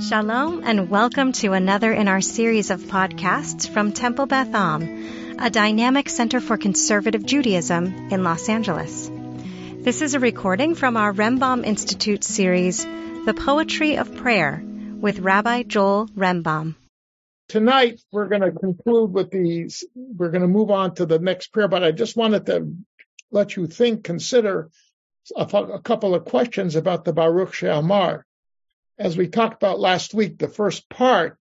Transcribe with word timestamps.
Shalom 0.00 0.62
and 0.62 0.90
welcome 0.90 1.32
to 1.32 1.54
another 1.54 1.90
in 1.90 2.06
our 2.06 2.20
series 2.20 2.70
of 2.70 2.82
podcasts 2.82 3.66
from 3.66 3.92
Temple 3.92 4.26
Beth 4.26 4.54
Am, 4.54 5.38
a 5.40 5.48
dynamic 5.48 6.10
center 6.10 6.38
for 6.38 6.58
conservative 6.58 7.24
Judaism 7.24 8.10
in 8.10 8.22
Los 8.22 8.50
Angeles. 8.50 9.10
This 9.80 10.02
is 10.02 10.12
a 10.12 10.20
recording 10.20 10.74
from 10.74 10.98
our 10.98 11.14
Rembaum 11.14 11.64
Institute 11.64 12.24
series, 12.24 12.84
The 12.84 13.32
Poetry 13.34 13.96
of 13.96 14.14
Prayer, 14.16 14.62
with 14.62 15.20
Rabbi 15.20 15.62
Joel 15.62 16.08
Rembaum. 16.08 16.74
Tonight, 17.48 18.02
we're 18.12 18.28
going 18.28 18.42
to 18.42 18.52
conclude 18.52 19.14
with 19.14 19.30
these. 19.30 19.82
We're 19.94 20.30
going 20.30 20.42
to 20.42 20.48
move 20.48 20.70
on 20.70 20.94
to 20.96 21.06
the 21.06 21.18
next 21.18 21.54
prayer, 21.54 21.68
but 21.68 21.82
I 21.82 21.92
just 21.92 22.16
wanted 22.16 22.44
to 22.46 22.70
let 23.30 23.56
you 23.56 23.66
think, 23.66 24.04
consider 24.04 24.68
a, 25.34 25.44
a 25.44 25.80
couple 25.80 26.14
of 26.14 26.26
questions 26.26 26.76
about 26.76 27.06
the 27.06 27.14
Baruch 27.14 27.54
She'amar 27.54 28.26
as 28.98 29.16
we 29.16 29.28
talked 29.28 29.62
about 29.62 29.78
last 29.78 30.14
week, 30.14 30.38
the 30.38 30.48
first 30.48 30.88
part 30.88 31.38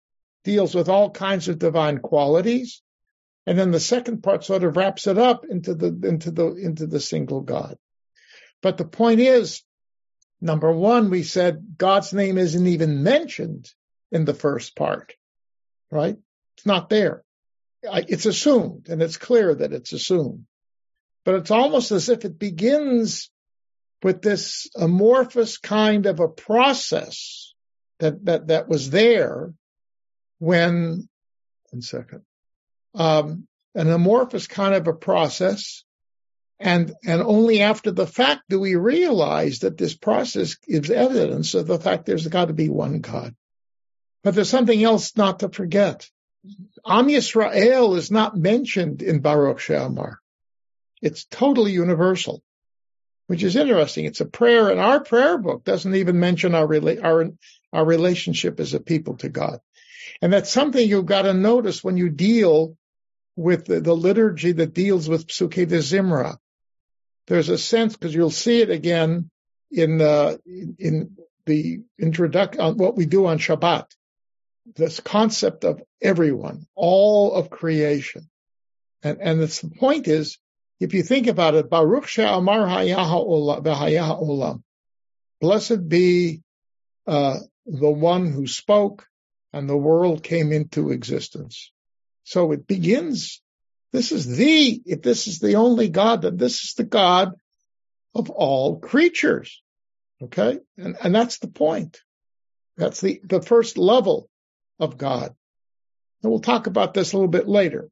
deals 0.43 0.75
with 0.75 0.89
all 0.89 1.09
kinds 1.09 1.47
of 1.47 1.59
divine 1.59 1.99
qualities. 1.99 2.81
And 3.45 3.57
then 3.57 3.71
the 3.71 3.79
second 3.79 4.21
part 4.21 4.43
sort 4.43 4.63
of 4.63 4.77
wraps 4.77 5.07
it 5.07 5.17
up 5.17 5.45
into 5.45 5.73
the, 5.73 5.87
into 6.07 6.31
the, 6.31 6.53
into 6.55 6.85
the 6.85 6.99
single 6.99 7.41
God. 7.41 7.77
But 8.61 8.77
the 8.77 8.85
point 8.85 9.19
is, 9.19 9.63
number 10.39 10.71
one, 10.71 11.09
we 11.09 11.23
said 11.23 11.75
God's 11.77 12.13
name 12.13 12.37
isn't 12.37 12.67
even 12.67 13.03
mentioned 13.03 13.69
in 14.11 14.25
the 14.25 14.33
first 14.33 14.75
part, 14.75 15.13
right? 15.91 16.17
It's 16.57 16.65
not 16.65 16.89
there. 16.89 17.23
It's 17.81 18.25
assumed 18.25 18.89
and 18.89 19.01
it's 19.01 19.17
clear 19.17 19.55
that 19.55 19.73
it's 19.73 19.93
assumed, 19.93 20.45
but 21.23 21.35
it's 21.35 21.51
almost 21.51 21.91
as 21.91 22.09
if 22.09 22.25
it 22.25 22.37
begins 22.37 23.31
with 24.03 24.21
this 24.21 24.69
amorphous 24.75 25.57
kind 25.57 26.05
of 26.05 26.19
a 26.19 26.27
process 26.27 27.48
that 27.99 28.25
that 28.25 28.47
that 28.47 28.67
was 28.67 28.89
there 28.89 29.53
when 30.39 31.07
one 31.71 31.81
second 31.81 32.21
um, 32.95 33.47
an 33.75 33.89
amorphous 33.89 34.47
kind 34.47 34.73
of 34.73 34.87
a 34.87 34.93
process 34.93 35.83
and 36.59 36.93
and 37.05 37.21
only 37.21 37.61
after 37.61 37.91
the 37.91 38.07
fact 38.07 38.43
do 38.49 38.59
we 38.59 38.75
realize 38.75 39.59
that 39.59 39.77
this 39.77 39.95
process 39.95 40.55
gives 40.55 40.89
evidence 40.89 41.53
of 41.53 41.67
the 41.67 41.79
fact 41.79 42.05
there's 42.05 42.27
got 42.27 42.45
to 42.45 42.53
be 42.53 42.67
one 42.67 42.99
God. 42.99 43.33
But 44.23 44.35
there's 44.35 44.49
something 44.49 44.83
else 44.83 45.15
not 45.15 45.39
to 45.39 45.49
forget. 45.49 46.09
Am 46.85 47.07
Yisrael 47.07 47.95
is 47.97 48.11
not 48.11 48.35
mentioned 48.35 49.01
in 49.01 49.21
Baruch 49.21 49.59
She'amar. 49.59 50.19
It's 51.01 51.25
totally 51.25 51.71
universal 51.71 52.43
which 53.29 53.43
is 53.43 53.55
interesting. 53.55 54.05
It's 54.05 54.21
a 54.21 54.25
prayer, 54.25 54.71
and 54.71 54.79
our 54.79 55.01
prayer 55.01 55.37
book 55.37 55.63
doesn't 55.63 55.93
even 55.93 56.19
mention 56.19 56.55
our 56.55 56.65
our 57.03 57.29
our 57.73 57.85
relationship 57.85 58.59
as 58.59 58.73
a 58.73 58.79
people 58.79 59.17
to 59.17 59.29
God, 59.29 59.59
and 60.21 60.33
that's 60.33 60.49
something 60.49 60.87
you've 60.87 61.05
got 61.05 61.23
to 61.23 61.33
notice 61.33 61.83
when 61.83 61.97
you 61.97 62.09
deal 62.09 62.75
with 63.35 63.65
the, 63.65 63.79
the 63.79 63.95
liturgy 63.95 64.51
that 64.51 64.73
deals 64.73 65.07
with 65.07 65.27
Psuke 65.27 65.67
de 65.67 65.77
Zimra. 65.77 66.37
There's 67.27 67.49
a 67.49 67.57
sense 67.57 67.93
because 67.95 68.13
you'll 68.13 68.31
see 68.31 68.61
it 68.61 68.69
again 68.69 69.29
in 69.71 69.97
the 69.97 70.39
in 70.77 71.15
the 71.45 71.81
introduction 71.97 72.61
on 72.61 72.77
what 72.77 72.97
we 72.97 73.05
do 73.05 73.27
on 73.27 73.39
Shabbat. 73.39 73.85
This 74.75 74.99
concept 74.99 75.63
of 75.63 75.81
everyone, 76.01 76.67
all 76.75 77.33
of 77.33 77.49
creation, 77.49 78.29
and 79.03 79.19
and 79.21 79.41
the 79.41 79.71
point 79.79 80.07
is 80.07 80.37
if 80.79 80.93
you 80.93 81.03
think 81.03 81.27
about 81.27 81.55
it, 81.55 81.69
Baruch 81.69 82.07
She'amar 82.07 82.65
Hayaha 82.65 83.17
Olam. 83.19 84.63
Blessed 85.41 85.87
be 85.87 86.41
uh, 87.05 87.39
the 87.69 87.91
one 87.91 88.31
who 88.31 88.47
spoke 88.47 89.05
and 89.53 89.69
the 89.69 89.77
world 89.77 90.23
came 90.23 90.51
into 90.51 90.91
existence. 90.91 91.71
So 92.23 92.51
it 92.51 92.67
begins, 92.67 93.41
this 93.91 94.11
is 94.11 94.25
the, 94.27 94.81
if 94.85 95.01
this 95.01 95.27
is 95.27 95.39
the 95.39 95.55
only 95.55 95.89
God, 95.89 96.23
then 96.23 96.37
this 96.37 96.63
is 96.63 96.73
the 96.73 96.83
God 96.83 97.33
of 98.15 98.29
all 98.29 98.79
creatures. 98.79 99.61
Okay. 100.21 100.59
And, 100.77 100.97
and 101.01 101.15
that's 101.15 101.39
the 101.39 101.47
point. 101.47 102.01
That's 102.77 103.01
the, 103.01 103.21
the 103.23 103.41
first 103.41 103.77
level 103.77 104.29
of 104.79 104.97
God. 104.97 105.33
And 106.21 106.31
we'll 106.31 106.41
talk 106.41 106.67
about 106.67 106.93
this 106.93 107.13
a 107.13 107.17
little 107.17 107.29
bit 107.29 107.47
later. 107.47 107.89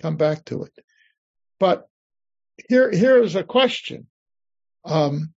Come 0.00 0.16
back 0.16 0.44
to 0.46 0.64
it. 0.64 0.72
But 1.58 1.88
here, 2.68 2.90
here 2.90 3.22
is 3.22 3.34
a 3.34 3.42
question. 3.42 4.06
Um, 4.84 5.32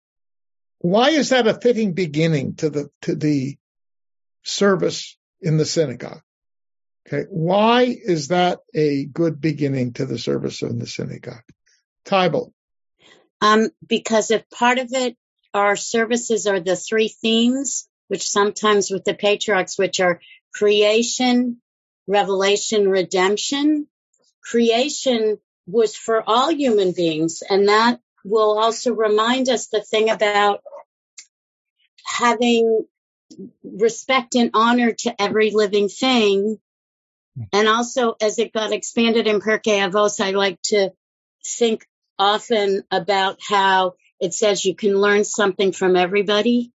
why 0.79 1.09
is 1.09 1.29
that 1.29 1.47
a 1.47 1.53
fitting 1.53 1.93
beginning 1.93 2.55
to 2.55 2.69
the, 2.69 2.89
to 3.01 3.15
the 3.15 3.57
service 4.43 5.17
in 5.41 5.57
the 5.57 5.65
synagogue? 5.65 6.21
Okay. 7.07 7.25
Why 7.29 7.83
is 7.83 8.27
that 8.27 8.59
a 8.73 9.05
good 9.05 9.41
beginning 9.41 9.93
to 9.93 10.05
the 10.05 10.19
service 10.19 10.61
in 10.61 10.79
the 10.79 10.87
synagogue? 10.87 11.43
Tybal. 12.05 12.51
Um, 13.41 13.69
because 13.85 14.31
if 14.31 14.49
part 14.49 14.77
of 14.77 14.89
it, 14.91 15.17
our 15.53 15.75
services 15.75 16.45
are 16.45 16.59
the 16.59 16.75
three 16.75 17.07
themes, 17.07 17.87
which 18.07 18.29
sometimes 18.29 18.91
with 18.91 19.05
the 19.05 19.13
patriarchs, 19.13 19.77
which 19.77 19.99
are 19.99 20.21
creation, 20.53 21.61
revelation, 22.07 22.89
redemption. 22.89 23.87
Creation 24.43 25.37
was 25.65 25.95
for 25.95 26.23
all 26.27 26.51
human 26.51 26.91
beings. 26.91 27.41
And 27.47 27.69
that 27.69 27.99
will 28.23 28.59
also 28.59 28.93
remind 28.93 29.49
us 29.49 29.67
the 29.67 29.81
thing 29.81 30.09
about 30.09 30.61
having 32.05 32.85
respect 33.63 34.35
and 34.35 34.51
honor 34.53 34.91
to 34.91 35.21
every 35.21 35.51
living 35.51 35.89
thing. 35.89 36.59
Mm-hmm. 37.37 37.43
And 37.53 37.67
also, 37.67 38.15
as 38.21 38.39
it 38.39 38.53
got 38.53 38.71
expanded 38.71 39.27
in 39.27 39.39
Pirkei 39.39 39.87
Avos, 39.87 40.19
I 40.19 40.31
like 40.31 40.61
to 40.65 40.91
think 41.45 41.85
often 42.17 42.83
about 42.91 43.39
how 43.47 43.93
it 44.19 44.33
says 44.33 44.65
you 44.65 44.75
can 44.75 44.99
learn 44.99 45.23
something 45.23 45.71
from 45.71 45.95
everybody, 45.95 46.73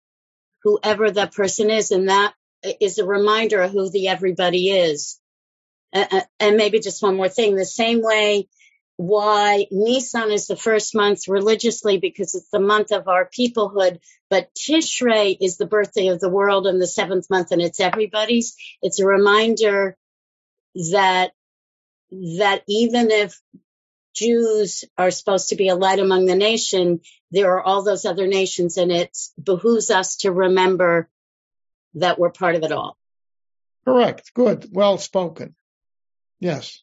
whoever 0.63 1.11
that 1.11 1.33
person 1.33 1.69
is. 1.69 1.91
And 1.91 2.07
that 2.09 2.33
is 2.79 2.97
a 2.97 3.05
reminder 3.05 3.61
of 3.61 3.71
who 3.71 3.89
the 3.89 4.07
everybody 4.07 4.69
is. 4.69 5.19
And 5.91 6.57
maybe 6.57 6.79
just 6.79 7.03
one 7.03 7.17
more 7.17 7.29
thing, 7.29 7.55
the 7.55 7.65
same 7.65 8.01
way 8.01 8.47
why 8.97 9.65
Nisan 9.71 10.31
is 10.31 10.47
the 10.47 10.55
first 10.55 10.95
month 10.95 11.27
religiously 11.27 11.97
because 11.97 12.35
it's 12.35 12.49
the 12.49 12.59
month 12.59 12.91
of 12.91 13.07
our 13.07 13.27
peoplehood, 13.27 13.99
but 14.29 14.53
Tishrei 14.55 15.35
is 15.39 15.57
the 15.57 15.65
birthday 15.65 16.07
of 16.07 16.19
the 16.19 16.29
world 16.29 16.67
and 16.67 16.81
the 16.81 16.87
seventh 16.87 17.29
month 17.29 17.51
and 17.51 17.61
it's 17.61 17.79
everybody's. 17.79 18.55
It's 18.81 18.99
a 18.99 19.05
reminder 19.05 19.97
that, 20.91 21.31
that 22.11 22.63
even 22.67 23.09
if 23.09 23.39
Jews 24.13 24.83
are 24.95 25.11
supposed 25.11 25.49
to 25.49 25.55
be 25.55 25.69
a 25.69 25.75
light 25.75 25.99
among 25.99 26.25
the 26.25 26.35
nation, 26.35 27.01
there 27.31 27.55
are 27.55 27.61
all 27.63 27.83
those 27.83 28.05
other 28.05 28.27
nations 28.27 28.77
and 28.77 28.91
it 28.91 29.17
behooves 29.41 29.89
us 29.89 30.17
to 30.17 30.31
remember 30.31 31.09
that 31.95 32.19
we're 32.19 32.31
part 32.31 32.55
of 32.55 32.63
it 32.63 32.71
all. 32.71 32.95
Correct. 33.85 34.33
Good. 34.35 34.69
Well 34.71 34.99
spoken. 34.99 35.55
Yes. 36.39 36.81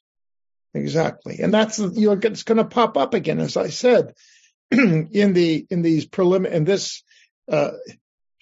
Exactly. 0.74 1.40
And 1.40 1.52
that's, 1.52 1.78
you 1.78 2.06
know, 2.06 2.20
it's 2.22 2.44
going 2.44 2.58
to 2.58 2.64
pop 2.64 2.96
up 2.96 3.14
again, 3.14 3.40
as 3.40 3.56
I 3.56 3.68
said, 3.68 4.14
in 4.70 5.32
the, 5.32 5.66
in 5.68 5.82
these 5.82 6.06
prelim, 6.06 6.46
in 6.50 6.64
this, 6.64 7.02
uh, 7.50 7.72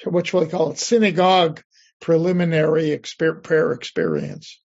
what 0.05 0.27
shall 0.27 0.43
I 0.43 0.47
call 0.47 0.73
it? 0.73 0.79
Synagogue 0.79 1.63
preliminary 2.01 2.91
exper- 2.91 3.43
prayer 3.43 3.73
experience. 3.73 4.61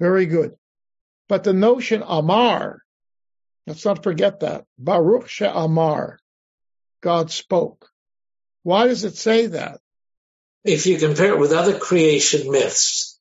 Very 0.00 0.26
good. 0.26 0.54
But 1.28 1.44
the 1.44 1.52
notion 1.52 2.02
Amar, 2.06 2.82
let's 3.66 3.84
not 3.84 4.02
forget 4.02 4.40
that. 4.40 4.64
Baruch 4.78 5.28
She'amar. 5.28 6.18
God 7.02 7.30
spoke. 7.30 7.90
Why 8.62 8.86
does 8.86 9.04
it 9.04 9.16
say 9.16 9.46
that? 9.48 9.80
If 10.64 10.86
you 10.86 10.98
compare 10.98 11.34
it 11.34 11.38
with 11.38 11.52
other 11.52 11.78
creation 11.78 12.50
myths, 12.50 13.18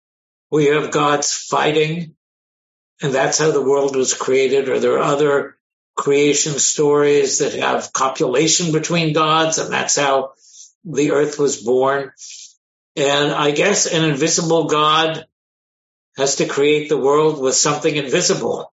we 0.49 0.67
have 0.67 0.91
gods 0.91 1.33
fighting 1.33 2.15
and 3.03 3.13
that's 3.13 3.37
how 3.37 3.51
the 3.51 3.61
world 3.61 3.97
was 3.97 4.13
created, 4.13 4.69
or 4.69 4.79
there 4.79 4.93
are 4.93 5.13
other 5.13 5.57
creation 5.93 6.53
stories 6.53 7.39
that 7.39 7.53
have 7.53 7.91
copulation 7.91 8.71
between 8.71 9.13
gods, 9.13 9.57
and 9.57 9.71
that's 9.71 9.97
how 9.97 10.31
the 10.85 11.11
earth 11.11 11.37
was 11.37 11.61
born. 11.61 12.13
And 12.95 13.33
I 13.33 13.51
guess 13.51 13.87
an 13.87 14.09
invisible 14.09 14.67
God 14.67 15.25
has 16.15 16.37
to 16.37 16.47
create 16.47 16.87
the 16.87 16.97
world 16.97 17.41
with 17.41 17.55
something 17.55 17.93
invisible, 17.93 18.71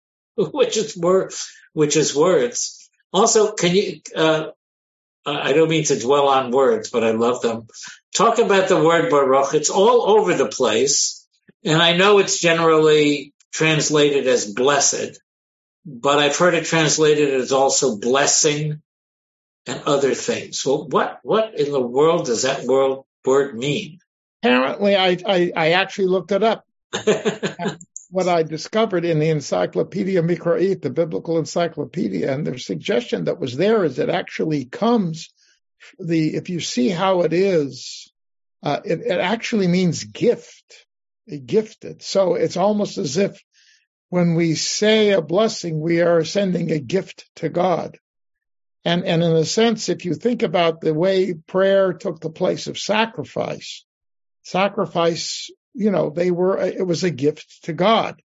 which 0.36 0.76
is 0.76 0.94
word, 0.94 1.32
which 1.72 1.96
is 1.96 2.14
words. 2.14 2.90
Also, 3.14 3.52
can 3.52 3.74
you? 3.74 4.00
Uh, 4.14 4.48
I 5.24 5.52
don't 5.52 5.70
mean 5.70 5.84
to 5.84 5.98
dwell 5.98 6.28
on 6.28 6.50
words, 6.50 6.90
but 6.90 7.04
I 7.04 7.12
love 7.12 7.40
them. 7.40 7.66
Talk 8.14 8.38
about 8.38 8.68
the 8.68 8.82
word 8.82 9.10
Baruch. 9.10 9.54
It's 9.54 9.70
all 9.70 10.18
over 10.18 10.34
the 10.34 10.48
place, 10.48 11.26
and 11.64 11.82
I 11.82 11.96
know 11.96 12.18
it's 12.18 12.38
generally 12.38 13.32
translated 13.52 14.26
as 14.26 14.52
blessed, 14.52 15.20
but 15.84 16.18
I've 16.18 16.36
heard 16.36 16.54
it 16.54 16.64
translated 16.64 17.34
as 17.34 17.52
also 17.52 17.98
blessing 17.98 18.82
and 19.66 19.82
other 19.86 20.14
things. 20.14 20.64
Well, 20.64 20.88
what, 20.88 21.20
what 21.22 21.58
in 21.58 21.72
the 21.72 21.80
world 21.80 22.26
does 22.26 22.42
that 22.42 22.64
word, 22.64 23.00
word 23.24 23.56
mean? 23.56 23.98
Apparently, 24.42 24.96
I, 24.96 25.18
I, 25.26 25.52
I 25.54 25.70
actually 25.72 26.08
looked 26.08 26.32
it 26.32 26.42
up. 26.42 26.64
what 28.10 28.28
I 28.28 28.42
discovered 28.42 29.04
in 29.04 29.18
the 29.18 29.30
Encyclopedia 29.30 30.22
Mikraot, 30.22 30.82
the 30.82 30.90
biblical 30.90 31.38
encyclopedia, 31.38 32.32
and 32.32 32.46
the 32.46 32.58
suggestion 32.58 33.24
that 33.24 33.38
was 33.38 33.56
there 33.56 33.84
is 33.84 33.98
it 33.98 34.08
actually 34.08 34.64
comes 34.64 35.32
the 35.98 36.34
if 36.34 36.48
you 36.50 36.60
see 36.60 36.88
how 36.88 37.22
it 37.22 37.32
is, 37.32 38.12
uh, 38.62 38.80
it, 38.84 39.00
it 39.00 39.18
actually 39.20 39.68
means 39.68 40.04
gift, 40.04 40.86
gifted. 41.38 42.02
So 42.02 42.34
it's 42.34 42.56
almost 42.56 42.98
as 42.98 43.16
if 43.16 43.42
when 44.08 44.34
we 44.34 44.54
say 44.54 45.10
a 45.10 45.22
blessing, 45.22 45.80
we 45.80 46.00
are 46.00 46.24
sending 46.24 46.70
a 46.70 46.80
gift 46.80 47.28
to 47.36 47.48
God. 47.48 47.96
And, 48.84 49.04
and 49.04 49.22
in 49.22 49.32
a 49.32 49.44
sense, 49.44 49.88
if 49.88 50.04
you 50.04 50.14
think 50.14 50.42
about 50.42 50.80
the 50.80 50.94
way 50.94 51.34
prayer 51.34 51.92
took 51.92 52.20
the 52.20 52.30
place 52.30 52.66
of 52.66 52.78
sacrifice, 52.78 53.84
sacrifice, 54.42 55.50
you 55.74 55.90
know, 55.90 56.10
they 56.10 56.30
were, 56.30 56.58
it 56.58 56.86
was 56.86 57.04
a 57.04 57.10
gift 57.10 57.64
to 57.64 57.72
God. 57.72 58.20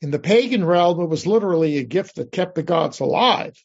In 0.00 0.10
the 0.10 0.18
pagan 0.18 0.64
realm, 0.64 1.00
it 1.00 1.08
was 1.08 1.26
literally 1.26 1.78
a 1.78 1.84
gift 1.84 2.16
that 2.16 2.32
kept 2.32 2.54
the 2.54 2.62
gods 2.62 3.00
alive. 3.00 3.56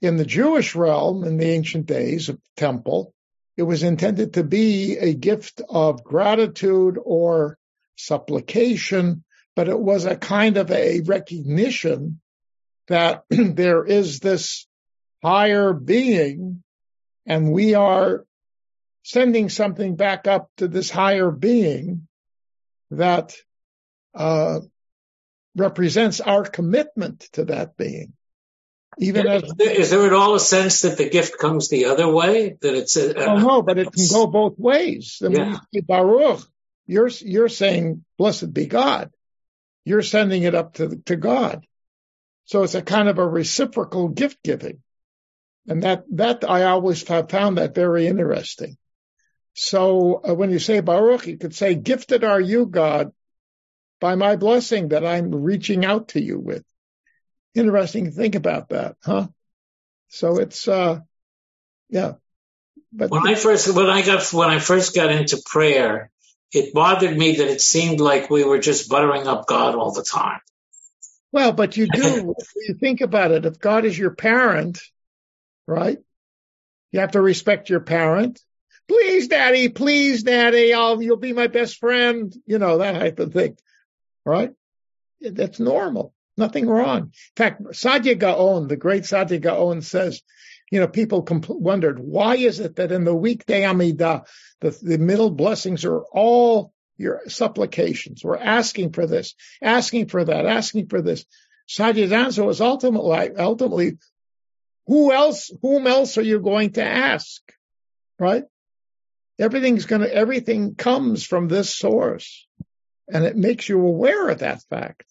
In 0.00 0.16
the 0.16 0.24
Jewish 0.24 0.74
realm, 0.74 1.24
in 1.24 1.38
the 1.38 1.46
ancient 1.46 1.86
days 1.86 2.28
of 2.28 2.36
the 2.36 2.42
temple, 2.56 3.14
it 3.56 3.62
was 3.62 3.82
intended 3.82 4.34
to 4.34 4.44
be 4.44 4.96
a 4.98 5.14
gift 5.14 5.60
of 5.68 6.04
gratitude 6.04 6.98
or 7.02 7.58
supplication, 7.96 9.24
but 9.54 9.68
it 9.68 9.78
was 9.78 10.04
a 10.04 10.16
kind 10.16 10.56
of 10.56 10.70
a 10.70 11.00
recognition 11.00 12.20
that 12.88 13.24
there 13.30 13.84
is 13.84 14.20
this 14.20 14.66
higher 15.22 15.72
being 15.72 16.62
and 17.26 17.52
we 17.52 17.74
are 17.74 18.24
sending 19.04 19.48
something 19.48 19.96
back 19.96 20.26
up 20.26 20.50
to 20.56 20.68
this 20.68 20.90
higher 20.90 21.30
being 21.30 22.08
that 22.90 23.34
uh, 24.14 24.60
represents 25.56 26.20
our 26.20 26.44
commitment 26.44 27.20
to 27.32 27.44
that 27.46 27.76
being. 27.76 28.12
Even 28.98 29.26
as 29.26 29.42
is 29.58 29.90
there 29.90 30.04
at 30.04 30.12
all 30.12 30.34
a 30.34 30.40
sense 30.40 30.82
that 30.82 30.98
the 30.98 31.08
gift 31.08 31.38
comes 31.38 31.70
the 31.70 31.86
other 31.86 32.06
way? 32.06 32.58
That 32.60 32.74
it's 32.74 32.96
a, 32.96 33.14
oh 33.26 33.38
no, 33.38 33.62
but 33.62 33.78
it 33.78 33.90
can 33.90 34.06
go 34.10 34.26
both 34.26 34.58
ways. 34.58 35.16
Yeah. 35.20 35.28
when 35.28 35.48
you 35.48 35.58
say 35.74 35.80
Baruch, 35.80 36.40
you're 36.86 37.08
you're 37.08 37.48
saying 37.48 38.04
blessed 38.18 38.52
be 38.52 38.66
God. 38.66 39.10
You're 39.84 40.02
sending 40.02 40.42
it 40.42 40.54
up 40.54 40.74
to 40.74 40.96
to 41.06 41.16
God. 41.16 41.66
So 42.44 42.62
it's 42.62 42.74
a 42.74 42.82
kind 42.82 43.08
of 43.08 43.18
a 43.18 43.26
reciprocal 43.26 44.08
gift 44.08 44.42
giving, 44.42 44.82
and 45.66 45.82
that 45.84 46.04
that 46.12 46.48
I 46.48 46.64
always 46.64 47.06
have 47.08 47.30
found 47.30 47.58
that 47.58 47.74
very 47.74 48.06
interesting. 48.06 48.76
So 49.54 50.20
uh, 50.28 50.34
when 50.34 50.50
you 50.50 50.58
say 50.58 50.80
Baruch, 50.80 51.26
you 51.26 51.38
could 51.38 51.54
say, 51.54 51.74
"Gifted 51.74 52.24
are 52.24 52.40
you, 52.40 52.66
God, 52.66 53.12
by 54.00 54.14
my 54.14 54.36
blessing 54.36 54.88
that 54.88 55.04
I'm 55.04 55.34
reaching 55.34 55.84
out 55.84 56.08
to 56.08 56.22
you 56.22 56.38
with." 56.38 56.64
Interesting 57.54 58.06
to 58.06 58.10
think 58.10 58.34
about 58.34 58.70
that, 58.70 58.96
huh? 59.04 59.28
So 60.08 60.38
it's 60.38 60.68
uh, 60.68 61.00
yeah. 61.90 62.14
But 62.92 63.10
when 63.10 63.26
I 63.26 63.34
first 63.34 63.74
when 63.74 63.88
I 63.88 64.02
got 64.02 64.30
when 64.32 64.50
I 64.50 64.58
first 64.58 64.94
got 64.94 65.10
into 65.10 65.42
prayer, 65.44 66.11
it 66.52 66.74
bothered 66.74 67.16
me 67.16 67.36
that 67.36 67.48
it 67.48 67.60
seemed 67.60 68.00
like 68.00 68.30
we 68.30 68.44
were 68.44 68.58
just 68.58 68.88
buttering 68.88 69.26
up 69.26 69.46
God 69.46 69.74
all 69.74 69.92
the 69.92 70.04
time. 70.04 70.40
Well, 71.32 71.52
but 71.52 71.76
you 71.76 71.88
do. 71.88 72.34
you 72.56 72.74
think 72.74 73.00
about 73.00 73.30
it. 73.30 73.46
If 73.46 73.58
God 73.58 73.84
is 73.84 73.98
your 73.98 74.14
parent, 74.14 74.80
right? 75.66 75.98
You 76.90 77.00
have 77.00 77.12
to 77.12 77.22
respect 77.22 77.70
your 77.70 77.80
parent. 77.80 78.40
Please, 78.86 79.28
daddy, 79.28 79.70
please, 79.70 80.24
daddy, 80.24 80.74
I'll, 80.74 81.00
you'll 81.00 81.16
be 81.16 81.32
my 81.32 81.46
best 81.46 81.78
friend. 81.78 82.34
You 82.46 82.58
know, 82.58 82.78
that 82.78 82.98
type 82.98 83.18
of 83.20 83.32
thing, 83.32 83.56
right? 84.26 84.52
That's 85.20 85.58
normal. 85.58 86.12
Nothing 86.36 86.68
wrong. 86.68 87.00
In 87.00 87.10
fact, 87.36 87.62
Saadia 87.62 88.18
Gaon, 88.18 88.68
the 88.68 88.76
great 88.76 89.04
Saadia 89.04 89.40
Gaon 89.40 89.82
says, 89.82 90.22
you 90.72 90.80
know, 90.80 90.88
people 90.88 91.22
compl- 91.22 91.60
wondered, 91.60 91.98
why 91.98 92.36
is 92.36 92.58
it 92.58 92.76
that 92.76 92.92
in 92.92 93.04
the 93.04 93.14
weekday 93.14 93.60
Amidah, 93.60 94.26
the, 94.62 94.70
the 94.82 94.96
middle 94.96 95.28
blessings 95.28 95.84
are 95.84 96.00
all 96.00 96.72
your 96.96 97.20
supplications? 97.28 98.24
We're 98.24 98.38
asking 98.38 98.92
for 98.92 99.06
this, 99.06 99.34
asking 99.60 100.06
for 100.06 100.24
that, 100.24 100.46
asking 100.46 100.86
for 100.86 101.02
this. 101.02 101.26
Saadia's 101.68 102.10
answer 102.10 102.42
was 102.42 102.62
ultimately, 102.62 103.36
ultimately, 103.36 103.98
who 104.86 105.12
else, 105.12 105.50
whom 105.60 105.86
else 105.86 106.16
are 106.16 106.22
you 106.22 106.40
going 106.40 106.72
to 106.72 106.82
ask? 106.82 107.42
Right? 108.18 108.44
Everything's 109.38 109.84
gonna, 109.84 110.06
everything 110.06 110.74
comes 110.74 111.22
from 111.22 111.48
this 111.48 111.68
source 111.68 112.46
and 113.12 113.26
it 113.26 113.36
makes 113.36 113.68
you 113.68 113.78
aware 113.78 114.30
of 114.30 114.38
that 114.38 114.62
fact. 114.70 115.04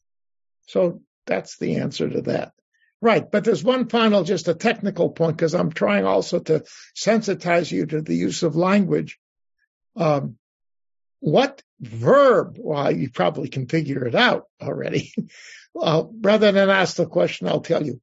So 0.70 1.04
that's 1.28 1.60
the 1.60 1.76
answer 1.76 2.10
to 2.10 2.22
that. 2.24 2.54
Right. 3.02 3.30
But 3.30 3.44
there's 3.44 3.64
one 3.64 3.90
final, 3.90 4.24
just 4.24 4.48
a 4.48 4.54
technical 4.54 5.10
point, 5.10 5.36
because 5.36 5.56
I'm 5.56 5.72
trying 5.72 6.06
also 6.06 6.40
to 6.40 6.64
sensitize 6.96 7.72
you 7.72 7.88
to 7.88 8.02
the 8.02 8.16
use 8.16 8.44
of 8.44 8.56
language. 8.56 9.18
Um, 9.96 10.38
what 11.20 11.64
verb? 11.80 12.58
Well, 12.60 12.96
you 12.96 13.10
probably 13.10 13.50
can 13.50 13.68
figure 13.68 14.06
it 14.06 14.14
out 14.14 14.46
already. 14.62 15.14
well, 15.74 16.14
rather 16.22 16.52
than 16.52 16.70
ask 16.70 16.96
the 16.96 17.08
question, 17.08 17.48
I'll 17.48 17.62
tell 17.62 17.84
you. 17.84 18.02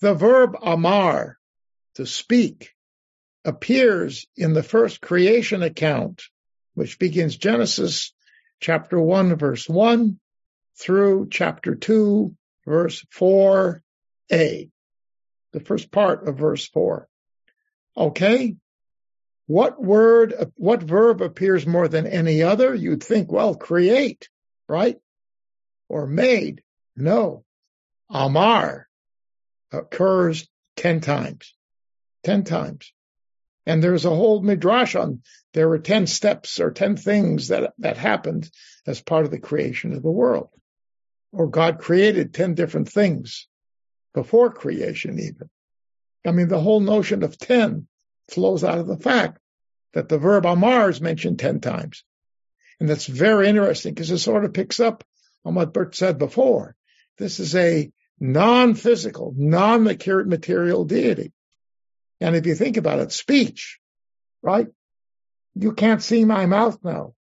The 0.00 0.14
verb 0.14 0.56
amar, 0.62 1.36
to 1.96 2.06
speak, 2.06 2.70
appears 3.44 4.26
in 4.36 4.52
the 4.52 4.62
first 4.62 5.00
creation 5.00 5.64
account, 5.64 6.22
which 6.74 7.00
begins 7.00 7.36
Genesis 7.36 8.12
chapter 8.60 9.00
1, 9.00 9.34
verse 9.36 9.68
1 9.68 10.20
through 10.76 11.28
chapter 11.30 11.74
2, 11.74 12.36
verse 12.64 13.04
4 13.10 13.82
a, 14.32 14.68
the 15.52 15.60
first 15.60 15.90
part 15.90 16.26
of 16.26 16.38
verse 16.38 16.66
four. 16.66 17.08
Okay. 17.96 18.56
What 19.46 19.82
word, 19.82 20.52
what 20.56 20.82
verb 20.82 21.22
appears 21.22 21.66
more 21.66 21.88
than 21.88 22.06
any 22.06 22.42
other? 22.42 22.74
You'd 22.74 23.02
think, 23.02 23.32
well, 23.32 23.54
create, 23.54 24.28
right? 24.68 24.98
Or 25.88 26.06
made. 26.06 26.62
No. 26.94 27.44
Amar 28.10 28.88
occurs 29.72 30.46
10 30.76 31.00
times. 31.00 31.54
10 32.24 32.44
times. 32.44 32.92
And 33.64 33.82
there's 33.82 34.04
a 34.04 34.10
whole 34.10 34.42
midrash 34.42 34.94
on 34.94 35.22
there 35.52 35.68
were 35.68 35.78
10 35.78 36.06
steps 36.06 36.60
or 36.60 36.70
10 36.70 36.96
things 36.96 37.48
that, 37.48 37.72
that 37.78 37.96
happened 37.96 38.48
as 38.86 39.00
part 39.00 39.24
of 39.24 39.30
the 39.30 39.40
creation 39.40 39.92
of 39.92 40.02
the 40.02 40.10
world. 40.10 40.50
Or 41.32 41.48
God 41.48 41.78
created 41.78 42.32
10 42.32 42.54
different 42.54 42.88
things 42.90 43.47
before 44.18 44.50
creation 44.50 45.20
even. 45.20 45.48
I 46.26 46.32
mean, 46.32 46.48
the 46.48 46.60
whole 46.60 46.80
notion 46.80 47.22
of 47.22 47.38
10 47.38 47.86
flows 48.28 48.64
out 48.64 48.78
of 48.78 48.88
the 48.88 48.96
fact 48.96 49.38
that 49.92 50.08
the 50.08 50.18
verb 50.18 50.44
amar 50.44 50.90
is 50.90 51.00
mentioned 51.00 51.38
10 51.38 51.60
times. 51.60 52.02
And 52.80 52.88
that's 52.88 53.06
very 53.06 53.46
interesting 53.46 53.94
because 53.94 54.10
it 54.10 54.18
sort 54.18 54.44
of 54.44 54.52
picks 54.52 54.80
up 54.80 55.04
on 55.44 55.54
what 55.54 55.72
Bert 55.72 55.94
said 55.94 56.18
before. 56.18 56.74
This 57.16 57.38
is 57.38 57.54
a 57.54 57.92
non-physical, 58.18 59.34
non-material 59.36 60.84
deity. 60.84 61.32
And 62.20 62.34
if 62.34 62.44
you 62.44 62.56
think 62.56 62.76
about 62.76 62.98
it, 62.98 63.12
speech, 63.12 63.78
right? 64.42 64.66
You 65.54 65.74
can't 65.74 66.02
see 66.02 66.24
my 66.24 66.46
mouth 66.46 66.80
now, 66.82 67.14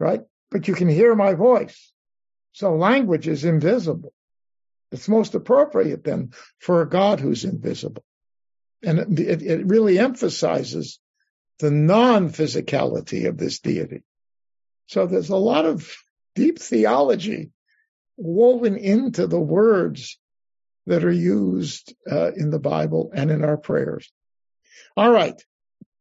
right? 0.00 0.22
But 0.50 0.66
you 0.66 0.74
can 0.74 0.88
hear 0.88 1.14
my 1.14 1.34
voice. 1.34 1.92
So 2.54 2.74
language 2.74 3.28
is 3.28 3.44
invisible. 3.44 4.12
It's 4.90 5.08
most 5.08 5.34
appropriate 5.34 6.04
then 6.04 6.32
for 6.58 6.82
a 6.82 6.88
God 6.88 7.20
who's 7.20 7.44
invisible. 7.44 8.04
And 8.82 9.18
it, 9.18 9.42
it 9.42 9.66
really 9.66 9.98
emphasizes 9.98 10.98
the 11.58 11.70
non-physicality 11.70 13.28
of 13.28 13.36
this 13.36 13.58
deity. 13.58 14.02
So 14.86 15.06
there's 15.06 15.30
a 15.30 15.36
lot 15.36 15.66
of 15.66 15.92
deep 16.34 16.58
theology 16.58 17.50
woven 18.16 18.76
into 18.76 19.26
the 19.26 19.40
words 19.40 20.18
that 20.86 21.04
are 21.04 21.12
used 21.12 21.94
uh, 22.10 22.32
in 22.32 22.50
the 22.50 22.58
Bible 22.58 23.10
and 23.12 23.30
in 23.30 23.44
our 23.44 23.56
prayers. 23.56 24.10
All 24.96 25.10
right. 25.10 25.40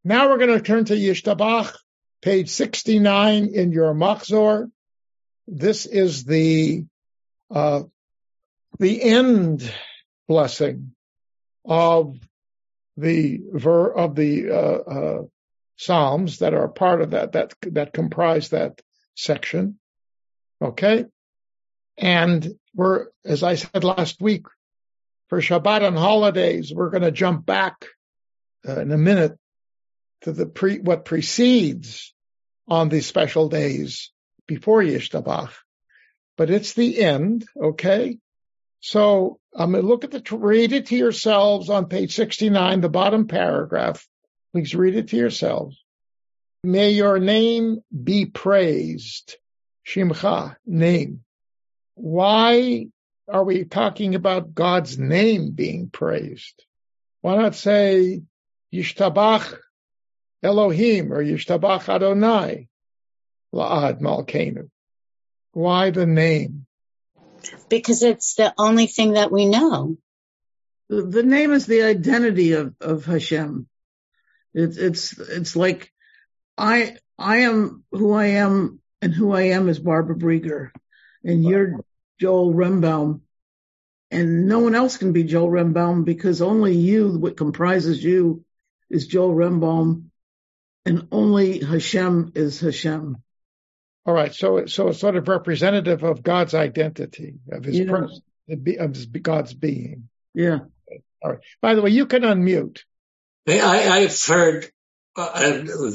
Now 0.04 0.30
we're 0.30 0.38
going 0.38 0.58
to 0.58 0.62
turn 0.62 0.86
to 0.86 0.96
Yishtabach, 0.96 1.76
page 2.22 2.50
69 2.50 3.50
in 3.54 3.72
your 3.72 3.94
Machzor. 3.94 4.72
This 5.48 5.86
is 5.86 6.24
the 6.24 6.86
uh, 7.52 7.84
the 8.80 9.02
end 9.02 9.74
blessing 10.28 10.94
of 11.66 12.18
the 12.96 13.42
ver 13.52 13.92
of 13.92 14.16
the 14.16 14.52
uh, 14.52 14.56
uh, 14.56 15.24
psalms 15.78 16.40
that 16.40 16.54
are 16.54 16.68
part 16.68 17.02
of 17.02 17.12
that 17.12 17.34
that 17.34 17.54
that 17.62 17.94
comprise 17.94 18.50
that 18.50 18.82
section. 19.16 19.80
Okay, 20.62 21.06
and 21.98 22.48
we're 22.74 23.08
as 23.24 23.44
I 23.44 23.56
said 23.56 23.84
last 23.84 24.22
week 24.22 24.48
for 25.30 25.42
Shabbat 25.42 25.86
and 25.86 25.98
holidays, 25.98 26.74
we're 26.74 26.90
going 26.90 27.04
to 27.04 27.12
jump 27.12 27.46
back 27.46 27.86
uh, 28.68 28.80
in 28.80 28.92
a 28.92 28.98
minute 28.98 29.38
to 30.22 30.32
the 30.32 30.46
pre 30.46 30.80
what 30.80 31.06
precedes 31.06 32.14
on 32.68 32.90
the 32.90 33.02
special 33.02 33.50
days 33.50 34.12
before 34.48 34.82
Yishtabach, 34.82 35.52
but 36.38 36.50
it's 36.50 36.74
the 36.74 37.00
end, 37.00 37.46
okay? 37.56 38.18
So 38.80 39.40
to 39.58 39.66
look 39.66 40.04
at 40.04 40.12
the, 40.12 40.38
read 40.38 40.72
it 40.72 40.88
to 40.88 40.96
yourselves 40.96 41.70
on 41.70 41.88
page 41.88 42.16
69, 42.16 42.82
the 42.82 42.90
bottom 42.90 43.28
paragraph. 43.28 44.08
Please 44.54 44.76
read 44.76 44.96
it 44.96 45.10
to 45.10 45.18
yourselves. 45.18 45.84
May 46.64 46.92
your 46.92 47.20
name 47.20 47.82
be 47.92 48.26
praised. 48.26 49.38
Shimcha, 49.86 50.56
name. 50.66 51.24
Why 51.96 52.88
are 53.28 53.44
we 53.44 53.64
talking 53.66 54.16
about 54.16 54.54
God's 54.54 54.98
name 54.98 55.52
being 55.52 55.90
praised? 55.90 56.64
Why 57.22 57.36
not 57.38 57.56
say 57.56 58.22
Yishtabach 58.74 59.58
Elohim 60.44 61.12
or 61.12 61.24
Yishtabach 61.24 61.90
Adonai 61.90 62.68
La'ad 63.54 64.02
Malkenu? 64.02 64.70
Why 65.54 65.90
the 65.90 66.06
name? 66.06 66.67
Because 67.70 68.04
it's 68.04 68.36
the 68.36 68.54
only 68.58 68.88
thing 68.88 69.14
that 69.14 69.32
we 69.32 69.46
know. 69.46 69.98
The 70.90 71.24
name 71.24 71.52
is 71.52 71.66
the 71.66 71.84
identity 71.84 72.54
of, 72.54 72.74
of 72.80 73.06
Hashem. 73.06 73.68
It's, 74.54 74.78
it's, 74.78 75.20
it's 75.20 75.56
like 75.56 75.92
I, 76.58 76.98
I 77.18 77.38
am 77.40 77.84
who 77.92 78.14
I 78.14 78.28
am 78.28 78.80
and 79.02 79.14
who 79.14 79.32
I 79.32 79.50
am 79.50 79.70
is 79.70 79.80
Barbara 79.80 80.16
Brieger 80.16 80.72
and 81.24 81.44
you're 81.44 81.82
Joel 82.20 82.54
Rembaum 82.54 83.22
and 84.10 84.48
no 84.48 84.60
one 84.60 84.76
else 84.76 84.98
can 84.98 85.12
be 85.12 85.24
Joel 85.24 85.50
Rembaum 85.50 86.06
because 86.06 86.42
only 86.42 86.76
you, 86.76 87.18
what 87.18 87.38
comprises 87.38 88.04
you 88.04 88.46
is 88.90 89.08
Joel 89.08 89.36
Rembaum 89.36 90.06
and 90.86 91.08
only 91.12 91.60
Hashem 91.60 92.32
is 92.36 92.62
Hashem. 92.62 93.18
All 94.08 94.14
right. 94.14 94.34
So, 94.34 94.66
so 94.68 94.88
it's 94.88 95.00
sort 95.00 95.18
of 95.18 95.28
representative 95.28 96.04
of 96.04 96.24
God's 96.24 96.56
identity, 96.56 97.36
of 97.52 97.66
his 97.66 97.78
yeah. 97.78 97.90
presence, 97.90 98.22
of 98.50 98.96
his, 98.96 99.06
God's 99.06 99.54
being. 99.54 100.08
Yeah. 100.34 100.60
All 101.22 101.32
right. 101.32 101.40
By 101.62 101.76
the 101.76 101.82
way, 101.82 101.90
you 101.90 102.06
can 102.06 102.22
unmute. 102.22 102.80
I, 103.50 104.00
have 104.00 104.26
heard 104.26 104.66
uh, 105.18 105.40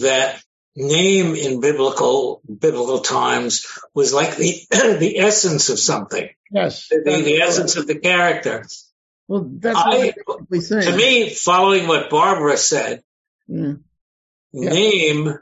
that 0.01 0.43
name 0.75 1.35
in 1.35 1.61
biblical 1.61 2.41
biblical 2.47 3.01
times 3.01 3.67
was 3.95 4.15
like 4.15 4.37
the 4.37 4.67
the 4.71 5.19
essence 5.19 5.69
of 5.69 5.79
something. 5.79 6.29
Yes, 6.51 6.89
the, 6.89 7.03
the 7.05 7.41
essence 7.43 7.77
of 7.77 7.87
the 7.87 7.99
character. 7.99 8.65
Well, 9.29 9.51
that's 9.59 9.79
I, 9.79 10.13
to 10.13 10.97
me. 10.97 11.31
Following 11.31 11.87
what 11.87 12.11
Barbara 12.11 12.57
said, 12.57 13.03
mm. 13.49 13.81
name 14.53 15.39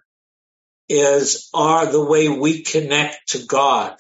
is 0.91 1.49
are 1.55 1.87
the 1.87 2.05
way 2.05 2.29
we 2.29 2.63
connect 2.63 3.29
to 3.29 3.47
God. 3.47 3.97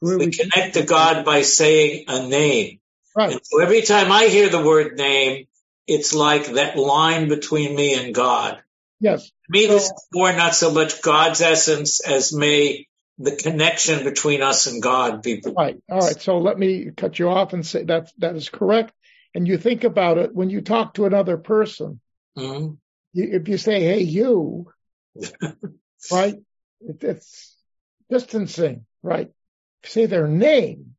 we, 0.00 0.16
we 0.16 0.30
connect 0.30 0.74
to 0.74 0.82
God 0.82 1.24
by 1.24 1.42
saying 1.42 2.04
a 2.08 2.26
name. 2.26 2.78
Right. 3.16 3.32
And 3.32 3.40
so 3.42 3.60
every 3.60 3.82
time 3.82 4.12
I 4.12 4.26
hear 4.26 4.48
the 4.48 4.62
word 4.62 4.98
name, 4.98 5.46
it's 5.86 6.14
like 6.14 6.46
that 6.52 6.76
line 6.76 7.28
between 7.28 7.74
me 7.74 7.94
and 7.94 8.14
God. 8.14 8.62
Yes. 9.00 9.26
To 9.26 9.32
me, 9.48 9.66
so, 9.66 9.72
this 9.72 9.84
is 9.84 9.92
more 10.12 10.32
not 10.32 10.54
so 10.54 10.72
much 10.72 11.00
God's 11.00 11.40
essence 11.40 12.00
as 12.00 12.32
may 12.32 12.86
the 13.18 13.36
connection 13.36 14.04
between 14.04 14.42
us 14.42 14.66
and 14.66 14.82
God 14.82 15.22
be. 15.22 15.42
Right. 15.44 15.80
All 15.90 16.00
right. 16.00 16.20
So 16.20 16.38
let 16.38 16.58
me 16.58 16.90
cut 16.96 17.18
you 17.18 17.30
off 17.30 17.52
and 17.52 17.64
say 17.64 17.84
that 17.84 18.10
that 18.18 18.36
is 18.36 18.48
correct. 18.48 18.92
And 19.34 19.48
you 19.48 19.56
think 19.56 19.84
about 19.84 20.18
it 20.18 20.34
when 20.34 20.50
you 20.50 20.60
talk 20.60 20.94
to 20.94 21.06
another 21.06 21.38
person. 21.38 22.00
Mm-hmm. 22.36 22.74
You, 23.12 23.28
if 23.32 23.48
you 23.48 23.58
say, 23.58 23.80
"Hey, 23.82 24.00
you," 24.02 24.70
right? 26.10 26.36
It's 26.80 27.56
distancing, 28.10 28.86
right? 29.02 29.30
Say 29.84 30.06
their 30.06 30.28
name, 30.28 30.94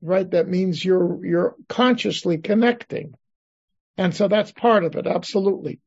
right? 0.00 0.30
That 0.30 0.48
means 0.48 0.84
you're 0.84 1.24
you're 1.24 1.56
consciously 1.68 2.38
connecting, 2.38 3.14
and 3.96 4.14
so 4.14 4.28
that's 4.28 4.52
part 4.52 4.84
of 4.84 4.96
it. 4.96 5.06
Absolutely 5.06 5.80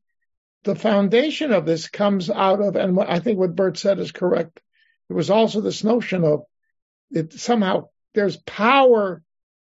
the 0.64 0.74
foundation 0.74 1.52
of 1.52 1.64
this 1.64 1.88
comes 1.88 2.28
out 2.28 2.60
of, 2.60 2.76
and 2.76 2.98
I 3.00 3.20
think 3.20 3.38
what 3.38 3.54
Bert 3.54 3.78
said 3.78 3.98
is 3.98 4.12
correct. 4.12 4.60
It 5.08 5.14
was 5.14 5.30
also 5.30 5.60
this 5.60 5.82
notion 5.82 6.24
of 6.24 6.42
it 7.10 7.32
somehow 7.32 7.88
there's 8.14 8.36
power 8.36 9.22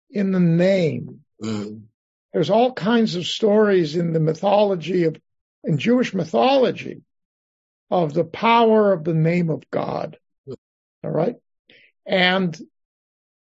in 0.09 0.31
the 0.31 0.39
name. 0.39 1.21
Mm. 1.43 1.83
There's 2.33 2.49
all 2.49 2.73
kinds 2.73 3.15
of 3.15 3.25
stories 3.25 3.95
in 3.95 4.13
the 4.13 4.19
mythology 4.19 5.03
of, 5.03 5.17
in 5.63 5.77
Jewish 5.77 6.13
mythology 6.13 7.01
of 7.89 8.13
the 8.13 8.23
power 8.23 8.93
of 8.93 9.03
the 9.03 9.13
name 9.13 9.49
of 9.49 9.69
God. 9.69 10.17
All 11.03 11.11
right. 11.11 11.35
And, 12.05 12.57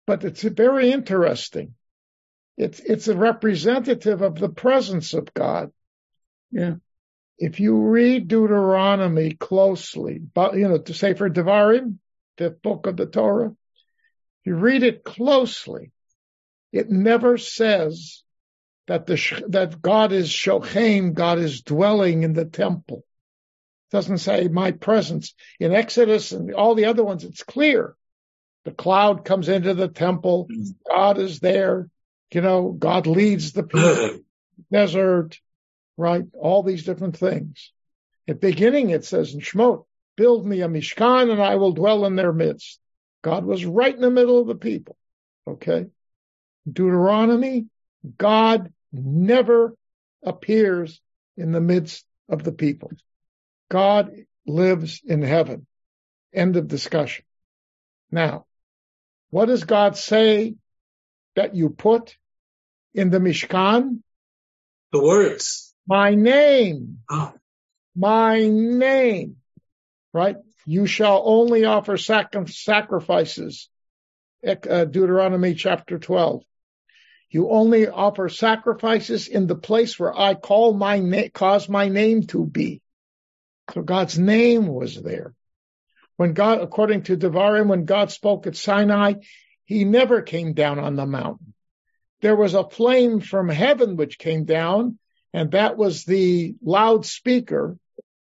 but 0.07 0.23
it's 0.23 0.43
very 0.43 0.91
interesting. 0.91 1.75
It's, 2.57 2.79
it's 2.79 3.07
a 3.07 3.17
representative 3.17 4.21
of 4.21 4.35
the 4.35 4.49
presence 4.49 5.13
of 5.13 5.33
God. 5.33 5.71
Yeah 6.51 6.75
if 7.37 7.59
you 7.59 7.75
read 7.77 8.27
Deuteronomy 8.27 9.31
closely, 9.31 10.19
but 10.19 10.55
you 10.55 10.67
know, 10.67 10.77
to 10.77 10.93
say 10.93 11.13
for 11.13 11.29
Devarim, 11.29 11.97
the 12.37 12.49
book 12.49 12.87
of 12.87 12.97
the 12.97 13.05
Torah, 13.05 13.53
you 14.45 14.55
read 14.55 14.83
it 14.83 15.03
closely, 15.03 15.91
it 16.71 16.89
never 16.89 17.37
says 17.37 18.23
that 18.87 19.05
the 19.05 19.45
that 19.49 19.81
God 19.81 20.11
is 20.11 20.29
shochem, 20.29 21.13
God 21.13 21.39
is 21.39 21.61
dwelling 21.61 22.23
in 22.23 22.33
the 22.33 22.45
temple. 22.45 23.03
It 23.91 23.95
doesn't 23.95 24.17
say 24.19 24.47
my 24.47 24.71
presence 24.71 25.33
in 25.59 25.73
Exodus 25.73 26.31
and 26.31 26.53
all 26.53 26.75
the 26.75 26.85
other 26.85 27.03
ones. 27.03 27.23
It's 27.23 27.43
clear. 27.43 27.95
The 28.65 28.71
cloud 28.71 29.25
comes 29.25 29.47
into 29.47 29.73
the 29.73 29.87
temple. 29.87 30.47
Mm-hmm. 30.51 30.71
God 30.87 31.17
is 31.19 31.39
there. 31.39 31.89
You 32.31 32.41
know, 32.41 32.71
God 32.71 33.07
leads 33.07 33.53
the 33.53 33.63
people. 33.63 34.19
desert 34.71 35.39
right? 35.97 36.23
All 36.33 36.63
these 36.63 36.83
different 36.83 37.17
things. 37.17 37.71
At 38.27 38.41
beginning, 38.41 38.89
it 38.89 39.05
says 39.05 39.33
in 39.33 39.39
Shemot, 39.39 39.85
build 40.17 40.45
me 40.45 40.61
a 40.61 40.67
Mishkan 40.67 41.31
and 41.31 41.41
I 41.41 41.55
will 41.55 41.73
dwell 41.73 42.05
in 42.05 42.15
their 42.15 42.33
midst. 42.33 42.79
God 43.21 43.45
was 43.45 43.65
right 43.65 43.93
in 43.93 44.01
the 44.01 44.11
middle 44.11 44.39
of 44.39 44.47
the 44.47 44.55
people. 44.55 44.97
Okay. 45.47 45.87
Deuteronomy, 46.71 47.67
God 48.17 48.71
never 48.91 49.75
appears 50.23 50.99
in 51.37 51.51
the 51.51 51.61
midst 51.61 52.05
of 52.29 52.43
the 52.43 52.51
people. 52.51 52.91
God 53.69 54.11
lives 54.45 55.01
in 55.03 55.21
heaven. 55.21 55.65
End 56.33 56.55
of 56.57 56.67
discussion. 56.67 57.25
Now, 58.11 58.45
what 59.29 59.45
does 59.45 59.63
God 59.63 59.97
say 59.97 60.55
that 61.35 61.55
you 61.55 61.69
put 61.69 62.17
in 62.93 63.09
the 63.09 63.19
Mishkan? 63.19 64.01
The 64.91 65.01
words. 65.01 65.73
My 65.87 66.15
name. 66.15 66.99
Oh. 67.09 67.33
My 67.95 68.47
name. 68.47 69.37
Right? 70.13 70.37
You 70.65 70.87
shall 70.87 71.21
only 71.25 71.65
offer 71.65 71.97
sac- 71.97 72.33
sacrifices. 72.47 73.69
Uh, 74.45 74.85
Deuteronomy 74.85 75.55
chapter 75.55 75.97
12. 75.97 76.43
You 77.31 77.49
only 77.49 77.87
offer 77.87 78.29
sacrifices 78.29 79.27
in 79.27 79.47
the 79.47 79.55
place 79.55 79.99
where 79.99 80.17
I 80.17 80.35
call 80.35 80.73
my 80.73 80.99
name, 80.99 81.31
cause 81.33 81.67
my 81.67 81.89
name 81.89 82.27
to 82.27 82.45
be. 82.45 82.81
So 83.73 83.81
God's 83.81 84.17
name 84.17 84.67
was 84.67 85.01
there. 85.01 85.33
When 86.17 86.33
God, 86.33 86.61
according 86.61 87.03
to 87.03 87.17
Devarim, 87.17 87.67
when 87.67 87.85
God 87.85 88.11
spoke 88.11 88.47
at 88.47 88.55
Sinai, 88.55 89.15
he 89.65 89.83
never 89.83 90.21
came 90.21 90.53
down 90.53 90.79
on 90.79 90.95
the 90.95 91.05
mountain. 91.05 91.53
There 92.21 92.35
was 92.35 92.53
a 92.53 92.69
flame 92.69 93.19
from 93.19 93.49
heaven 93.49 93.97
which 93.97 94.17
came 94.17 94.45
down 94.45 94.99
and 95.35 95.51
that 95.51 95.75
was 95.75 96.05
the 96.05 96.55
loudspeaker. 96.63 97.77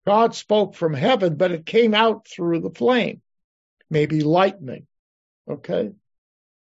God 0.05 0.35
spoke 0.35 0.75
from 0.75 0.95
heaven, 0.95 1.37
but 1.37 1.53
it 1.53 1.65
came 1.65 1.95
out 1.95 2.27
through 2.27 2.59
the 2.59 2.71
flame, 2.71 3.23
maybe 3.89 4.23
lightning. 4.23 4.89
Okay. 5.49 5.93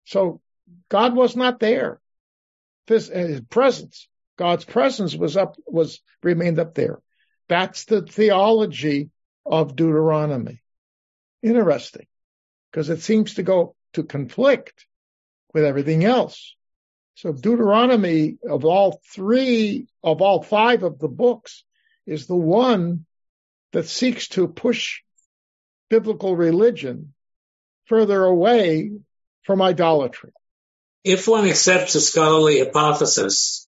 So 0.05 0.43
God 0.91 1.15
was 1.15 1.35
not 1.35 1.61
there. 1.61 1.99
This, 2.89 3.09
his 3.09 3.41
presence, 3.41 4.07
God's 4.37 4.67
presence 4.67 5.17
was 5.17 5.39
up, 5.39 5.57
was 5.67 6.01
remained 6.23 6.59
up 6.59 6.75
there. 6.75 7.01
That's 7.49 7.85
the 7.87 8.03
theology 8.03 9.11
of 9.47 9.75
Deuteronomy. 9.77 10.61
Interesting 11.43 12.07
because 12.71 12.91
it 12.91 13.01
seems 13.01 13.35
to 13.35 13.43
go 13.43 13.75
to 13.95 14.03
conflict 14.03 14.87
with 15.55 15.65
everything 15.65 16.05
else. 16.05 16.55
So 17.15 17.33
Deuteronomy 17.33 18.39
of 18.49 18.65
all 18.65 19.01
three, 19.13 19.89
of 20.03 20.21
all 20.21 20.43
five 20.43 20.83
of 20.83 20.99
the 20.99 21.09
books 21.09 21.65
is 22.07 22.27
the 22.27 22.37
one 22.37 23.07
that 23.73 23.89
seeks 23.89 24.29
to 24.29 24.47
push 24.49 25.01
biblical 25.89 26.37
religion 26.37 27.15
further 27.87 28.23
away 28.25 28.93
from 29.43 29.63
idolatry. 29.63 30.33
If 31.05 31.27
one 31.27 31.47
accepts 31.47 31.95
the 31.95 32.01
scholarly 32.01 32.59
hypothesis, 32.59 33.67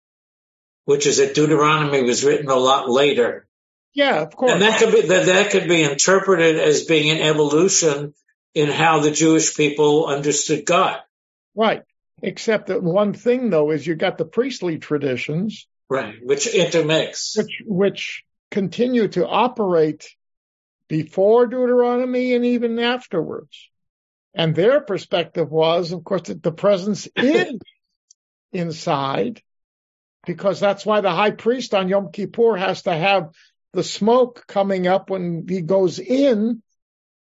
which 0.85 1.07
is 1.07 1.17
that 1.17 1.33
Deuteronomy 1.33 2.03
was 2.03 2.23
written 2.23 2.49
a 2.49 2.55
lot 2.55 2.89
later 2.89 3.47
Yeah, 3.93 4.21
of 4.21 4.35
course. 4.35 4.53
And 4.53 4.61
that 4.61 4.79
could 4.79 4.91
be 4.91 5.01
that, 5.01 5.25
that 5.25 5.51
could 5.51 5.67
be 5.67 5.83
interpreted 5.83 6.57
as 6.57 6.85
being 6.85 7.11
an 7.11 7.21
evolution 7.21 8.13
in 8.53 8.69
how 8.69 8.99
the 8.99 9.11
Jewish 9.11 9.55
people 9.55 10.07
understood 10.07 10.65
God. 10.65 10.99
Right. 11.55 11.83
Except 12.21 12.67
that 12.67 12.83
one 12.83 13.13
thing 13.13 13.49
though 13.49 13.71
is 13.71 13.85
you 13.85 13.95
got 13.95 14.17
the 14.17 14.25
priestly 14.25 14.77
traditions. 14.77 15.67
Right. 15.89 16.15
Which 16.23 16.47
intermix. 16.47 17.35
Which 17.35 17.61
which 17.65 18.23
continue 18.49 19.07
to 19.09 19.27
operate 19.27 20.07
before 20.87 21.47
Deuteronomy 21.47 22.33
and 22.33 22.45
even 22.45 22.79
afterwards. 22.79 23.69
And 24.33 24.55
their 24.55 24.79
perspective 24.81 25.49
was, 25.51 25.91
of 25.91 26.03
course, 26.03 26.23
that 26.23 26.41
the 26.41 26.51
presence 26.51 27.07
is 27.15 27.55
inside 28.53 29.41
because 30.25 30.59
that's 30.59 30.85
why 30.85 31.01
the 31.01 31.11
high 31.11 31.31
priest 31.31 31.73
on 31.73 31.89
Yom 31.89 32.11
Kippur 32.11 32.55
has 32.55 32.83
to 32.83 32.93
have 32.93 33.31
the 33.73 33.83
smoke 33.83 34.45
coming 34.47 34.87
up 34.87 35.09
when 35.09 35.45
he 35.47 35.61
goes 35.61 35.99
in. 35.99 36.61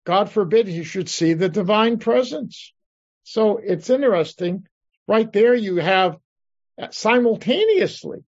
God 0.05 0.29
forbid 0.29 0.67
he 0.67 0.83
should 0.83 1.09
see 1.09 1.33
the 1.33 1.49
divine 1.49 1.97
presence. 1.97 2.73
So 3.23 3.57
it's 3.57 3.89
interesting. 3.89 4.67
Right 5.07 5.31
there, 5.31 5.55
you 5.55 5.77
have 5.77 6.17
simultaneously 6.91 8.23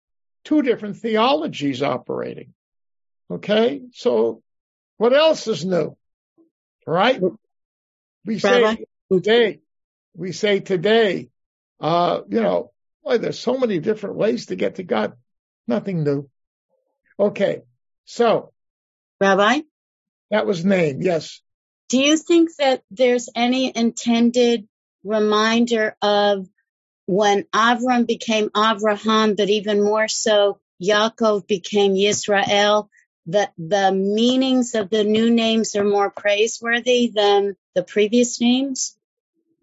two 0.44 0.62
different 0.62 0.98
theologies 0.98 1.82
operating. 1.82 2.54
Okay. 3.30 3.82
So 3.94 4.42
what 4.98 5.14
else 5.14 5.48
is 5.48 5.66
new? 5.66 5.98
Right? 6.88 7.20
We 8.26 8.40
say 8.40 8.86
today, 9.12 9.60
we 10.16 10.32
say 10.32 10.60
today, 10.60 11.30
uh, 11.80 12.22
you 12.30 12.42
know, 12.42 12.72
boy, 13.04 13.18
there's 13.18 13.40
so 13.40 13.58
many 13.58 13.80
different 13.80 14.16
ways 14.16 14.48
to 14.48 14.56
get 14.56 14.76
to 14.76 14.84
God. 14.84 15.14
Nothing 15.68 16.04
new. 16.04 16.30
Okay. 17.20 17.62
So. 18.06 18.54
Rabbi? 19.20 19.62
That 20.32 20.46
was 20.46 20.66
name. 20.66 21.02
Yes. 21.02 21.42
Do 21.90 22.00
you 22.00 22.18
think 22.18 22.56
that 22.58 22.84
there's 22.90 23.30
any 23.36 23.72
intended 23.76 24.68
reminder 25.04 25.96
of 26.02 26.48
when 27.06 27.44
Avram 27.54 28.08
became 28.08 28.50
Avraham, 28.50 29.38
but 29.38 29.50
even 29.50 29.84
more 29.84 30.08
so, 30.08 30.60
Yaakov 30.84 31.48
became 31.48 31.94
Yisrael, 31.94 32.90
that 33.28 33.54
the 33.58 33.92
meanings 33.92 34.76
of 34.76 34.90
the 34.90 35.04
new 35.04 35.30
names 35.30 35.76
are 35.76 35.84
more 35.84 36.10
praiseworthy 36.10 37.12
than 37.14 37.56
the 37.76 37.84
previous 37.84 38.42
names? 38.42 38.98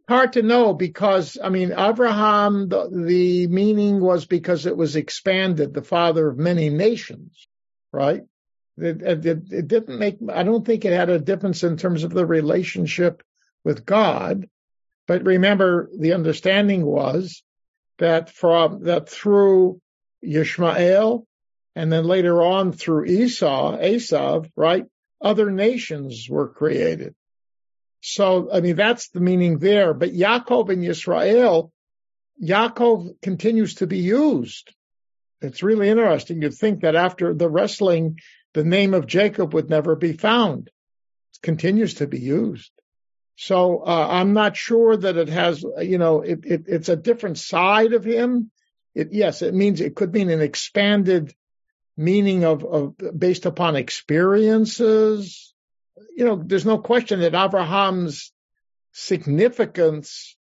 Hard 0.08 0.34
to 0.34 0.42
know 0.42 0.74
because, 0.74 1.38
I 1.42 1.48
mean, 1.48 1.72
Abraham, 1.76 2.68
the, 2.68 2.88
the 2.90 3.46
meaning 3.48 4.00
was 4.00 4.26
because 4.26 4.66
it 4.66 4.76
was 4.76 4.96
expanded, 4.96 5.74
the 5.74 5.82
father 5.82 6.28
of 6.28 6.38
many 6.38 6.70
nations, 6.70 7.46
right? 7.92 8.22
It, 8.78 9.02
it, 9.02 9.26
it, 9.26 9.68
didn't 9.68 9.94
hmm. 9.94 9.98
make, 9.98 10.18
I 10.32 10.42
don't 10.42 10.64
think 10.64 10.84
it 10.84 10.92
had 10.92 11.10
a 11.10 11.18
difference 11.18 11.62
in 11.62 11.76
terms 11.76 12.04
of 12.04 12.12
the 12.12 12.26
relationship 12.26 13.22
with 13.64 13.84
God. 13.84 14.48
But 15.06 15.24
remember, 15.24 15.90
the 15.96 16.14
understanding 16.14 16.84
was 16.84 17.42
that 17.98 18.30
from, 18.30 18.84
that 18.84 19.08
through 19.08 19.80
Yishmael 20.24 21.26
and 21.74 21.92
then 21.92 22.04
later 22.04 22.42
on 22.42 22.72
through 22.72 23.06
Esau, 23.06 23.76
Esav, 23.78 24.50
right? 24.56 24.86
Other 25.20 25.50
nations 25.50 26.28
were 26.28 26.48
created. 26.48 27.14
So, 28.00 28.48
I 28.52 28.60
mean, 28.60 28.76
that's 28.76 29.08
the 29.10 29.20
meaning 29.20 29.58
there. 29.58 29.94
But 29.94 30.12
Yaakov 30.12 30.70
and 30.70 30.82
Yisrael, 30.82 31.70
Yaakov 32.42 33.20
continues 33.22 33.76
to 33.76 33.86
be 33.86 33.98
used. 33.98 34.74
It's 35.40 35.62
really 35.62 35.88
interesting. 35.88 36.42
You'd 36.42 36.54
think 36.54 36.80
that 36.80 36.96
after 36.96 37.32
the 37.34 37.48
wrestling, 37.48 38.18
the 38.54 38.64
name 38.64 38.94
of 38.94 39.06
Jacob 39.06 39.54
would 39.54 39.70
never 39.70 39.96
be 39.96 40.12
found. 40.12 40.68
It 40.68 41.42
continues 41.42 41.94
to 41.94 42.06
be 42.06 42.20
used. 42.20 42.70
So 43.36 43.78
uh, 43.78 44.06
I'm 44.10 44.34
not 44.34 44.56
sure 44.56 44.96
that 44.96 45.16
it 45.16 45.28
has, 45.28 45.64
you 45.80 45.98
know, 45.98 46.20
it, 46.20 46.40
it, 46.44 46.64
it's 46.66 46.88
a 46.88 46.96
different 46.96 47.38
side 47.38 47.92
of 47.92 48.04
him. 48.04 48.50
It, 48.94 49.08
yes, 49.12 49.42
it 49.42 49.54
means 49.54 49.80
it 49.80 49.96
could 49.96 50.12
mean 50.12 50.30
an 50.30 50.42
expanded 50.42 51.34
meaning 51.96 52.44
of, 52.44 52.64
of 52.64 52.94
based 53.18 53.46
upon 53.46 53.76
experiences. 53.76 55.54
You 56.16 56.26
know, 56.26 56.42
there's 56.44 56.66
no 56.66 56.78
question 56.78 57.20
that 57.20 57.34
Abraham's 57.34 58.32
significance 58.92 60.36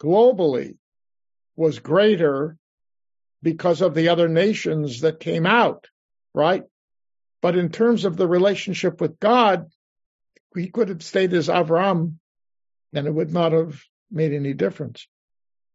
globally 0.00 0.76
was 1.54 1.78
greater 1.78 2.56
because 3.42 3.80
of 3.80 3.94
the 3.94 4.08
other 4.08 4.28
nations 4.28 5.00
that 5.02 5.20
came 5.20 5.46
out, 5.46 5.86
right? 6.34 6.64
But 7.42 7.56
in 7.56 7.68
terms 7.68 8.04
of 8.04 8.16
the 8.16 8.26
relationship 8.26 9.00
with 9.00 9.20
God, 9.20 9.70
he 10.54 10.68
could 10.68 10.88
have 10.88 11.02
stayed 11.02 11.34
as 11.34 11.48
Avram 11.48 12.14
and 12.94 13.06
it 13.06 13.10
would 13.10 13.32
not 13.32 13.52
have 13.52 13.82
made 14.10 14.32
any 14.32 14.54
difference. 14.54 15.06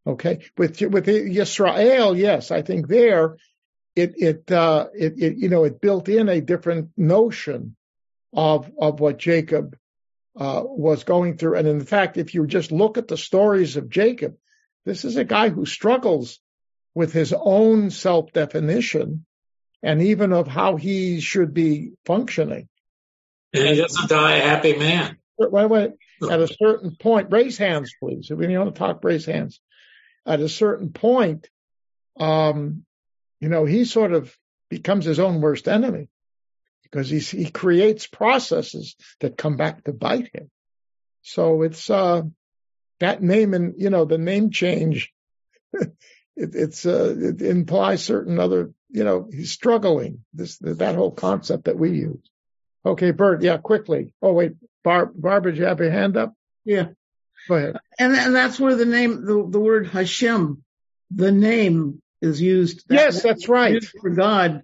Okay. 0.05 0.45
With, 0.57 0.79
with 0.81 1.05
Yisrael, 1.05 2.17
yes, 2.17 2.49
I 2.51 2.61
think 2.61 2.87
there 2.87 3.37
it 3.97 4.13
it, 4.17 4.51
uh, 4.51 4.87
it 4.93 5.15
it 5.17 5.37
you 5.37 5.49
know 5.49 5.63
it 5.63 5.81
built 5.81 6.07
in 6.07 6.29
a 6.29 6.39
different 6.39 6.91
notion 6.95 7.75
of 8.31 8.71
of 8.79 8.99
what 8.99 9.17
Jacob 9.17 9.75
uh, 10.37 10.61
was 10.63 11.03
going 11.03 11.37
through. 11.37 11.55
And 11.55 11.67
in 11.67 11.83
fact, 11.83 12.17
if 12.17 12.35
you 12.35 12.45
just 12.45 12.71
look 12.71 12.97
at 12.97 13.07
the 13.07 13.17
stories 13.17 13.75
of 13.75 13.89
Jacob, 13.89 14.37
this 14.85 15.03
is 15.03 15.17
a 15.17 15.23
guy 15.23 15.49
who 15.49 15.65
struggles 15.65 16.39
with 16.93 17.11
his 17.11 17.33
own 17.33 17.89
self 17.89 18.31
definition 18.31 19.25
and 19.83 20.01
even 20.01 20.33
of 20.33 20.47
how 20.47 20.75
he 20.75 21.19
should 21.19 21.53
be 21.53 21.91
functioning. 22.05 22.67
And 23.53 23.67
he 23.67 23.75
doesn't 23.75 24.09
die 24.09 24.37
a 24.37 24.41
happy 24.41 24.75
man. 24.77 25.17
Wait, 25.37 25.69
wait. 25.69 25.91
At 26.29 26.39
a 26.39 26.47
certain 26.47 26.95
point, 26.95 27.31
raise 27.31 27.57
hands, 27.57 27.93
please. 27.99 28.31
If 28.31 28.39
you 28.39 28.59
want 28.59 28.73
to 28.73 28.79
talk, 28.79 29.03
raise 29.03 29.25
hands. 29.25 29.59
At 30.25 30.39
a 30.39 30.49
certain 30.49 30.89
point, 30.89 31.47
um, 32.19 32.83
you 33.39 33.49
know, 33.49 33.65
he 33.65 33.85
sort 33.85 34.13
of 34.13 34.35
becomes 34.69 35.05
his 35.05 35.19
own 35.19 35.41
worst 35.41 35.67
enemy 35.67 36.09
because 36.83 37.09
he 37.09 37.19
he 37.19 37.49
creates 37.49 38.07
processes 38.07 38.95
that 39.19 39.37
come 39.37 39.57
back 39.57 39.83
to 39.83 39.93
bite 39.93 40.29
him. 40.33 40.49
So 41.21 41.61
it's 41.61 41.89
uh, 41.89 42.23
that 42.99 43.21
name 43.21 43.53
and 43.53 43.75
you 43.77 43.89
know 43.89 44.05
the 44.05 44.17
name 44.17 44.49
change. 44.49 45.13
it, 45.73 45.91
it's 46.35 46.85
uh, 46.85 47.15
it 47.17 47.41
implies 47.41 48.03
certain 48.03 48.39
other 48.39 48.71
you 48.89 49.03
know 49.03 49.29
he's 49.31 49.51
struggling. 49.51 50.23
This 50.33 50.57
that 50.59 50.95
whole 50.95 51.11
concept 51.11 51.65
that 51.65 51.77
we 51.77 51.91
use. 51.91 52.29
Okay, 52.85 53.11
Bert. 53.11 53.41
Yeah, 53.41 53.57
quickly. 53.57 54.13
Oh 54.21 54.33
wait, 54.33 54.53
Barb, 54.83 55.11
Barbara, 55.15 55.53
you 55.53 55.65
have 55.65 55.79
your 55.79 55.91
hand 55.91 56.15
up? 56.15 56.33
Yeah. 56.63 56.87
Go 57.47 57.55
ahead. 57.55 57.77
And, 57.99 58.13
and 58.13 58.35
that's 58.35 58.59
where 58.59 58.75
the 58.75 58.85
name, 58.85 59.25
the, 59.25 59.45
the 59.49 59.59
word 59.59 59.87
Hashem, 59.87 60.63
the 61.11 61.31
name 61.31 62.01
is 62.21 62.41
used. 62.41 62.87
That 62.87 62.95
yes, 62.95 63.21
that's 63.21 63.47
right. 63.47 63.83
For 64.01 64.09
God 64.11 64.63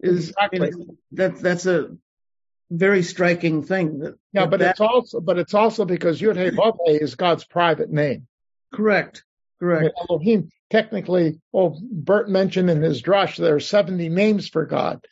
is 0.00 0.30
exactly. 0.30 0.72
that 1.12 1.40
that's 1.40 1.66
a 1.66 1.96
very 2.70 3.02
striking 3.02 3.62
thing. 3.62 4.00
That, 4.00 4.18
yeah, 4.32 4.42
that 4.42 4.50
but 4.50 4.60
that, 4.60 4.70
it's 4.70 4.80
also 4.80 5.20
but 5.20 5.38
it's 5.38 5.54
also 5.54 5.84
because 5.84 6.20
Yud 6.20 6.36
Hey 6.36 6.92
is 6.94 7.14
God's 7.14 7.44
private 7.44 7.90
name. 7.90 8.26
Correct. 8.72 9.24
Correct. 9.60 9.94
Elohim 10.08 10.50
technically, 10.70 11.40
oh, 11.52 11.78
Bert 11.80 12.28
mentioned 12.28 12.70
in 12.70 12.82
his 12.82 13.02
drush 13.02 13.36
there 13.36 13.56
are 13.56 13.60
seventy 13.60 14.08
names 14.08 14.48
for 14.48 14.66
God. 14.66 15.04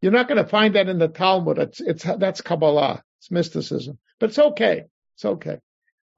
You're 0.00 0.12
not 0.12 0.28
going 0.28 0.42
to 0.42 0.48
find 0.48 0.74
that 0.74 0.88
in 0.88 0.98
the 0.98 1.08
Talmud. 1.08 1.58
It's 1.58 1.80
it's 1.80 2.04
that's 2.04 2.40
Kabbalah. 2.40 3.02
It's 3.20 3.30
mysticism, 3.30 3.98
but 4.18 4.30
it's 4.30 4.38
okay. 4.38 4.84
It's 5.16 5.24
okay. 5.24 5.58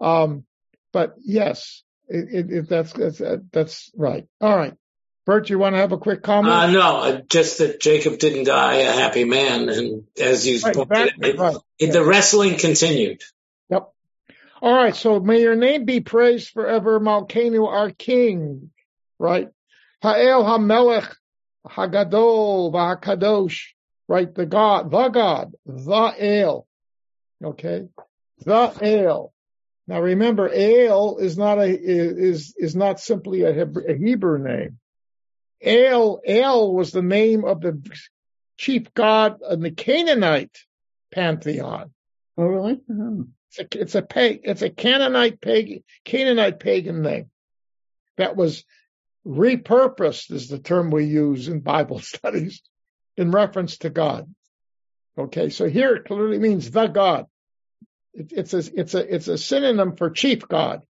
Um, 0.01 0.45
but 0.93 1.15
yes, 1.19 1.83
it, 2.09 2.51
it, 2.51 2.69
that's 2.69 2.93
that's 2.93 3.23
that's 3.53 3.91
right. 3.97 4.27
All 4.41 4.57
right. 4.57 4.75
Bert, 5.25 5.51
you 5.51 5.59
want 5.59 5.75
to 5.75 5.81
have 5.81 5.91
a 5.91 5.99
quick 5.99 6.23
comment? 6.23 6.55
Uh, 6.55 6.71
no, 6.71 6.97
uh, 6.99 7.21
just 7.29 7.59
that 7.59 7.81
Jacob 7.81 8.19
didn't 8.19 8.45
die 8.45 8.77
a 8.77 8.93
happy 8.93 9.25
man, 9.25 9.69
and 9.69 10.05
as 10.21 10.47
you 10.47 10.61
right, 10.61 10.75
pointed, 10.75 11.15
it, 11.21 11.39
right. 11.39 11.57
it, 11.81 11.93
the 11.93 12.05
wrestling 12.05 12.57
continued. 12.59 13.23
Yep. 13.69 13.93
All 14.63 14.73
right. 14.73 14.95
So 14.95 15.19
may 15.19 15.41
your 15.41 15.57
name 15.57 15.85
be 15.85 16.01
praised 16.01 16.51
forever, 16.51 17.01
Malkenu, 17.01 17.67
our 17.67 17.91
King. 17.91 18.71
Right. 19.19 19.49
Ha'el 20.03 20.45
Hamelech 20.45 21.15
Hagadol 21.67 22.73
V'Hakadosh. 22.73 23.61
Right. 24.09 24.33
The 24.33 24.47
God, 24.47 24.91
the 24.91 25.09
God, 25.09 25.53
the 25.65 26.15
El. 26.19 26.67
Okay. 27.43 27.89
The 28.45 28.73
El. 28.81 29.33
Now 29.89 30.01
remember, 30.01 30.49
El 30.53 31.19
is 31.19 31.39
not 31.39 31.59
a 31.59 31.69
is 31.69 32.55
is 32.57 32.75
not 32.75 33.01
simply 33.01 33.43
a 33.43 33.53
Hebrew, 33.53 33.85
a 33.89 33.95
Hebrew 33.97 34.39
name. 34.39 34.79
El, 35.63 36.21
El 36.27 36.75
was 36.75 36.91
the 36.91 37.03
name 37.03 37.45
of 37.45 37.61
the 37.61 37.81
chief 38.59 38.93
god 38.95 39.39
in 39.49 39.61
the 39.61 39.71
Canaanite 39.71 40.57
pantheon. 41.13 41.93
Oh, 42.37 42.45
really? 42.45 42.75
Mm-hmm. 42.75 43.23
It's 43.51 43.59
a, 43.59 43.81
it's 43.81 43.95
a 43.95 44.51
it's 44.51 44.63
a 44.63 44.71
Canaanite 44.71 45.41
pagan, 45.41 45.83
Canaanite 46.05 46.61
pagan 46.61 47.03
name 47.03 47.31
that 48.19 48.37
was 48.37 48.65
repurposed 49.27 50.31
is 50.31 50.49
the 50.49 50.59
term 50.59 50.91
we 50.91 51.05
use 51.05 51.49
in 51.49 51.61
Bible 51.61 51.99
studies 52.01 52.63
in 53.17 53.31
reference 53.31 53.79
to 53.79 53.91
God. 53.91 54.33
Okay, 55.19 55.49
so 55.49 55.69
here 55.69 55.95
it 55.97 56.05
clearly 56.05 56.39
means 56.39 56.71
the 56.71 56.87
God. 56.87 57.27
It, 58.13 58.33
it's 58.33 58.55
a 58.55 58.63
it's 58.75 58.95
a 58.95 59.15
it's 59.15 59.29
a 59.29 59.39
synonym 59.39 59.97
for 59.97 60.11
chief 60.11 60.47
God, 60.47 60.85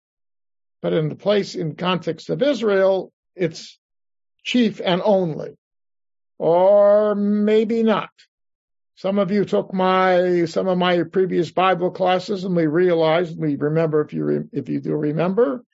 but 0.83 0.93
in 0.93 1.09
the 1.09 1.15
place 1.15 1.55
in 1.55 1.77
context 1.77 2.29
of 2.31 2.43
Israel, 2.43 3.13
it's 3.35 3.79
chief 4.43 4.81
and 4.85 5.01
only, 5.05 5.57
or 6.39 7.15
maybe 7.15 7.83
not. 7.85 8.11
Some 8.97 9.19
of 9.19 9.31
you 9.31 9.45
took 9.45 9.73
my 9.73 10.47
some 10.47 10.67
of 10.67 10.77
my 10.77 11.05
previous 11.05 11.53
Bible 11.53 11.93
classes, 11.93 12.43
and 12.45 12.57
we 12.57 12.67
realized 12.67 13.39
we 13.39 13.55
remember 13.55 14.01
if 14.01 14.13
you 14.13 14.49
if 14.53 14.69
you 14.69 14.81
do 14.81 14.95
remember 14.95 15.65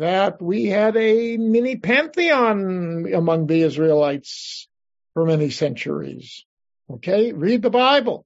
that 0.00 0.40
we 0.40 0.64
had 0.64 0.96
a 0.96 1.36
mini 1.36 1.76
pantheon 1.76 3.06
among 3.12 3.46
the 3.46 3.60
Israelites 3.60 4.66
for 5.12 5.26
many 5.26 5.50
centuries. 5.50 6.46
Okay, 6.90 7.32
read 7.32 7.60
the 7.60 7.70
Bible. 7.70 8.24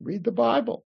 Read 0.00 0.24
the 0.24 0.32
Bible. 0.32 0.86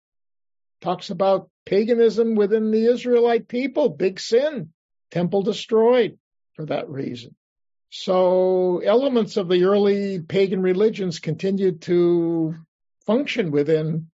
Talks 0.81 1.11
about 1.11 1.51
paganism 1.66 2.37
within 2.37 2.71
the 2.71 2.87
Israelite 2.87 3.49
people, 3.49 3.90
big 3.90 4.18
sin, 4.18 4.73
temple 5.11 5.42
destroyed 5.42 6.18
for 6.55 6.64
that 6.64 6.88
reason. 6.88 7.37
So 7.90 8.79
elements 8.79 9.37
of 9.37 9.49
the 9.49 9.64
early 9.64 10.21
pagan 10.21 10.62
religions 10.62 11.18
continued 11.18 11.83
to 11.83 12.55
function 13.05 13.51
within 13.51 14.11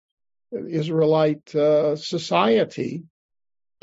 Israelite 0.51 1.53
uh, 1.55 1.95
society, 1.95 3.03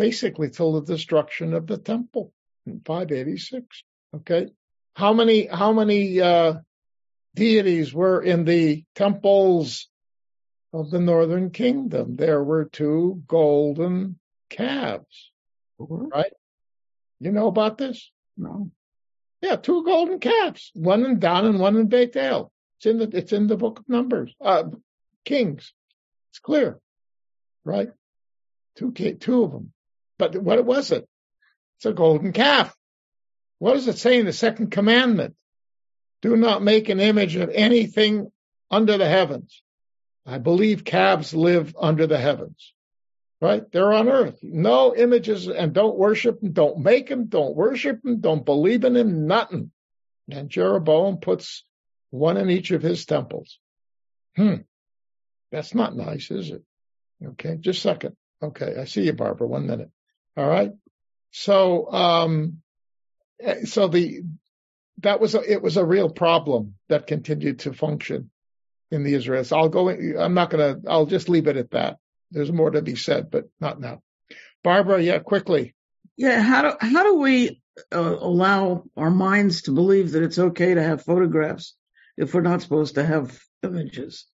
basically 0.01 0.49
till 0.49 0.73
the 0.73 0.95
destruction 0.95 1.53
of 1.53 1.67
the 1.67 1.77
temple 1.77 2.33
in 2.65 2.81
586. 2.81 3.85
Okay, 4.17 4.49
how 4.95 5.13
many 5.13 5.47
how 5.47 5.73
many 5.75 6.23
uh, 6.23 6.55
deities 7.35 7.93
were 7.93 8.23
in 8.23 8.47
the 8.47 8.83
temples 8.95 9.89
of 10.73 10.91
the 10.91 11.01
northern 11.01 11.51
kingdom? 11.51 12.17
There 12.17 12.43
were 12.43 12.65
two 12.65 13.23
golden 13.27 14.19
calves, 14.49 15.31
right? 15.79 16.33
You 17.21 17.33
know 17.33 17.49
about 17.49 17.77
this? 17.77 18.11
No. 18.39 18.71
Yeah, 19.43 19.57
two 19.57 19.85
golden 19.85 20.19
calves, 20.19 20.71
one 20.75 21.05
in 21.05 21.19
Dan 21.19 21.45
and 21.45 21.61
one 21.61 21.77
in 21.77 21.89
Bethel. 21.89 22.53
It's 22.79 22.87
in 22.87 22.97
the 22.97 23.11
it's 23.13 23.35
in 23.35 23.49
the 23.49 23.59
book 23.59 23.81
of 23.81 23.89
Numbers, 23.89 24.35
uh, 24.41 24.65
Kings. 25.27 25.75
It's 26.31 26.39
clear, 26.39 26.81
right? 27.65 27.91
Two 28.77 28.93
two 28.93 29.45
of 29.45 29.53
them. 29.53 29.73
But 30.21 30.37
what 30.37 30.65
was 30.65 30.93
it? 30.93 31.09
It's 31.79 31.87
a 31.87 31.93
golden 31.93 32.33
calf. 32.33 32.75
What 33.59 33.75
does 33.75 33.89
it 33.89 33.99
say 33.99 34.21
in 34.21 34.27
the 34.27 34.33
second 34.33 34.71
commandment? 34.71 35.35
Do 36.23 36.37
not 36.37 36.63
make 36.63 36.89
an 36.89 37.01
image 37.01 37.35
of 37.37 37.51
anything 37.51 38.31
under 38.71 38.99
the 38.99 39.09
heavens. 39.09 39.63
I 40.25 40.39
believe 40.39 40.85
calves 40.85 41.35
live 41.35 41.75
under 41.81 42.07
the 42.07 42.19
heavens 42.19 42.73
right? 43.41 43.71
They're 43.73 43.93
on 43.93 44.09
earth. 44.09 44.39
No 44.43 44.95
images 44.95 45.49
and 45.49 45.73
don't 45.73 45.97
worship 45.97 46.41
them, 46.41 46.53
don't 46.53 46.79
make 46.79 47.09
them, 47.09 47.27
don't 47.27 47.57
worship 47.57 48.03
them, 48.03 48.21
don't 48.21 48.45
believe 48.45 48.85
in 48.85 48.95
them, 48.95 49.27
nothing. 49.27 49.71
And 50.31 50.51
Jeroboam 50.51 51.19
puts 51.19 51.65
one 52.11 52.37
in 52.37 52.51
each 52.51 52.71
of 52.71 52.83
his 52.83 53.07
temples. 53.07 53.59
Hmm. 54.37 54.57
That's 55.51 55.75
not 55.75 55.97
nice, 55.97 56.31
is 56.31 56.51
it? 56.51 56.63
Okay, 57.25 57.57
just 57.59 57.81
a 57.81 57.83
second. 57.83 58.17
Okay, 58.43 58.77
I 58.79 58.85
see 58.85 59.03
you, 59.03 59.13
Barbara. 59.13 59.47
One 59.47 59.67
minute. 59.67 59.91
All 60.37 60.47
right. 60.49 60.73
So, 61.33 61.91
um, 61.93 62.59
so 63.65 63.89
the, 63.89 64.23
that 64.99 65.21
was, 65.21 65.35
a, 65.35 65.41
it 65.41 65.63
was 65.63 65.77
a 65.77 65.85
real 65.85 66.11
problem 66.11 66.75
that 66.89 67.07
continued 67.07 67.61
to 67.61 67.73
function 67.73 68.31
in 68.91 69.03
the 69.03 69.15
Israelis. 69.15 69.57
I'll 69.57 69.69
go, 69.69 69.89
I'm 69.89 70.35
not 70.35 70.51
going 70.51 70.83
to, 70.83 70.91
I'll 70.91 71.07
just 71.07 71.29
leave 71.29 71.47
it 71.47 71.57
at 71.57 71.71
that. 71.71 71.99
There's 72.31 72.53
more 72.53 72.71
to 72.71 72.83
be 72.83 72.97
said, 72.97 73.31
but 73.31 73.49
not 73.61 73.81
now. 73.81 74.03
Barbara, 74.63 75.03
yeah, 75.03 75.19
quickly. 75.19 75.75
Yeah, 76.17 76.43
how 76.43 76.63
do 76.63 76.77
how 76.81 77.03
do 77.03 77.15
we 77.19 77.63
uh, 77.93 77.99
allow 77.99 78.85
our 78.97 79.11
minds 79.11 79.63
to 79.63 79.73
believe 79.73 80.13
that 80.13 80.23
it's 80.23 80.39
okay 80.39 80.75
to 80.75 80.83
have 80.83 81.03
photographs 81.03 81.75
if 82.17 82.35
we're 82.35 82.43
not 82.43 82.61
supposed 82.61 82.97
to 82.97 83.05
have 83.05 83.41
images? 83.63 84.27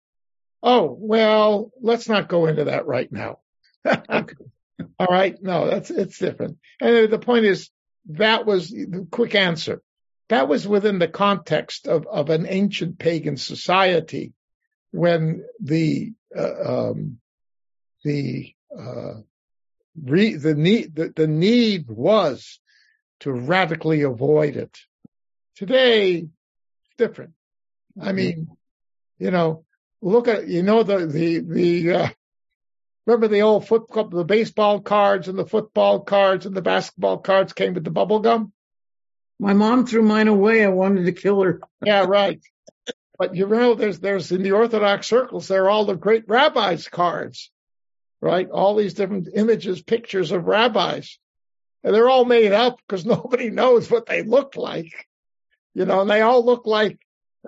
Oh 0.63 0.97
well, 0.99 1.71
let's 1.81 2.09
not 2.09 2.29
go 2.29 2.47
into 2.47 2.65
that 2.65 2.87
right 2.87 3.11
now. 3.13 3.39
All 4.99 5.07
right, 5.07 5.37
no, 5.43 5.69
that's 5.69 5.91
it's 5.91 6.19
different. 6.19 6.59
And 6.81 7.11
the 7.11 7.19
point 7.19 7.45
is 7.45 7.71
that 8.11 8.47
was 8.47 8.71
the 8.71 9.07
quick 9.11 9.35
answer. 9.35 9.83
That 10.29 10.49
was 10.49 10.67
within 10.67 10.99
the 10.99 11.09
context 11.09 11.87
of 11.87 12.07
of 12.07 12.31
an 12.31 12.47
ancient 12.49 12.99
pagan 12.99 13.37
society 13.37 14.33
when 14.91 15.45
the 15.61 16.13
uh, 16.37 16.91
um, 16.91 17.19
the 18.05 18.55
uh, 18.77 19.15
re, 20.03 20.35
the 20.35 20.55
need 20.55 20.95
the, 20.95 21.13
the 21.15 21.27
need 21.27 21.89
was 21.89 22.61
to 23.21 23.33
radically 23.33 24.03
avoid 24.03 24.57
it. 24.57 24.77
Today, 25.57 26.29
different. 26.99 27.33
I 28.01 28.13
mean, 28.13 28.49
you 29.19 29.31
know, 29.31 29.65
look 30.03 30.29
at 30.29 30.49
you 30.49 30.63
know 30.63 30.83
the 30.83 31.07
the 31.07 31.39
the 31.39 31.93
uh, 31.93 32.09
remember 33.07 33.29
the 33.29 33.43
old 33.43 33.67
football 33.67 34.09
the 34.09 34.25
baseball 34.25 34.81
cards 34.81 35.29
and 35.29 35.39
the 35.39 35.47
football 35.47 36.01
cards 36.01 36.47
and 36.47 36.55
the 36.55 36.63
basketball 36.63 37.19
cards 37.19 37.53
came 37.53 37.75
with 37.75 37.85
the 37.85 37.91
bubble 37.91 38.21
gum. 38.21 38.53
My 39.39 39.53
mom 39.53 39.87
threw 39.87 40.03
mine 40.03 40.29
away. 40.29 40.65
I 40.65 40.69
wanted 40.69 41.07
to 41.07 41.13
kill 41.13 41.43
her. 41.43 41.61
yeah, 41.85 42.05
right. 42.07 42.41
But 43.19 43.35
you 43.35 43.47
know, 43.47 43.75
there's 43.75 44.01
there's 44.01 44.33
in 44.33 44.43
the 44.43 44.53
Orthodox 44.53 45.07
circles, 45.07 45.49
there 45.49 45.65
are 45.65 45.71
all 45.71 45.85
the 45.85 45.95
great 45.95 46.29
rabbis' 46.29 46.89
cards 46.89 47.51
right? 48.21 48.49
All 48.51 48.75
these 48.75 48.95
different 48.95 49.29
images, 49.35 49.83
pictures 49.83 50.33
of 50.33 50.47
rabbis. 50.47 51.19
And 51.85 51.95
they're 51.95 52.09
all 52.09 52.25
made 52.25 52.53
up 52.53 52.79
because 52.87 53.07
nobody 53.07 53.51
knows 53.51 53.91
what 53.91 54.07
they 54.07 54.23
look 54.23 54.57
like. 54.57 55.07
You 55.75 55.85
know, 55.85 56.01
and 56.01 56.11
they 56.11 56.23
all 56.23 56.45
look 56.45 56.67
like, 56.67 56.99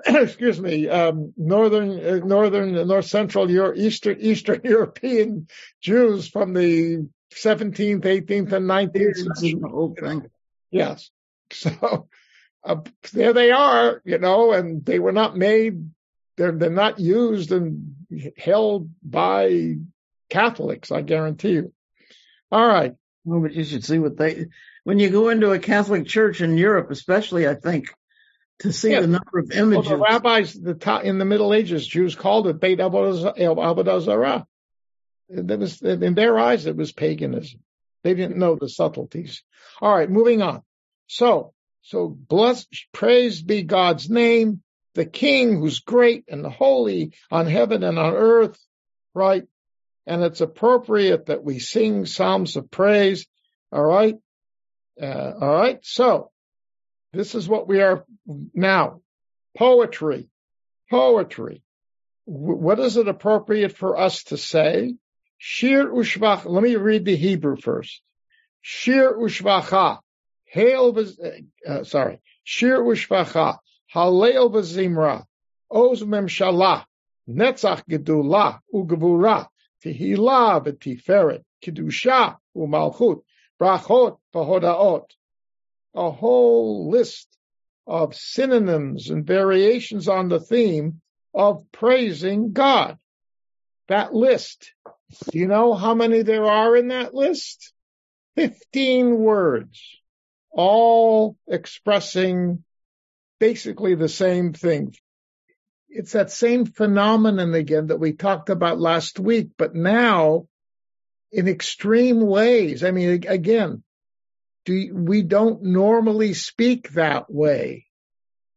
excuse 0.07 0.61
me, 0.61 0.89
um, 0.89 1.33
northern, 1.37 1.91
uh, 2.05 2.25
northern, 2.25 2.87
north 2.87 3.07
central, 3.07 3.51
Euro, 3.51 3.75
eastern, 3.77 4.19
eastern 4.21 4.61
European 4.65 5.49
Jews 5.81 6.29
from 6.29 6.53
the 6.53 7.09
17th, 7.35 8.03
18th, 8.03 8.53
and 8.53 8.69
19th 8.69 9.17
century. 9.17 10.31
Yes. 10.71 11.11
So 11.51 12.09
uh, 12.63 12.77
there 13.15 13.33
they 13.33 13.53
are, 13.53 14.03
you 14.05 14.19
know, 14.19 14.53
and 14.53 14.85
they 14.85 14.99
were 14.99 15.13
not 15.13 15.35
made, 15.35 15.89
they're, 16.37 16.53
they're 16.53 16.69
not 16.69 17.01
used 17.01 17.53
and 17.53 17.95
held 18.37 18.91
by 19.03 19.77
Catholics, 20.29 20.93
I 20.93 21.01
guarantee 21.01 21.53
you. 21.53 21.73
All 22.53 22.67
right. 22.67 22.95
Well, 23.25 23.41
but 23.41 23.55
you 23.55 23.65
should 23.65 23.85
see 23.85 23.99
what 23.99 24.19
they, 24.19 24.49
when 24.85 24.99
you 24.99 25.09
go 25.09 25.31
into 25.31 25.53
a 25.53 25.59
Catholic 25.59 26.07
church 26.07 26.43
in 26.43 26.59
Europe, 26.59 26.91
especially, 26.91 27.49
I 27.49 27.55
think, 27.55 27.87
to 28.61 28.73
see 28.73 28.93
yeah. 28.93 29.01
the 29.01 29.07
number 29.07 29.39
of 29.39 29.51
images. 29.53 29.89
Well, 29.89 29.99
the 29.99 30.03
rabbis 30.03 30.55
the 30.55 30.75
top, 30.75 31.05
in 31.05 31.19
the 31.19 31.25
Middle 31.25 31.55
Ages, 31.55 31.87
Jews 31.87 32.15
called 32.15 32.47
it 32.49 32.61
Beit 32.61 32.79
Avodah. 32.79 34.45
That 35.31 35.59
was, 35.59 35.83
in 35.83 36.15
their 36.15 36.39
eyes, 36.39 36.67
it 36.67 36.77
was 36.77 36.93
paganism. 36.93 37.61
They 38.03 38.15
didn't 38.15 38.39
know 38.39 38.57
the 38.57 38.69
subtleties. 38.69 39.43
All 39.81 39.95
right, 39.95 40.11
moving 40.11 40.43
on. 40.43 40.63
So, 41.07 41.53
so 41.83 42.09
blessed, 42.09 42.87
praised 42.93 43.47
be 43.47 43.63
God's 43.63 44.09
name, 44.09 44.63
the 44.95 45.05
King 45.05 45.61
who's 45.61 45.81
great 45.81 46.25
and 46.29 46.47
holy 46.47 47.13
on 47.31 47.47
heaven 47.47 47.83
and 47.83 47.99
on 47.99 48.15
earth, 48.15 48.59
right? 49.15 49.47
and 50.09 50.25
it's 50.25 50.41
appropriate 50.41 51.27
that 51.27 51.45
we 51.45 51.59
sing 51.59 52.07
psalms 52.07 52.57
of 52.57 52.71
praise. 52.71 53.27
All 53.71 53.85
right. 53.85 54.17
Uh, 55.01 55.33
all 55.41 55.53
right. 55.53 55.79
So 55.83 56.31
this 57.13 57.35
is 57.35 57.49
what 57.49 57.69
we 57.69 57.81
are 57.81 58.05
now. 58.55 59.01
Poetry, 59.57 60.29
poetry. 60.91 61.63
What 62.25 62.79
is 62.79 62.97
it 62.97 63.09
appropriate 63.09 63.77
for 63.77 63.99
us 63.99 64.25
to 64.25 64.37
say? 64.37 64.95
Shir 65.39 65.89
ushvach. 65.89 66.45
Let 66.45 66.63
me 66.63 66.77
read 66.77 67.05
the 67.05 67.17
Hebrew 67.17 67.57
first. 67.57 68.03
Shir 68.61 69.15
ushvacha. 69.15 70.01
Hail, 70.45 70.97
uh, 70.99 71.71
uh, 71.71 71.85
sorry. 71.85 72.21
Shir 72.45 72.81
ushvacha. 72.81 73.59
Halel 73.95 74.51
v'zimra. 74.53 75.25
Oz 75.71 76.03
memshalah. 76.03 76.85
Netzach 77.29 77.85
gedula 77.89 78.61
ugevura. 78.75 79.49
Tehillah 79.85 80.65
v'tiferet, 80.65 81.45
Kedusha 81.63 82.37
u'malchut, 82.57 83.23
brachot 83.61 84.19
v'hodaot. 84.35 85.07
A 85.95 86.11
whole 86.11 86.91
list 86.91 87.29
of 87.87 88.15
synonyms 88.15 89.11
and 89.11 89.27
variations 89.27 90.09
on 90.09 90.29
the 90.29 90.41
theme 90.41 91.01
of 91.35 91.65
praising 91.73 92.53
God. 92.53 92.99
That 93.89 94.15
list. 94.15 94.73
Do 95.31 95.39
you 95.39 95.47
know 95.47 95.75
how 95.75 95.95
many 95.95 96.23
there 96.23 96.45
are 96.45 96.77
in 96.77 96.89
that 96.89 97.15
list? 97.15 97.73
Fifteen 98.37 99.17
words, 99.17 99.81
all 100.51 101.37
expressing 101.49 102.63
basically 103.41 103.95
the 103.95 104.09
same 104.09 104.53
thing. 104.53 104.95
it's 105.89 106.13
that 106.13 106.31
same 106.31 106.67
phenomenon 106.67 107.55
again 107.55 107.87
that 107.87 107.99
we 107.99 108.13
talked 108.13 108.51
about 108.51 108.79
last 108.79 109.19
week, 109.19 109.51
but 109.57 109.75
now 109.75 110.47
in 111.33 111.49
extreme 111.49 112.21
ways. 112.21 112.85
I 112.85 112.91
mean, 112.91 113.25
again, 113.27 113.83
do, 114.69 114.95
we 114.95 115.23
don't 115.23 115.63
normally 115.63 116.35
speak 116.35 116.91
that 116.91 117.33
way 117.33 117.87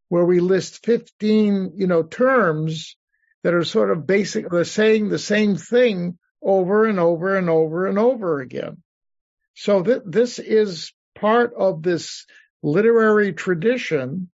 where 0.09 0.25
we 0.25 0.41
list 0.41 0.85
15, 0.85 1.71
you 1.77 1.87
know, 1.87 2.03
terms 2.03 2.97
that 3.43 3.53
are 3.53 3.63
sort 3.63 3.91
of 3.91 4.05
basically 4.05 4.65
saying 4.65 5.07
the 5.07 5.17
same 5.17 5.55
thing 5.55 6.17
over 6.43 6.85
and 6.85 6.99
over 6.99 7.37
and 7.37 7.49
over 7.49 7.87
and 7.87 7.97
over 7.97 8.41
again. 8.41 8.83
So 9.55 9.83
th- 9.83 10.01
this 10.05 10.37
is 10.37 10.91
part 11.15 11.53
of 11.53 11.81
this 11.81 12.25
literary 12.61 13.31
tradition 13.31 14.29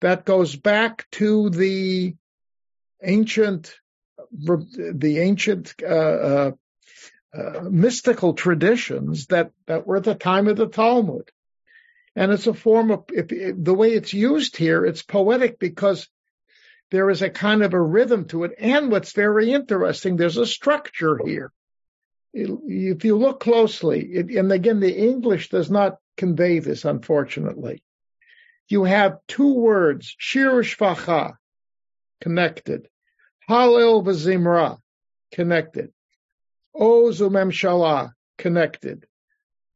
that 0.00 0.24
goes 0.24 0.56
back 0.56 1.06
to 1.12 1.50
the 1.50 2.14
ancient, 3.02 3.74
the 4.32 5.18
ancient 5.18 5.74
uh, 5.82 5.86
uh, 5.86 6.50
uh, 7.36 7.60
mystical 7.70 8.34
traditions 8.34 9.26
that 9.26 9.52
that 9.66 9.86
were 9.86 9.98
at 9.98 10.04
the 10.04 10.14
time 10.14 10.48
of 10.48 10.56
the 10.56 10.68
Talmud, 10.68 11.30
and 12.14 12.32
it's 12.32 12.46
a 12.46 12.54
form 12.54 12.90
of 12.90 13.04
the 13.08 13.74
way 13.74 13.92
it's 13.92 14.12
used 14.12 14.56
here. 14.56 14.84
It's 14.84 15.02
poetic 15.02 15.58
because 15.58 16.08
there 16.90 17.10
is 17.10 17.22
a 17.22 17.30
kind 17.30 17.62
of 17.62 17.74
a 17.74 17.80
rhythm 17.80 18.26
to 18.26 18.44
it, 18.44 18.52
and 18.58 18.90
what's 18.90 19.12
very 19.12 19.52
interesting, 19.52 20.16
there's 20.16 20.36
a 20.36 20.46
structure 20.46 21.18
here. 21.24 21.52
If 22.32 23.04
you 23.04 23.16
look 23.16 23.40
closely, 23.40 24.00
it, 24.02 24.30
and 24.30 24.52
again, 24.52 24.80
the 24.80 24.94
English 24.94 25.48
does 25.48 25.70
not 25.70 25.98
convey 26.16 26.58
this, 26.60 26.84
unfortunately 26.84 27.82
you 28.68 28.84
have 28.84 29.18
two 29.28 29.54
words, 29.54 30.14
shir 30.18 30.62
shvacha, 30.62 31.36
connected. 32.20 32.88
Halil 33.48 34.02
v'zimra, 34.02 34.78
connected. 35.32 35.92
Oz 36.78 37.20
umemshala, 37.20 38.12
connected. 38.36 39.06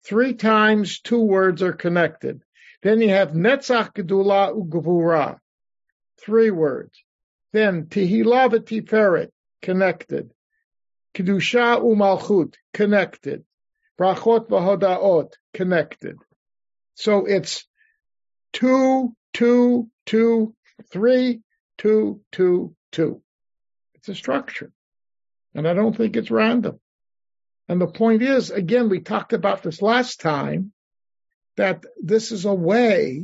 Three 0.04 0.34
times 0.34 1.00
two 1.00 1.22
words 1.22 1.62
are 1.62 1.72
connected. 1.72 2.42
Then 2.82 3.00
you 3.00 3.10
have 3.10 3.32
netzach 3.32 3.94
gedula 3.94 4.54
ugvura, 4.54 5.38
three 6.20 6.50
words. 6.50 7.02
Then 7.52 7.86
tehillah 7.86 8.50
v'tiferet, 8.50 9.30
connected. 9.62 10.32
Kedusha 11.14 11.80
umalchut, 11.82 12.54
connected. 12.72 13.44
Brachot 13.98 14.48
v'hodaot, 14.48 15.32
connected. 15.52 16.16
So 16.94 17.26
it's 17.26 17.66
two, 18.52 19.14
two, 19.32 19.88
two, 20.06 20.54
three, 20.90 21.40
two, 21.78 22.20
two, 22.30 22.74
two. 22.92 23.22
It's 23.94 24.08
a 24.08 24.14
structure. 24.14 24.72
And 25.54 25.66
I 25.66 25.74
don't 25.74 25.96
think 25.96 26.16
it's 26.16 26.30
random. 26.30 26.78
And 27.70 27.80
the 27.80 27.86
point 27.86 28.20
is, 28.20 28.50
again, 28.50 28.88
we 28.88 28.98
talked 28.98 29.32
about 29.32 29.62
this 29.62 29.80
last 29.80 30.20
time, 30.20 30.72
that 31.56 31.84
this 32.02 32.32
is 32.32 32.44
a 32.44 32.52
way 32.52 33.22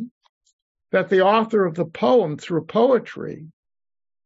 that 0.93 1.09
the 1.09 1.23
author 1.23 1.65
of 1.65 1.75
the 1.75 1.85
poem 1.85 2.39
through 2.39 2.67
poetry 2.67 3.49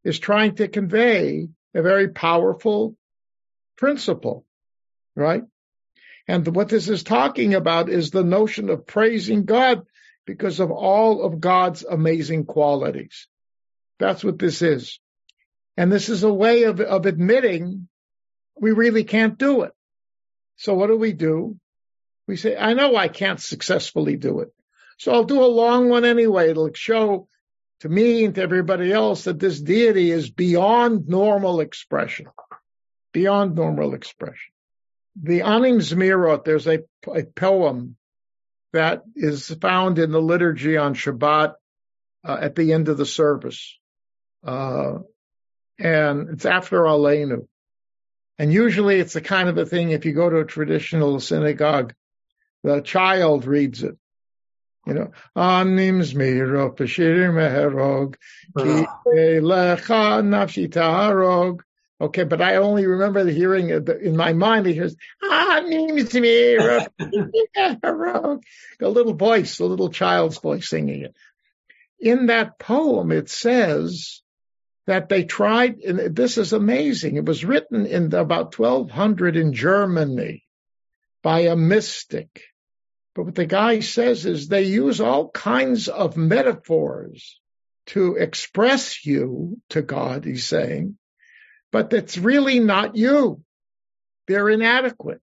is 0.05 0.19
trying 0.19 0.57
to 0.57 0.69
convey 0.69 1.49
a 1.75 1.81
very 1.81 2.09
powerful 2.09 2.99
principle, 3.79 4.45
right? 5.17 5.45
And 6.29 6.47
what 6.55 6.69
this 6.69 6.91
is 6.91 7.03
talking 7.03 7.55
about 7.55 7.89
is 7.89 8.11
the 8.11 8.23
notion 8.23 8.69
of 8.69 8.87
praising 8.87 9.47
God 9.47 9.87
because 10.27 10.61
of 10.61 10.71
all 10.71 11.23
of 11.23 11.41
God's 11.41 11.83
amazing 11.83 12.45
qualities. 12.45 13.27
That's 13.99 14.23
what 14.23 14.39
this 14.39 14.61
is. 14.61 15.01
And 15.79 15.91
this 15.91 16.11
is 16.11 16.25
a 16.25 16.33
way 16.33 16.65
of, 16.65 16.79
of 16.79 17.07
admitting 17.07 17.89
we 18.55 18.73
really 18.73 19.05
can't 19.05 19.39
do 19.39 19.63
it. 19.63 19.73
So 20.61 20.75
what 20.75 20.89
do 20.89 20.97
we 20.99 21.15
do? 21.15 21.57
We 22.27 22.37
say, 22.37 22.55
I 22.55 22.75
know 22.75 22.95
I 22.95 23.09
can't 23.09 23.41
successfully 23.41 24.17
do 24.17 24.41
it. 24.41 24.49
So 24.99 25.11
I'll 25.11 25.25
do 25.25 25.43
a 25.43 25.47
long 25.47 25.89
one 25.89 26.05
anyway. 26.05 26.51
It'll 26.51 26.71
show 26.75 27.29
to 27.81 27.89
me 27.89 28.27
and 28.27 28.35
to 28.35 28.43
everybody 28.43 28.93
else 28.93 29.25
that 29.25 29.39
this 29.39 29.59
deity 29.59 30.11
is 30.11 30.31
beyond 30.31 31.09
normal 31.09 31.61
expression. 31.61 32.27
Beyond 33.13 33.55
normal 33.55 33.95
expression. 33.95 34.53
The 35.21 35.43
Anim 35.43 35.79
Zmirot, 35.79 36.45
there's 36.45 36.67
a, 36.67 36.81
a 37.11 37.25
poem 37.25 37.97
that 38.75 39.03
is 39.17 39.49
found 39.63 39.99
in 39.99 40.11
the 40.13 40.21
liturgy 40.21 40.77
on 40.77 40.95
Shabbat 40.95 41.55
uh, 42.23 42.39
at 42.39 42.55
the 42.55 42.75
end 42.75 42.91
of 42.91 42.99
the 42.99 43.07
service. 43.07 43.79
Uh, 44.45 44.99
and 45.79 46.29
it's 46.29 46.45
after 46.45 46.83
Aleinu. 46.83 47.47
And 48.41 48.51
usually 48.51 48.99
it's 48.99 49.13
the 49.13 49.21
kind 49.21 49.51
of 49.51 49.59
a 49.59 49.67
thing, 49.67 49.91
if 49.91 50.07
you 50.07 50.13
go 50.13 50.31
to 50.31 50.39
a 50.39 50.47
traditional 50.47 51.21
synagogue, 51.21 51.93
the 52.65 52.81
child 52.81 53.45
reads 53.45 53.83
it. 53.83 53.99
You 54.87 54.95
know, 54.95 55.11
Anim 55.37 56.01
Zmiro 56.01 56.75
Peshirim 56.75 57.35
Meherog, 57.35 58.15
Ki 58.57 58.87
Lecha 59.41 60.25
Nafshi 60.25 60.71
Taharog, 60.71 61.61
Okay, 62.01 62.25
but 62.25 62.41
I 62.41 62.57
only 62.57 62.87
remember 62.87 63.25
the 63.25 63.33
hearing 63.33 63.69
in 63.69 64.17
my 64.17 64.33
mind. 64.33 64.65
He 64.65 64.73
goes, 64.73 64.97
"Ah, 65.23 65.63
means 65.67 66.15
me." 66.15 66.57
a 66.57 66.89
little 68.81 69.13
voice, 69.13 69.59
a 69.59 69.67
little 69.67 69.91
child's 69.91 70.39
voice 70.39 70.71
singing 70.71 71.03
it. 71.03 71.15
In 72.01 72.27
that 72.27 72.59
poem, 72.59 73.13
it 73.13 73.29
says 73.29 74.23
that 74.87 75.09
they 75.09 75.25
tried, 75.25 75.79
and 75.81 76.15
this 76.15 76.39
is 76.39 76.53
amazing. 76.53 77.17
It 77.17 77.25
was 77.25 77.45
written 77.45 77.87
in 77.87 78.13
about 78.15 78.59
1200 78.59 79.37
in 79.37 79.53
Germany 79.53 80.45
by 81.23 81.41
a 81.41 81.57
mystic. 81.57 82.45
But 83.15 83.25
what 83.25 83.35
the 83.35 83.47
guy 83.47 83.81
says 83.81 84.27
is 84.27 84.49
they 84.49 84.65
use 84.65 85.01
all 85.01 85.29
kinds 85.31 85.89
of 85.89 86.17
metaphors 86.17 87.41
to 87.87 88.17
express 88.17 89.05
you 89.05 89.61
to 89.71 89.83
God, 89.83 90.25
he's 90.25 90.47
saying 90.47 90.97
but 91.73 91.91
that's 91.91 92.19
really 92.19 92.61
not 92.61 92.97
you. 92.97 93.43
They're 94.27 94.49
inadequate. 94.49 95.21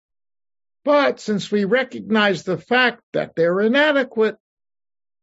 But 0.84 1.20
since 1.20 1.50
we 1.50 1.64
recognize 1.64 2.42
the 2.42 2.58
fact 2.58 3.02
that 3.12 3.34
they're 3.34 3.60
inadequate, 3.60 4.36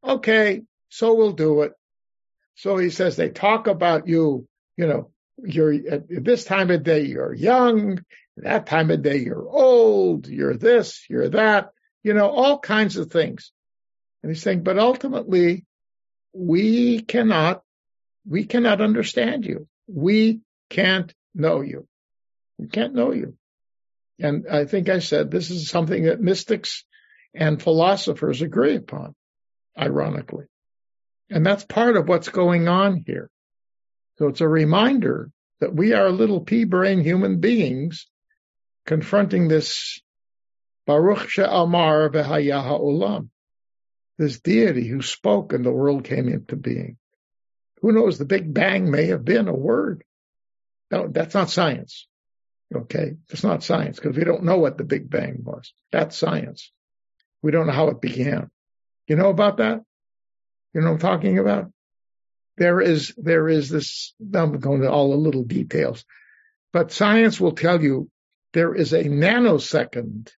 okay, 0.03 0.63
so 0.89 1.13
we'll 1.13 1.33
do 1.33 1.61
it. 1.61 1.73
So 2.55 2.77
he 2.77 2.89
says 2.89 3.15
they 3.15 3.29
talk 3.29 3.67
about 3.67 4.07
you, 4.07 4.47
you 4.77 4.87
know, 4.87 5.11
you're 5.43 5.73
at 5.73 6.07
this 6.07 6.43
time 6.43 6.69
of 6.69 6.83
day 6.83 7.05
you're 7.05 7.33
young, 7.33 8.03
that 8.37 8.67
time 8.67 8.91
of 8.91 9.01
day 9.01 9.17
you're 9.17 9.47
old, 9.47 10.27
you're 10.27 10.55
this, 10.55 11.05
you're 11.09 11.29
that, 11.29 11.69
you 12.03 12.13
know, 12.13 12.29
all 12.29 12.59
kinds 12.59 12.97
of 12.97 13.11
things. 13.11 13.51
And 14.21 14.31
he's 14.31 14.41
saying, 14.41 14.63
but 14.63 14.77
ultimately 14.77 15.65
we 16.33 17.01
cannot, 17.01 17.63
we 18.27 18.45
cannot 18.45 18.81
understand 18.81 19.45
you. 19.45 19.67
We 19.87 20.41
can't 20.69 21.13
know 21.33 21.61
you. 21.61 21.87
We 22.57 22.67
can't 22.67 22.93
know 22.93 23.11
you. 23.11 23.35
And 24.19 24.47
I 24.47 24.65
think 24.65 24.89
I 24.89 24.99
said 24.99 25.31
this 25.31 25.49
is 25.49 25.69
something 25.69 26.03
that 26.03 26.21
mystics 26.21 26.85
and 27.33 27.61
philosophers 27.61 28.41
agree 28.41 28.75
upon, 28.75 29.15
ironically. 29.77 30.45
And 31.31 31.45
that's 31.45 31.63
part 31.63 31.95
of 31.95 32.07
what's 32.09 32.29
going 32.29 32.67
on 32.67 33.03
here. 33.07 33.29
So 34.17 34.27
it's 34.27 34.41
a 34.41 34.47
reminder 34.47 35.31
that 35.61 35.73
we 35.73 35.93
are 35.93 36.11
little 36.11 36.41
pea 36.41 36.65
brain 36.65 36.99
human 36.99 37.39
beings 37.39 38.07
confronting 38.85 39.47
this 39.47 40.01
Baruch 40.85 41.29
She'amar 41.29 42.09
v'haya 42.09 42.79
Olam, 42.79 43.29
this 44.17 44.39
deity 44.41 44.87
who 44.87 45.01
spoke 45.01 45.53
and 45.53 45.65
the 45.65 45.71
world 45.71 46.03
came 46.03 46.27
into 46.27 46.55
being. 46.55 46.97
Who 47.81 47.93
knows, 47.93 48.17
the 48.17 48.25
Big 48.25 48.53
Bang 48.53 48.91
may 48.91 49.05
have 49.07 49.23
been 49.23 49.47
a 49.47 49.55
word. 49.55 50.03
No, 50.91 51.07
that's 51.07 51.33
not 51.33 51.49
science. 51.49 52.07
Okay. 52.75 53.13
It's 53.29 53.43
not 53.43 53.63
science 53.63 53.97
because 53.97 54.17
we 54.17 54.23
don't 54.23 54.43
know 54.43 54.57
what 54.57 54.77
the 54.77 54.83
Big 54.83 55.09
Bang 55.09 55.37
was. 55.43 55.73
That's 55.91 56.17
science. 56.17 56.71
We 57.41 57.51
don't 57.51 57.67
know 57.67 57.73
how 57.73 57.87
it 57.87 58.01
began. 58.01 58.49
You 59.07 59.15
know 59.15 59.29
about 59.29 59.57
that? 59.57 59.81
You 60.73 60.81
know 60.81 60.91
I'm 60.91 60.99
talking 60.99 61.37
about? 61.39 61.71
There 62.57 62.81
is, 62.81 63.13
there 63.17 63.49
is 63.49 63.69
this, 63.69 64.13
I'm 64.33 64.59
going 64.59 64.81
to 64.81 64.91
all 64.91 65.11
the 65.11 65.17
little 65.17 65.43
details, 65.43 66.05
but 66.73 66.91
science 66.91 67.39
will 67.39 67.53
tell 67.53 67.81
you 67.81 68.09
there 68.53 68.75
is 68.75 68.93
a 68.93 69.03
nanosecond 69.05 70.29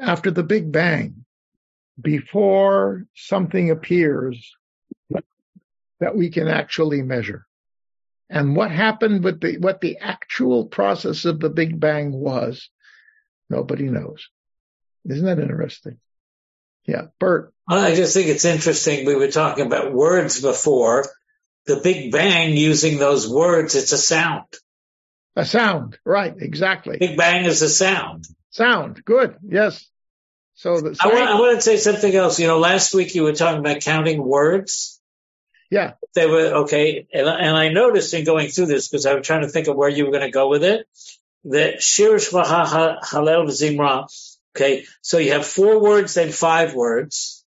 after 0.00 0.30
the 0.30 0.42
Big 0.42 0.70
Bang 0.70 1.24
before 2.00 3.06
something 3.14 3.70
appears 3.70 4.56
that 6.00 6.16
we 6.16 6.30
can 6.30 6.48
actually 6.48 7.02
measure. 7.02 7.46
And 8.28 8.56
what 8.56 8.70
happened 8.70 9.22
with 9.22 9.40
the, 9.40 9.58
what 9.58 9.80
the 9.80 9.98
actual 9.98 10.66
process 10.66 11.24
of 11.24 11.40
the 11.40 11.50
Big 11.50 11.78
Bang 11.78 12.12
was, 12.12 12.68
nobody 13.48 13.84
knows. 13.84 14.28
Isn't 15.08 15.26
that 15.26 15.38
interesting? 15.38 15.98
Yeah, 16.86 17.06
Bert. 17.18 17.52
I 17.68 17.94
just 17.94 18.14
think 18.14 18.28
it's 18.28 18.44
interesting. 18.44 19.06
We 19.06 19.14
were 19.14 19.30
talking 19.30 19.66
about 19.66 19.92
words 19.92 20.40
before, 20.40 21.06
the 21.66 21.76
Big 21.76 22.12
Bang 22.12 22.56
using 22.56 22.98
those 22.98 23.28
words, 23.28 23.74
it's 23.74 23.92
a 23.92 23.98
sound. 23.98 24.44
A 25.36 25.44
sound, 25.44 25.98
right? 26.04 26.34
Exactly. 26.38 26.98
Big 26.98 27.16
Bang 27.16 27.44
is 27.46 27.62
a 27.62 27.68
sound. 27.68 28.26
Sound, 28.50 29.04
good. 29.04 29.36
Yes. 29.42 29.84
So 30.54 30.80
the 30.80 30.96
I 31.00 31.08
want, 31.08 31.28
I 31.28 31.40
want 31.40 31.56
to 31.56 31.62
say 31.62 31.76
something 31.78 32.14
else. 32.14 32.38
You 32.38 32.46
know, 32.46 32.58
last 32.58 32.94
week 32.94 33.14
you 33.14 33.24
were 33.24 33.32
talking 33.32 33.58
about 33.58 33.80
counting 33.80 34.22
words. 34.22 35.00
Yeah. 35.70 35.94
They 36.14 36.26
were 36.26 36.62
okay, 36.62 37.08
and, 37.12 37.26
and 37.26 37.56
I 37.56 37.70
noticed 37.70 38.14
in 38.14 38.24
going 38.24 38.48
through 38.48 38.66
this 38.66 38.88
because 38.88 39.06
I 39.06 39.14
was 39.14 39.26
trying 39.26 39.42
to 39.42 39.48
think 39.48 39.66
of 39.66 39.74
where 39.74 39.88
you 39.88 40.04
were 40.04 40.12
going 40.12 40.22
to 40.22 40.30
go 40.30 40.48
with 40.48 40.62
it. 40.62 40.86
That 41.44 41.82
Shir 41.82 42.16
Shvaha 42.16 43.00
Halel 43.00 43.46
Zimra. 43.48 44.06
Okay, 44.56 44.84
so 45.02 45.18
you 45.18 45.32
have 45.32 45.44
four 45.44 45.80
words, 45.80 46.14
then 46.14 46.30
five 46.30 46.74
words. 46.74 47.44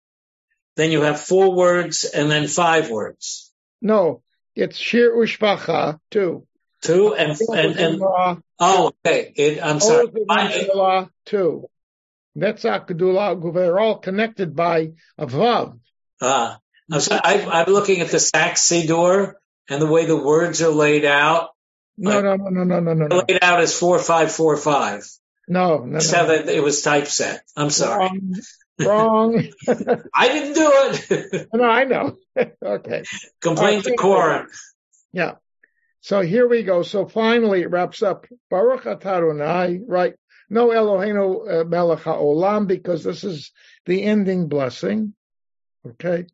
Then 0.77 0.91
you 0.91 1.03
have 1.03 1.21
four 1.21 1.55
words 1.55 2.05
and 2.05 2.31
then 2.31 2.49
five 2.49 2.91
words. 2.91 3.53
No, 3.81 4.23
it's 4.55 4.77
Shir 4.77 5.17
Ushvacha 5.17 6.01
too. 6.11 6.47
Two 6.83 7.15
and 7.15 7.39
and, 7.41 7.77
and 7.79 8.03
oh, 8.03 8.93
okay. 9.05 9.33
It, 9.35 9.65
I'm 9.65 9.81
sorry. 9.81 10.09
Two. 11.25 11.69
Netzach 12.37 12.89
Gedula, 12.89 13.55
they're 13.55 13.79
all 13.79 13.99
connected 13.99 14.55
by 14.55 14.93
a 15.17 15.27
vav. 15.27 15.79
Ah, 16.21 16.59
I'm 16.93 17.01
sorry. 17.01 17.21
I, 17.25 17.63
am 17.63 17.73
looking 17.73 18.01
at 18.01 18.11
the 18.11 18.21
Sacks 18.21 18.69
Siddur 18.69 19.35
and 19.71 19.81
the 19.81 19.87
way 19.87 20.05
the 20.05 20.17
words 20.17 20.61
are 20.61 20.71
laid 20.71 21.05
out. 21.07 21.51
No, 21.97 22.21
no, 22.21 22.37
no, 22.37 22.63
no, 22.63 22.81
no, 22.81 22.93
no, 22.93 23.07
no. 23.07 23.25
Laid 23.27 23.39
out 23.41 23.61
as 23.61 23.77
four 23.77 23.99
five 23.99 24.31
four 24.31 24.57
five. 24.59 25.09
No, 25.49 25.79
no, 25.85 25.99
how 26.01 26.31
it 26.31 26.63
was 26.63 26.83
typeset. 26.83 27.41
I'm 27.57 27.71
sorry. 27.71 28.09
Wrong. 28.09 28.37
Wrong. 28.81 29.49
I 30.15 30.29
didn't 30.29 30.55
do 30.55 30.71
it. 30.75 31.49
no, 31.55 31.65
I 31.65 31.85
know. 31.85 32.17
okay. 32.65 33.05
Complaint 33.41 33.85
to 33.85 33.95
Koren. 33.95 34.49
Yeah. 35.13 35.35
So 36.01 36.21
here 36.21 36.49
we 36.49 36.63
go. 36.63 36.83
So 36.83 37.07
finally 37.07 37.63
it 37.63 37.71
wraps 37.71 38.03
up. 38.03 38.27
Baruch 38.51 38.85
Atah 38.85 39.19
Adonai, 39.19 39.81
right? 39.87 40.15
No 40.51 40.69
Eloheinu 40.69 41.63
uh, 41.63 41.65
Melech 41.65 42.01
HaOlam 42.01 42.67
because 42.67 43.03
this 43.03 43.25
is 43.25 43.53
the 43.87 44.03
ending 44.03 44.49
blessing. 44.49 45.15
Okay. 45.87 46.27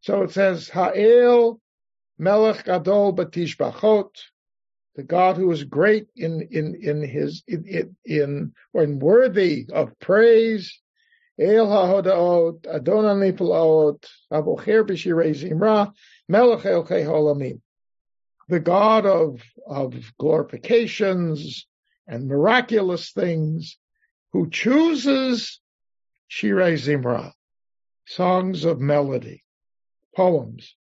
So 0.00 0.22
it 0.22 0.32
says 0.32 0.68
Ha'el 0.68 1.60
Melech 2.18 2.64
Gadol 2.64 3.14
Batishbachot, 3.14 4.10
the 4.94 5.02
God 5.02 5.36
who 5.36 5.50
is 5.50 5.64
great 5.64 6.08
in 6.16 6.48
in 6.50 6.74
in 6.74 7.02
his 7.02 7.42
in 7.46 7.64
in, 7.66 7.96
in 8.04 8.52
or 8.72 8.86
worthy 8.86 9.66
of 9.72 9.98
praise. 9.98 10.80
El 11.36 11.66
HaHodaot 11.66 12.64
Adonai 12.66 13.32
Niflaot 13.32 14.04
Abocher 14.32 14.84
B'Shirei 14.84 15.34
Zimra 15.34 15.92
Melech 16.28 16.60
Elkei 16.60 17.04
Holamim 17.04 17.60
the 18.48 18.60
God 18.60 19.06
of, 19.06 19.42
of 19.66 20.12
glorifications 20.20 21.66
and 22.06 22.28
miraculous 22.28 23.12
things, 23.12 23.78
who 24.32 24.50
chooses 24.50 25.60
Shirei 26.30 26.74
Zimra, 26.74 27.32
songs 28.06 28.64
of 28.64 28.80
melody, 28.80 29.42
poems, 30.14 30.74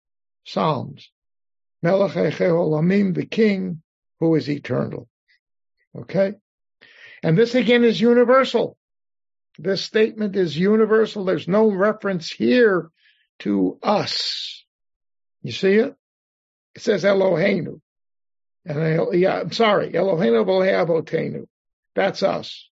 psalms, 0.44 1.10
Melech 1.82 2.12
Olamim, 2.40 3.14
the 3.14 3.26
King 3.26 3.82
who 4.22 4.36
is 4.36 4.48
eternal. 4.48 5.08
Okay? 5.98 6.34
And 7.24 7.36
this 7.36 7.56
again 7.56 7.82
is 7.82 8.00
universal. 8.00 8.76
This 9.58 9.82
statement 9.82 10.36
is 10.36 10.56
universal. 10.56 11.24
There's 11.24 11.48
no 11.48 11.70
reference 11.70 12.30
here 12.30 12.88
to 13.40 13.78
us. 13.82 14.64
You 15.42 15.52
see 15.52 15.74
it? 15.74 15.94
It 16.76 16.82
says 16.82 17.02
Eloheinu. 17.02 17.80
And 18.64 18.78
I, 18.80 18.98
yeah, 19.12 19.40
I'm 19.40 19.50
sorry, 19.50 19.90
Eloheinu 19.90 20.44
Avotenu. 20.44 21.46
That's 21.96 22.22
us. 22.22 22.68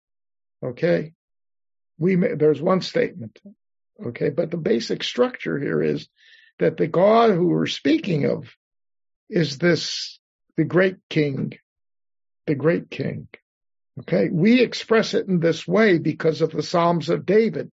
Okay. 0.65 1.13
We, 1.97 2.17
there's 2.17 2.61
one 2.61 2.81
statement. 2.81 3.39
Okay. 4.05 4.31
But 4.31 4.51
the 4.51 4.57
basic 4.57 5.05
structure 5.05 5.59
here 5.59 5.81
is 5.81 6.09
that 6.59 6.77
the 6.77 6.89
God 6.89 7.31
who 7.31 7.47
we're 7.47 7.67
speaking 7.67 8.25
of 8.25 8.53
is 9.31 9.59
this, 9.59 10.19
the 10.57 10.65
great 10.65 10.97
king, 11.09 11.59
the 12.47 12.55
great 12.55 12.91
king. 12.91 13.29
Okay. 14.01 14.29
We 14.31 14.61
express 14.61 15.15
it 15.15 15.27
in 15.27 15.41
this 15.41 15.67
way 15.67 15.99
because 15.99 16.43
of 16.43 16.51
the 16.51 16.63
Psalms 16.63 17.09
of 17.09 17.25
David 17.25 17.71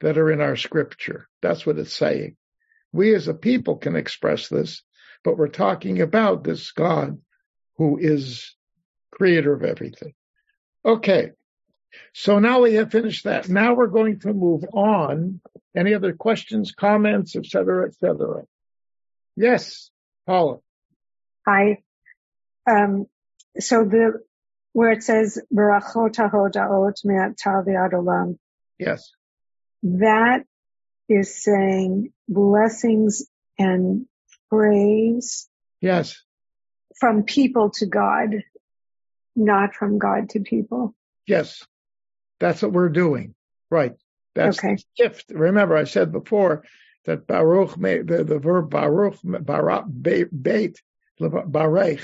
that 0.00 0.18
are 0.18 0.30
in 0.30 0.40
our 0.40 0.56
scripture. 0.56 1.28
That's 1.40 1.64
what 1.64 1.78
it's 1.78 1.94
saying. 1.94 2.36
We 2.92 3.14
as 3.14 3.28
a 3.28 3.34
people 3.34 3.76
can 3.76 3.96
express 3.96 4.48
this 4.48 4.82
but 5.24 5.38
we're 5.38 5.48
talking 5.48 6.00
about 6.00 6.44
this 6.44 6.72
God 6.72 7.18
who 7.76 7.98
is 7.98 8.54
creator 9.10 9.52
of 9.52 9.62
everything. 9.62 10.14
Okay. 10.84 11.30
So 12.14 12.38
now 12.38 12.62
we 12.62 12.74
have 12.74 12.90
finished 12.90 13.24
that. 13.24 13.48
Now 13.48 13.74
we're 13.74 13.86
going 13.86 14.20
to 14.20 14.32
move 14.32 14.64
on. 14.72 15.40
Any 15.76 15.94
other 15.94 16.12
questions, 16.12 16.72
comments, 16.72 17.36
etc., 17.36 17.86
etc.? 17.86 18.44
Yes, 19.36 19.90
Paula. 20.26 20.58
Hi. 21.46 21.82
Um, 22.66 23.06
so 23.58 23.84
the 23.84 24.20
where 24.72 24.90
it 24.90 25.02
says 25.02 25.38
Barachot 25.52 26.14
Hodaot 26.14 27.04
Me'atar 27.04 27.64
Olam. 27.92 28.38
Yes. 28.78 29.10
That 29.82 30.44
is 31.08 31.42
saying 31.42 32.12
blessings 32.28 33.26
and 33.58 34.06
praise. 34.48 35.48
Yes. 35.80 36.22
From 36.98 37.24
people 37.24 37.70
to 37.70 37.86
God, 37.86 38.42
not 39.36 39.74
from 39.74 39.98
God 39.98 40.30
to 40.30 40.40
people. 40.40 40.94
Yes. 41.26 41.62
That's 42.40 42.62
what 42.62 42.72
we're 42.72 42.88
doing. 42.88 43.34
Right. 43.70 43.92
That's 44.34 44.58
okay. 44.58 44.76
the 44.76 44.82
shift. 44.98 45.30
Remember, 45.30 45.76
I 45.76 45.84
said 45.84 46.12
before 46.12 46.64
that 47.04 47.26
Baruch, 47.26 47.76
may, 47.76 47.98
the, 47.98 48.24
the 48.24 48.38
verb 48.38 48.70
Baruch, 48.70 49.18
Barak, 49.22 49.84
Beit, 50.00 50.30
Barech, 51.20 52.02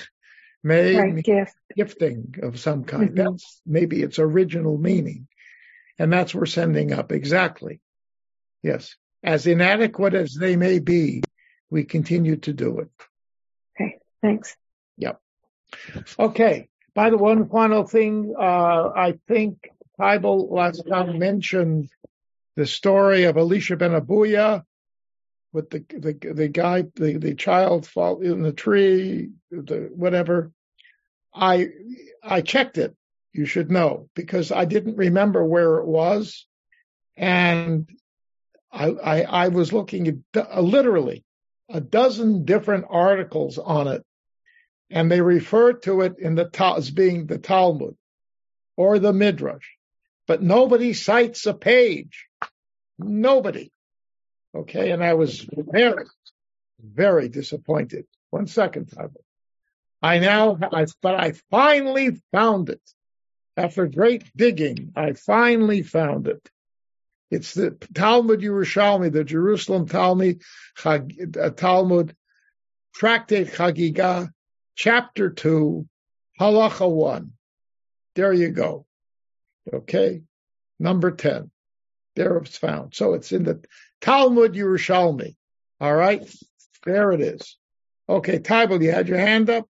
may 0.69 0.97
right, 0.97 1.25
gift. 1.25 1.57
gifting 1.75 2.35
of 2.43 2.61
some 2.61 2.85
kind. 2.85 3.11
Mhm. 3.11 3.17
That's 3.17 3.61
maybe 3.67 4.03
its 4.03 4.19
original 4.19 4.79
meaning. 4.79 5.27
And 5.99 6.13
that's 6.13 6.35
we're 6.35 6.47
sending 6.47 6.93
up. 6.93 7.11
Exactly. 7.11 7.81
Yes. 8.63 8.95
As 9.23 9.47
inadequate 9.47 10.15
as 10.15 10.35
they 10.35 10.55
may 10.57 10.79
be, 10.79 11.23
we 11.71 11.85
continue 11.85 12.37
to 12.37 12.53
do 12.53 12.79
it. 12.81 12.91
Okay. 13.75 13.99
Thanks. 14.23 14.57
Yep. 14.97 15.21
Okay. 16.19 16.69
By 16.95 17.11
the 17.11 17.19
one 17.19 17.49
final 17.49 17.85
thing, 17.85 18.35
uh, 18.39 18.91
I 18.95 19.19
think 19.27 19.69
Bible 19.97 20.49
last 20.51 20.83
time 20.89 21.19
mentioned 21.19 21.89
the 22.57 22.67
story 22.67 23.25
of 23.25 23.37
Elisha 23.37 23.77
ben 23.77 23.93
Abuya 23.93 24.63
with 25.53 25.71
the, 25.71 25.81
the, 25.89 26.33
the 26.33 26.49
guy, 26.49 26.83
the, 26.95 27.19
the 27.19 27.35
child 27.35 27.87
fall 27.87 28.21
in 28.21 28.43
the 28.43 28.53
tree, 28.53 29.31
the, 29.51 29.91
whatever. 29.95 30.53
I, 31.35 31.69
I 32.23 32.41
checked 32.41 32.79
it. 32.79 32.95
You 33.33 33.47
should 33.47 33.71
know 33.71 34.09
because 34.15 34.51
I 34.51 34.65
didn't 34.65 34.97
remember 34.97 35.45
where 35.45 35.77
it 35.77 35.87
was. 35.87 36.47
And 37.17 37.89
I, 38.73 38.87
I, 38.89 39.23
I 39.23 39.49
was 39.49 39.73
looking 39.73 40.23
at 40.35 40.47
uh, 40.57 40.61
literally 40.61 41.25
a 41.69 41.81
dozen 41.81 42.45
different 42.45 42.87
articles 42.89 43.59
on 43.59 43.89
it, 43.89 44.05
and 44.91 45.11
they 45.11 45.21
refer 45.21 45.75
to 45.75 46.01
it 46.03 46.19
in 46.19 46.35
the 46.35 46.51
as 46.77 46.91
being 46.91 47.27
the 47.27 47.39
Talmud 47.39 47.97
or 48.77 48.99
the 48.99 49.13
Midrash, 49.13 49.67
but 50.27 50.43
nobody 50.43 50.95
cites 50.95 51.47
a 51.47 51.55
page. 51.55 52.27
Nobody. 52.99 53.71
Okay, 54.55 54.91
and 54.91 55.05
I 55.05 55.15
was 55.15 55.47
very, 55.53 56.05
very 56.83 57.29
disappointed. 57.29 58.07
One 58.31 58.47
second, 58.47 58.91
Bible. 58.95 59.25
I 60.03 60.19
now, 60.19 60.59
I, 60.73 60.87
but 61.03 61.15
I 61.15 61.33
finally 61.51 62.21
found 62.33 62.71
it. 62.71 62.81
After 63.57 63.87
great 63.89 64.25
digging, 64.37 64.93
I 64.95 65.15
finally 65.15 65.83
found 65.83 66.29
it. 66.29 66.49
It's 67.31 67.55
the 67.55 67.73
Talmud 67.93 68.41
Yerushalmi, 68.41 69.13
the 69.13 69.25
Jerusalem 69.25 69.87
Talmud, 69.87 70.43
uh, 70.85 71.01
Talmud, 71.51 72.17
Tractate 72.95 73.49
Chagiga, 73.49 74.31
Chapter 74.77 75.31
2, 75.31 75.87
Halacha 76.41 76.89
1. 76.89 77.33
There 78.15 78.33
you 78.33 78.51
go. 78.51 78.87
Okay. 79.73 80.23
Number 80.79 81.11
10. 81.11 81.51
There 82.15 82.37
it's 82.39 82.57
found. 82.57 82.95
So 82.95 83.15
it's 83.15 83.33
in 83.33 83.43
the 83.43 83.63
Talmud 84.01 84.55
Yerushalmi. 84.55 85.37
All 85.81 85.95
right. 85.95 86.29
There 86.85 87.13
it 87.13 87.21
is. 87.21 87.57
Okay. 88.09 88.39
Tybal, 88.39 88.83
you 88.83 88.93
had 88.93 89.09
your 89.09 89.19
hand 89.19 89.51
up? 89.51 89.69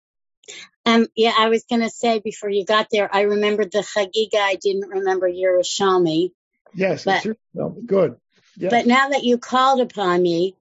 Um, 0.85 1.07
yeah, 1.15 1.33
I 1.37 1.49
was 1.49 1.63
going 1.63 1.81
to 1.81 1.89
say 1.89 2.19
before 2.19 2.49
you 2.49 2.63
got 2.63 2.87
there, 2.91 3.09
I 3.13 3.21
remembered 3.21 3.71
the 3.71 3.79
Chagiga. 3.79 4.39
I 4.39 4.55
didn't 4.55 4.89
remember 4.89 5.27
Yerushalmi. 5.29 6.31
Yes. 6.73 7.03
But- 7.05 7.25
it's 7.25 7.39
Good. 7.85 8.17
Yes. 8.57 8.71
But 8.71 8.85
now 8.85 9.09
that 9.09 9.23
you 9.23 9.37
called 9.37 9.81
upon 9.81 10.21
me, 10.21 10.55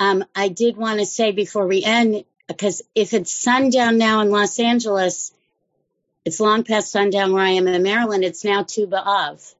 Um, 0.00 0.24
I 0.34 0.48
did 0.48 0.76
want 0.76 1.00
to 1.00 1.06
say 1.06 1.32
before 1.32 1.66
we 1.66 1.82
end, 1.82 2.24
because 2.46 2.82
if 2.94 3.14
it's 3.14 3.32
sundown 3.32 3.98
now 3.98 4.20
in 4.20 4.30
Los 4.30 4.60
Angeles, 4.60 5.32
it's 6.24 6.38
long 6.38 6.62
past 6.62 6.92
sundown 6.92 7.32
where 7.32 7.42
I 7.42 7.50
am 7.50 7.66
in 7.66 7.82
Maryland. 7.82 8.22
It's 8.22 8.44
now 8.44 8.62
Tu 8.62 8.86
B'Av. 8.86 9.54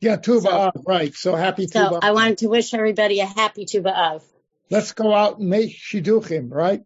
Yeah, 0.00 0.16
Tu 0.16 0.40
B'Av, 0.40 0.72
so, 0.74 0.82
right. 0.86 1.14
So 1.14 1.34
happy 1.34 1.66
Tu 1.66 1.72
So 1.72 1.98
I 2.02 2.10
wanted 2.10 2.38
to 2.38 2.48
wish 2.48 2.74
everybody 2.74 3.20
a 3.20 3.26
happy 3.26 3.64
Tu 3.64 3.80
B'Av. 3.80 4.22
Let's 4.68 4.92
go 4.92 5.14
out 5.14 5.38
and 5.38 5.48
make 5.48 5.74
Shidduchim, 5.74 6.50
right? 6.50 6.82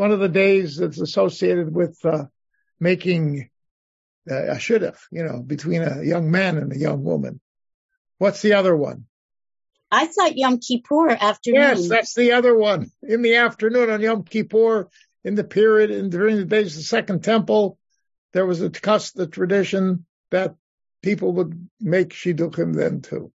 One 0.00 0.12
of 0.12 0.18
the 0.18 0.30
days 0.30 0.78
that's 0.78 0.98
associated 0.98 1.74
with 1.74 2.02
uh, 2.06 2.24
making 2.80 3.50
uh, 4.30 4.44
a 4.46 4.54
shidduch, 4.54 4.96
you 5.10 5.22
know, 5.22 5.42
between 5.42 5.82
a 5.82 6.02
young 6.02 6.30
man 6.30 6.56
and 6.56 6.72
a 6.72 6.78
young 6.78 7.04
woman. 7.04 7.38
What's 8.16 8.40
the 8.40 8.54
other 8.54 8.74
one? 8.74 9.04
I 9.90 10.06
thought 10.06 10.38
Yom 10.38 10.58
Kippur 10.58 11.10
afternoon. 11.10 11.60
Yes, 11.60 11.88
that's 11.90 12.14
the 12.14 12.32
other 12.32 12.56
one. 12.56 12.90
In 13.02 13.20
the 13.20 13.36
afternoon 13.36 13.90
on 13.90 14.00
Yom 14.00 14.22
Kippur, 14.24 14.88
in 15.22 15.34
the 15.34 15.44
period 15.44 15.90
and 15.90 16.10
during 16.10 16.36
the 16.36 16.46
days 16.46 16.72
of 16.72 16.78
the 16.78 16.84
Second 16.84 17.22
Temple, 17.22 17.76
there 18.32 18.46
was 18.46 18.62
a 18.62 18.70
custom, 18.70 19.20
the 19.20 19.26
tradition 19.26 20.06
that 20.30 20.54
people 21.02 21.32
would 21.34 21.68
make 21.78 22.14
shidduchim 22.14 22.74
then 22.74 23.02
too. 23.02 23.32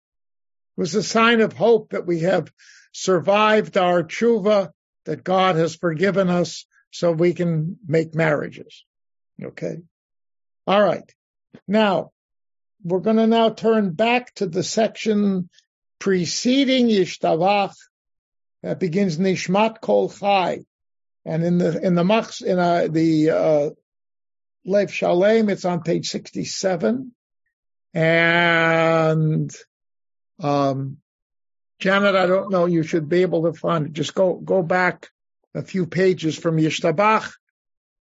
It 0.77 0.81
was 0.81 0.93
a 0.93 1.01
sign 1.01 1.41
of 1.41 1.53
hope 1.53 1.89
that 1.93 2.05
we 2.05 2.19
have 2.19 2.53
survived 2.91 3.77
our 3.77 4.03
tshuva, 4.03 4.69
that 5.05 5.23
God 5.23 5.55
has 5.55 5.75
forgiven 5.75 6.29
us, 6.29 6.65
so 6.91 7.11
we 7.11 7.33
can 7.33 7.77
make 7.87 8.13
marriages. 8.13 8.85
Okay. 9.41 9.77
All 10.67 10.83
right. 10.83 11.09
Now, 11.67 12.11
we're 12.83 12.99
going 12.99 13.17
to 13.17 13.27
now 13.27 13.49
turn 13.49 13.91
back 13.91 14.33
to 14.35 14.45
the 14.45 14.63
section 14.63 15.49
preceding 15.99 16.87
Yishtavach 16.87 17.73
that 18.63 18.79
begins 18.79 19.17
Nishmat 19.17 19.81
Kol 19.81 20.09
Chai. 20.09 20.65
And 21.25 21.43
in 21.43 21.57
the, 21.59 21.79
in 21.81 21.95
the 21.95 22.03
Machs, 22.03 22.41
in 22.41 22.57
uh, 22.57 22.87
the, 22.89 23.29
uh, 23.29 23.69
Lev 24.65 24.93
Shalem, 24.93 25.49
it's 25.49 25.65
on 25.65 25.81
page 25.83 26.09
67. 26.09 27.13
And, 27.93 29.55
um, 30.39 30.97
Janet, 31.81 32.15
I 32.15 32.27
don't 32.27 32.51
know, 32.51 32.67
you 32.67 32.83
should 32.83 33.09
be 33.09 33.23
able 33.23 33.43
to 33.43 33.53
find 33.53 33.87
it. 33.87 33.93
Just 33.93 34.13
go, 34.13 34.35
go 34.35 34.61
back 34.61 35.09
a 35.55 35.63
few 35.63 35.87
pages 35.87 36.37
from 36.37 36.57
Yishtabach 36.57 37.31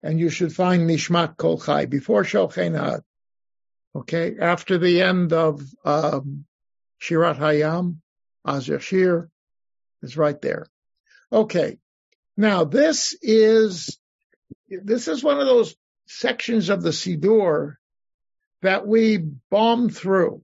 and 0.02 0.20
you 0.20 0.28
should 0.28 0.54
find 0.54 0.88
Nishmat 0.88 1.38
Kol 1.38 1.58
Chai 1.58 1.86
before 1.86 2.24
Shochenad. 2.24 3.00
Okay. 3.96 4.36
After 4.38 4.76
the 4.76 5.00
end 5.00 5.32
of, 5.32 5.62
um, 5.84 6.44
Shirat 7.00 7.38
Hayam, 7.38 7.96
Az 8.44 8.68
Yashir 8.68 9.30
is 10.02 10.16
right 10.16 10.40
there. 10.42 10.66
Okay. 11.32 11.78
Now 12.36 12.64
this 12.64 13.16
is, 13.22 13.98
this 14.68 15.08
is 15.08 15.24
one 15.24 15.40
of 15.40 15.46
those 15.46 15.74
sections 16.06 16.68
of 16.68 16.82
the 16.82 16.90
Siddur 16.90 17.76
that 18.60 18.86
we 18.86 19.16
bomb 19.50 19.88
through, 19.88 20.42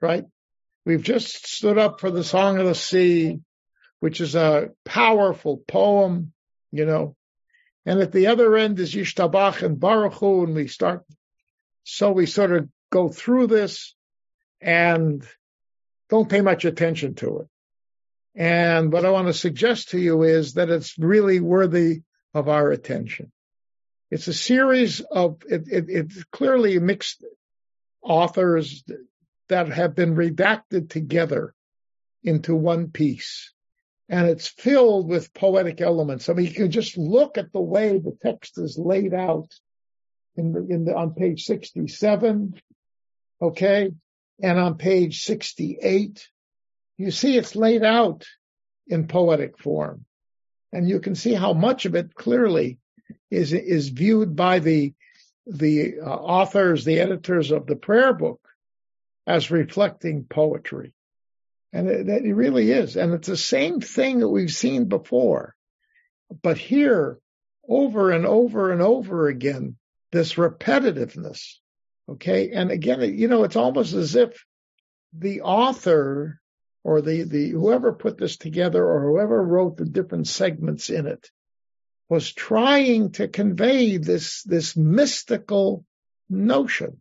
right? 0.00 0.24
We've 0.88 1.02
just 1.02 1.46
stood 1.46 1.76
up 1.76 2.00
for 2.00 2.10
the 2.10 2.24
Song 2.24 2.56
of 2.56 2.64
the 2.64 2.74
Sea, 2.74 3.40
which 4.00 4.22
is 4.22 4.34
a 4.34 4.70
powerful 4.86 5.58
poem, 5.58 6.32
you 6.72 6.86
know, 6.86 7.14
and 7.84 8.00
at 8.00 8.10
the 8.10 8.28
other 8.28 8.56
end 8.56 8.80
is 8.80 8.94
Yishtabach 8.94 9.62
and 9.62 9.78
Baruch 9.78 10.14
Hu, 10.14 10.44
and 10.44 10.54
we 10.54 10.66
start, 10.66 11.04
so 11.84 12.12
we 12.12 12.24
sort 12.24 12.52
of 12.52 12.70
go 12.90 13.10
through 13.10 13.48
this 13.48 13.94
and 14.62 15.22
don't 16.08 16.30
pay 16.30 16.40
much 16.40 16.64
attention 16.64 17.16
to 17.16 17.40
it. 17.40 17.48
And 18.34 18.90
what 18.90 19.04
I 19.04 19.10
want 19.10 19.26
to 19.26 19.34
suggest 19.34 19.90
to 19.90 19.98
you 19.98 20.22
is 20.22 20.54
that 20.54 20.70
it's 20.70 20.98
really 20.98 21.38
worthy 21.38 22.00
of 22.32 22.48
our 22.48 22.70
attention. 22.70 23.30
It's 24.10 24.26
a 24.26 24.32
series 24.32 25.00
of, 25.00 25.42
it, 25.50 25.68
it, 25.70 25.84
it's 25.90 26.24
clearly 26.32 26.78
mixed 26.78 27.22
authors 28.02 28.84
that 29.48 29.68
have 29.68 29.94
been 29.94 30.14
redacted 30.14 30.90
together 30.90 31.54
into 32.22 32.54
one 32.54 32.90
piece. 32.90 33.52
And 34.08 34.28
it's 34.28 34.48
filled 34.48 35.08
with 35.08 35.34
poetic 35.34 35.80
elements. 35.80 36.28
I 36.28 36.32
mean, 36.32 36.46
you 36.46 36.52
can 36.52 36.70
just 36.70 36.96
look 36.96 37.36
at 37.36 37.52
the 37.52 37.60
way 37.60 37.98
the 37.98 38.16
text 38.22 38.58
is 38.58 38.78
laid 38.78 39.12
out 39.12 39.48
in 40.36 40.52
the, 40.52 40.66
in 40.68 40.84
the, 40.84 40.96
on 40.96 41.14
page 41.14 41.44
67. 41.44 42.54
Okay. 43.42 43.92
And 44.42 44.58
on 44.58 44.76
page 44.76 45.24
68, 45.24 46.26
you 46.96 47.10
see 47.10 47.36
it's 47.36 47.56
laid 47.56 47.84
out 47.84 48.24
in 48.86 49.08
poetic 49.08 49.58
form. 49.58 50.04
And 50.72 50.88
you 50.88 51.00
can 51.00 51.14
see 51.14 51.34
how 51.34 51.52
much 51.52 51.86
of 51.86 51.94
it 51.94 52.14
clearly 52.14 52.78
is, 53.30 53.52
is 53.52 53.88
viewed 53.88 54.36
by 54.36 54.58
the, 54.60 54.94
the 55.46 56.00
uh, 56.00 56.08
authors, 56.08 56.84
the 56.84 57.00
editors 57.00 57.50
of 57.50 57.66
the 57.66 57.76
prayer 57.76 58.12
book 58.12 58.40
as 59.28 59.50
reflecting 59.50 60.24
poetry. 60.24 60.94
And 61.70 61.86
it, 61.86 62.08
it 62.08 62.34
really 62.34 62.72
is. 62.72 62.96
And 62.96 63.12
it's 63.12 63.28
the 63.28 63.36
same 63.36 63.82
thing 63.82 64.20
that 64.20 64.28
we've 64.28 64.50
seen 64.50 64.86
before. 64.86 65.54
But 66.42 66.56
here, 66.56 67.18
over 67.68 68.10
and 68.10 68.24
over 68.24 68.72
and 68.72 68.80
over 68.80 69.28
again, 69.28 69.76
this 70.10 70.34
repetitiveness. 70.34 71.56
Okay. 72.08 72.52
And 72.52 72.70
again, 72.70 73.18
you 73.18 73.28
know, 73.28 73.44
it's 73.44 73.56
almost 73.56 73.92
as 73.92 74.16
if 74.16 74.42
the 75.12 75.42
author 75.42 76.40
or 76.82 77.02
the, 77.02 77.24
the, 77.24 77.50
whoever 77.50 77.92
put 77.92 78.16
this 78.16 78.38
together 78.38 78.82
or 78.82 79.02
whoever 79.02 79.42
wrote 79.42 79.76
the 79.76 79.84
different 79.84 80.26
segments 80.26 80.88
in 80.88 81.06
it 81.06 81.30
was 82.08 82.32
trying 82.32 83.10
to 83.12 83.28
convey 83.28 83.98
this, 83.98 84.42
this 84.44 84.74
mystical 84.74 85.84
notion. 86.30 87.00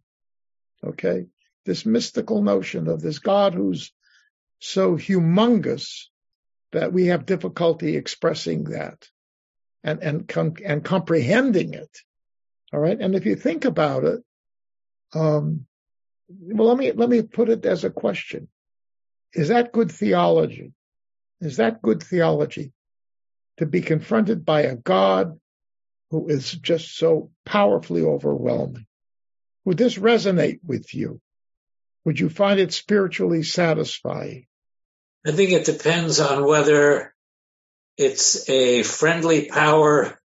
Okay. 0.84 1.28
This 1.68 1.86
mystical 1.86 2.42
notion 2.42 2.88
of 2.88 3.02
this 3.02 3.20
God 3.20 3.54
who's 3.54 3.92
so 4.60 4.96
humongous 4.96 6.06
that 6.72 6.94
we 6.94 7.08
have 7.08 7.26
difficulty 7.26 7.98
expressing 7.98 8.64
that 8.70 9.06
and, 9.84 10.02
and, 10.02 10.62
and 10.64 10.82
comprehending 10.82 11.74
it. 11.74 11.90
All 12.72 12.80
right. 12.80 12.98
And 12.98 13.16
if 13.16 13.26
you 13.26 13.36
think 13.36 13.66
about 13.66 14.06
it, 14.06 14.24
um, 15.14 15.66
well, 16.30 16.70
let 16.70 16.78
me, 16.78 16.94
let 16.94 17.10
me 17.10 17.22
put 17.22 17.50
it 17.50 17.66
as 17.66 17.84
a 17.84 17.90
question. 17.90 18.48
Is 19.34 19.50
that 19.50 19.74
good 19.74 19.92
theology? 19.92 20.72
Is 21.42 21.58
that 21.58 21.82
good 21.82 22.02
theology 22.02 22.72
to 23.58 23.66
be 23.66 23.82
confronted 23.82 24.46
by 24.46 24.62
a 24.62 24.76
God 24.78 25.38
who 26.12 26.30
is 26.30 26.50
just 26.50 26.98
so 26.98 27.30
powerfully 27.46 28.04
overwhelming? 28.04 28.86
Would 29.66 29.78
this 29.78 29.98
resonate 29.98 30.60
with 30.66 30.94
you? 30.94 31.20
Would 32.08 32.22
you 32.22 32.30
find 32.30 32.58
it 32.58 32.72
spiritually 32.72 33.44
satisfying? 33.44 34.48
I 35.26 35.34
think 35.34 35.52
it 35.52 35.66
depends 35.66 36.22
on 36.22 36.46
whether 36.46 37.14
it's 37.98 38.50
a 38.50 38.82
friendly 38.84 39.50
power 39.50 40.18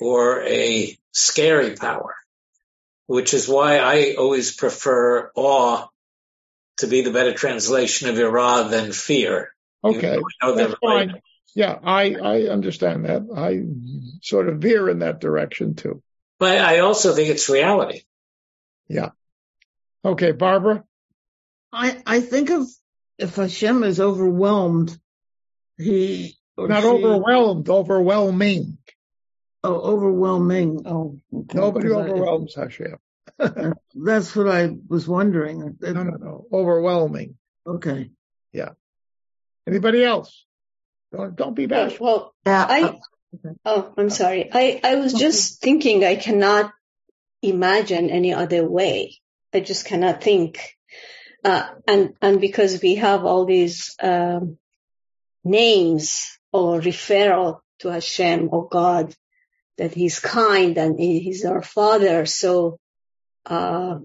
or 0.00 0.42
a 0.44 0.96
scary 1.10 1.74
power, 1.74 2.14
which 3.06 3.34
is 3.34 3.48
why 3.48 3.78
I 3.78 4.14
always 4.16 4.54
prefer 4.54 5.32
awe 5.34 5.88
to 6.76 6.86
be 6.86 7.00
the 7.00 7.10
better 7.10 7.34
translation 7.34 8.08
of 8.08 8.16
ira 8.16 8.68
than 8.68 8.92
fear. 8.92 9.52
Okay, 9.82 10.20
that's 10.40 10.74
fine. 10.80 11.20
Yeah, 11.56 11.80
I, 11.82 12.14
I 12.14 12.42
understand 12.42 13.06
that. 13.06 13.22
I 13.36 13.64
sort 14.22 14.48
of 14.48 14.58
veer 14.58 14.88
in 14.88 15.00
that 15.00 15.20
direction 15.20 15.74
too. 15.74 16.00
But 16.38 16.58
I 16.58 16.78
also 16.78 17.12
think 17.12 17.28
it's 17.28 17.48
reality. 17.48 18.02
Yeah. 18.86 19.10
Okay, 20.04 20.30
Barbara? 20.30 20.84
I, 21.72 22.02
I 22.06 22.20
think 22.20 22.50
of 22.50 22.66
if 23.18 23.36
Hashem 23.36 23.82
is 23.84 24.00
overwhelmed, 24.00 24.96
he 25.78 26.36
not 26.56 26.82
she, 26.82 26.88
overwhelmed, 26.88 27.68
overwhelming. 27.68 28.78
Oh, 29.64 29.74
overwhelming. 29.74 30.82
Oh, 30.86 31.18
okay. 31.32 31.58
nobody 31.58 31.90
overwhelms 31.90 32.56
I, 32.58 32.62
Hashem. 32.64 32.96
that's 33.94 34.34
what 34.34 34.48
I 34.48 34.70
was 34.88 35.06
wondering. 35.08 35.78
no, 35.80 35.92
no, 35.92 36.02
no, 36.02 36.46
overwhelming. 36.52 37.36
Okay. 37.66 38.10
Yeah. 38.52 38.70
Anybody 39.66 40.04
else? 40.04 40.44
Don't, 41.12 41.36
don't 41.36 41.54
be 41.54 41.66
bashful. 41.66 42.06
Well, 42.06 42.34
I. 42.44 42.98
Oh, 43.64 43.94
I'm 43.96 44.10
sorry. 44.10 44.50
I 44.52 44.80
I 44.82 44.96
was 44.96 45.14
just 45.14 45.62
thinking. 45.62 46.04
I 46.04 46.16
cannot 46.16 46.72
imagine 47.40 48.10
any 48.10 48.34
other 48.34 48.68
way. 48.68 49.20
I 49.54 49.60
just 49.60 49.86
cannot 49.86 50.22
think 50.22 50.76
uh, 51.44 51.68
and 51.86 52.14
and 52.20 52.40
because 52.40 52.80
we 52.82 52.96
have 52.96 53.24
all 53.24 53.44
these 53.44 53.96
um, 54.02 54.58
names 55.44 56.38
or 56.52 56.80
referral 56.80 57.60
to 57.80 57.88
Hashem 57.88 58.48
or 58.52 58.68
God 58.68 59.14
that 59.78 59.94
He's 59.94 60.20
kind 60.20 60.78
and 60.78 60.98
He's 60.98 61.44
our 61.44 61.62
Father, 61.62 62.26
so 62.26 62.78
uh, 63.46 63.98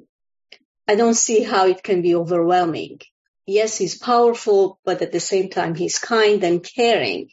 I 0.88 0.95
don't 0.95 1.13
see 1.13 1.43
how 1.43 1.67
it 1.67 1.83
can 1.83 2.01
be 2.01 2.15
overwhelming. 2.15 3.01
yes, 3.45 3.77
he's 3.77 3.97
powerful, 3.97 4.79
but 4.83 5.01
at 5.01 5.11
the 5.11 5.19
same 5.19 5.49
time, 5.49 5.73
he's 5.73 5.99
kind 5.99 6.43
and 6.43 6.61
caring. 6.63 7.29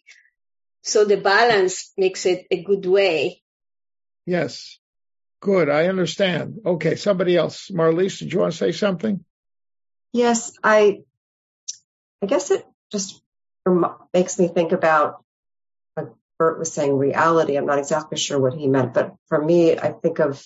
So 0.82 1.04
the 1.04 1.16
balance 1.16 1.92
makes 1.96 2.24
it 2.26 2.46
a 2.50 2.62
good 2.62 2.86
way. 2.86 3.42
Yes. 4.26 4.78
Good. 5.40 5.68
I 5.68 5.88
understand. 5.88 6.60
Okay. 6.64 6.96
Somebody 6.96 7.36
else. 7.36 7.70
Marlise, 7.70 8.18
did 8.18 8.32
you 8.32 8.38
want 8.40 8.52
to 8.52 8.58
say 8.58 8.72
something? 8.72 9.24
Yes. 10.14 10.56
I, 10.62 11.02
I 12.22 12.26
guess 12.26 12.52
it 12.52 12.64
just 12.92 13.20
makes 14.14 14.38
me 14.38 14.46
think 14.46 14.70
about 14.70 15.24
what 15.94 16.14
Bert 16.38 16.58
was 16.58 16.72
saying, 16.72 16.96
reality. 16.96 17.56
I'm 17.56 17.66
not 17.66 17.80
exactly 17.80 18.16
sure 18.16 18.38
what 18.38 18.54
he 18.54 18.68
meant, 18.68 18.94
but 18.94 19.16
for 19.26 19.44
me, 19.44 19.76
I 19.76 19.90
think 19.90 20.20
of 20.20 20.40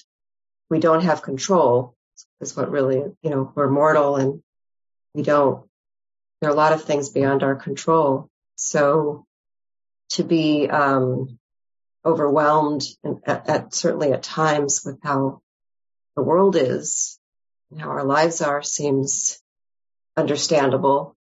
we 0.71 0.81
don't 0.81 1.05
have 1.05 1.21
control 1.21 1.95
is 2.41 2.57
what 2.57 2.71
really, 2.71 2.97
you 2.97 3.31
know, 3.31 3.53
we're 3.55 3.69
mortal 3.69 4.17
and 4.17 4.43
we 5.15 5.23
don't, 5.23 5.69
there 6.41 6.49
are 6.49 6.55
a 6.55 6.57
lot 6.57 6.73
of 6.73 6.85
things 6.85 7.11
beyond 7.11 7.43
our 7.43 7.55
control. 7.55 8.31
So 8.57 9.27
to 10.13 10.25
be, 10.25 10.71
um, 10.71 11.39
overwhelmed 12.07 12.85
at, 13.27 13.51
at, 13.51 13.75
certainly 13.75 14.13
at 14.13 14.23
times 14.23 14.83
with 14.83 14.99
how 15.03 15.43
the 16.17 16.23
world 16.23 16.57
is 16.57 17.19
and 17.71 17.83
how 17.83 17.91
our 17.91 18.05
lives 18.05 18.41
are 18.41 18.63
seems 18.63 19.43
understandable. 20.19 21.17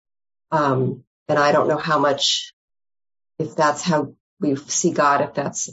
Um, 0.51 1.03
and 1.27 1.39
I 1.39 1.51
don't 1.51 1.67
know 1.67 1.77
how 1.77 1.99
much, 1.99 2.53
if 3.39 3.55
that's 3.55 3.81
how 3.81 4.13
we 4.39 4.55
see 4.55 4.91
God, 4.91 5.21
if 5.21 5.33
that's 5.33 5.71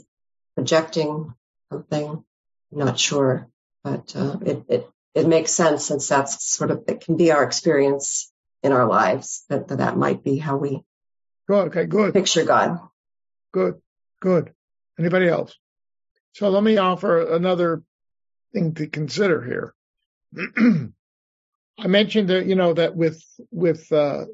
projecting 0.54 1.34
something, 1.70 2.24
I'm 2.72 2.78
not 2.78 2.98
sure, 2.98 3.48
but 3.84 4.14
uh, 4.16 4.38
it, 4.44 4.64
it 4.68 4.90
it 5.12 5.26
makes 5.26 5.50
sense 5.50 5.86
since 5.86 6.08
that's 6.08 6.44
sort 6.44 6.70
of 6.70 6.84
it 6.86 7.00
can 7.00 7.16
be 7.16 7.32
our 7.32 7.42
experience 7.42 8.32
in 8.62 8.70
our 8.70 8.86
lives 8.86 9.44
that 9.48 9.66
that, 9.68 9.78
that 9.78 9.96
might 9.96 10.22
be 10.22 10.38
how 10.38 10.56
we 10.56 10.84
good 11.48 11.68
okay 11.68 11.86
good 11.86 12.14
picture 12.14 12.44
God. 12.44 12.78
Good, 13.52 13.80
good. 14.20 14.52
Anybody 14.98 15.28
else? 15.28 15.56
So 16.34 16.48
let 16.50 16.62
me 16.62 16.76
offer 16.76 17.34
another 17.34 17.82
thing 18.52 18.74
to 18.74 18.86
consider 18.86 19.42
here. 19.42 19.74
I 21.78 21.86
mentioned 21.86 22.28
that 22.28 22.46
you 22.46 22.54
know 22.54 22.74
that 22.74 22.94
with 22.94 23.22
with 23.50 23.90
uh, 23.92 24.26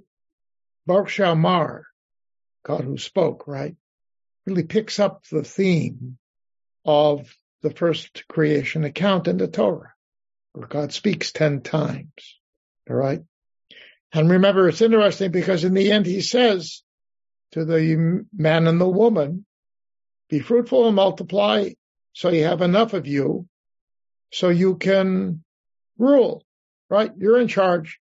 Baruch 0.87 1.09
She'amar, 1.09 1.87
God 2.65 2.83
who 2.83 2.99
spoke, 2.99 3.47
right, 3.47 3.77
really 4.47 4.65
picks 4.65 4.99
up 4.99 5.25
the 5.31 5.45
theme 5.45 6.19
of 6.85 7.37
the 7.63 7.71
first 7.71 8.27
creation 8.29 8.85
account 8.85 9.29
in 9.29 9.37
the 9.39 9.49
Torah, 9.49 9.93
where 10.53 10.69
God 10.69 10.93
speaks 10.93 11.33
10 11.33 11.63
times. 11.63 12.39
All 12.89 12.97
right. 12.97 13.23
And 14.13 14.31
remember, 14.31 14.69
it's 14.69 14.81
interesting 14.81 15.33
because 15.33 15.65
in 15.65 15.75
the 15.75 15.91
end, 15.91 16.07
he 16.07 16.21
says 16.21 16.83
to 17.53 17.65
the 17.65 18.25
man 18.33 18.67
and 18.67 18.81
the 18.81 18.89
woman, 18.89 19.45
be 20.29 20.39
fruitful 20.41 20.87
and 20.87 20.97
multiply 20.97 21.71
so 22.13 22.31
you 22.31 22.45
have 22.45 22.63
enough 22.63 22.95
of 22.95 23.07
you 23.07 23.47
so 24.33 24.49
you 24.49 24.77
can 24.77 25.45
rule, 25.99 26.43
right? 26.89 27.13
You're 27.17 27.41
in 27.41 27.49
charge. 27.49 27.99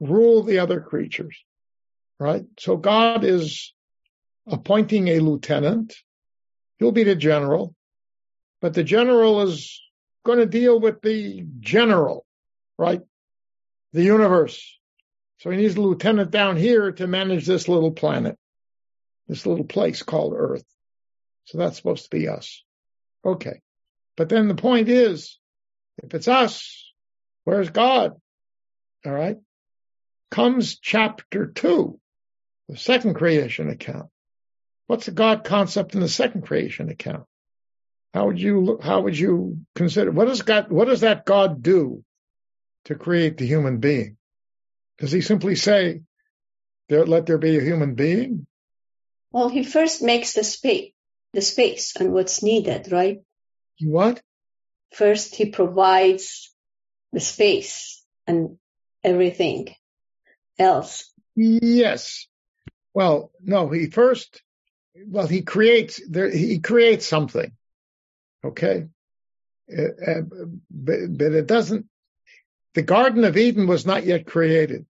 Rule 0.00 0.42
the 0.42 0.60
other 0.60 0.80
creatures, 0.80 1.36
right? 2.18 2.44
So 2.58 2.76
God 2.76 3.22
is 3.24 3.74
appointing 4.46 5.08
a 5.08 5.20
lieutenant. 5.20 5.94
He'll 6.78 6.92
be 6.92 7.04
the 7.04 7.14
general 7.14 7.74
but 8.60 8.74
the 8.74 8.84
general 8.84 9.42
is 9.42 9.80
going 10.24 10.38
to 10.38 10.46
deal 10.46 10.78
with 10.78 11.00
the 11.00 11.46
general, 11.60 12.26
right? 12.78 13.00
The 13.92 14.02
universe. 14.02 14.78
So 15.38 15.50
he 15.50 15.56
needs 15.56 15.76
a 15.76 15.80
lieutenant 15.80 16.30
down 16.30 16.56
here 16.56 16.92
to 16.92 17.06
manage 17.06 17.46
this 17.46 17.68
little 17.68 17.92
planet, 17.92 18.38
this 19.26 19.46
little 19.46 19.64
place 19.64 20.02
called 20.02 20.34
Earth. 20.36 20.64
So 21.46 21.58
that's 21.58 21.76
supposed 21.76 22.04
to 22.04 22.10
be 22.10 22.28
us. 22.28 22.62
Okay. 23.24 23.60
But 24.16 24.28
then 24.28 24.48
the 24.48 24.54
point 24.54 24.88
is, 24.88 25.38
if 26.02 26.12
it's 26.12 26.28
us, 26.28 26.89
where's 27.44 27.70
God? 27.70 28.14
All 29.04 29.12
right. 29.12 29.38
Comes 30.30 30.78
chapter 30.78 31.46
two, 31.46 31.98
the 32.68 32.76
second 32.76 33.14
creation 33.14 33.68
account. 33.68 34.08
What's 34.86 35.06
the 35.06 35.12
God 35.12 35.44
concept 35.44 35.94
in 35.94 36.00
the 36.00 36.08
second 36.08 36.42
creation 36.42 36.88
account? 36.88 37.24
How 38.12 38.26
would 38.26 38.40
you 38.40 38.78
how 38.82 39.02
would 39.02 39.18
you 39.18 39.58
consider 39.74 40.10
what 40.10 40.26
does 40.26 40.42
God 40.42 40.70
what 40.70 40.86
does 40.86 41.00
that 41.00 41.24
God 41.24 41.62
do 41.62 42.04
to 42.86 42.94
create 42.94 43.38
the 43.38 43.46
human 43.46 43.78
being? 43.78 44.16
Does 44.98 45.12
he 45.12 45.20
simply 45.20 45.56
say, 45.56 46.02
there, 46.88 47.06
let 47.06 47.26
there 47.26 47.38
be 47.38 47.56
a 47.56 47.62
human 47.62 47.94
being? 47.94 48.46
Well, 49.32 49.48
he 49.48 49.62
first 49.62 50.02
makes 50.02 50.34
the 50.34 50.44
space 50.44 50.92
the 51.32 51.40
space 51.40 51.94
and 51.96 52.12
what's 52.12 52.42
needed, 52.42 52.90
right? 52.90 53.20
What? 53.80 54.20
First 54.92 55.36
he 55.36 55.50
provides 55.50 56.49
the 57.12 57.20
space 57.20 58.04
and 58.26 58.58
everything 59.02 59.74
else. 60.58 61.10
Yes. 61.36 62.26
Well, 62.94 63.30
no, 63.40 63.68
he 63.70 63.86
first 63.86 64.42
well 65.06 65.26
he 65.26 65.42
creates 65.42 66.00
there 66.08 66.30
he 66.30 66.58
creates 66.58 67.06
something 67.06 67.52
Okay. 68.44 68.88
Uh, 69.70 69.82
uh, 69.82 70.22
but, 70.70 70.98
but 71.16 71.32
it 71.32 71.46
doesn't, 71.46 71.86
the 72.74 72.82
Garden 72.82 73.24
of 73.24 73.36
Eden 73.36 73.66
was 73.66 73.86
not 73.86 74.04
yet 74.04 74.26
created. 74.26 74.86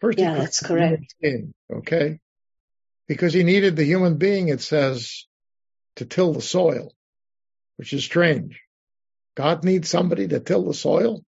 First, 0.00 0.18
yeah, 0.18 0.34
that's 0.34 0.64
correct. 0.64 1.14
Being, 1.20 1.52
okay. 1.72 2.20
Because 3.08 3.32
he 3.32 3.42
needed 3.42 3.74
the 3.74 3.84
human 3.84 4.16
being, 4.16 4.48
it 4.48 4.60
says, 4.60 5.26
to 5.96 6.04
till 6.04 6.32
the 6.32 6.42
soil, 6.42 6.92
which 7.76 7.92
is 7.92 8.04
strange. 8.04 8.60
God 9.34 9.64
needs 9.64 9.88
somebody 9.88 10.28
to 10.28 10.40
till 10.40 10.64
the 10.64 10.74
soil. 10.74 11.24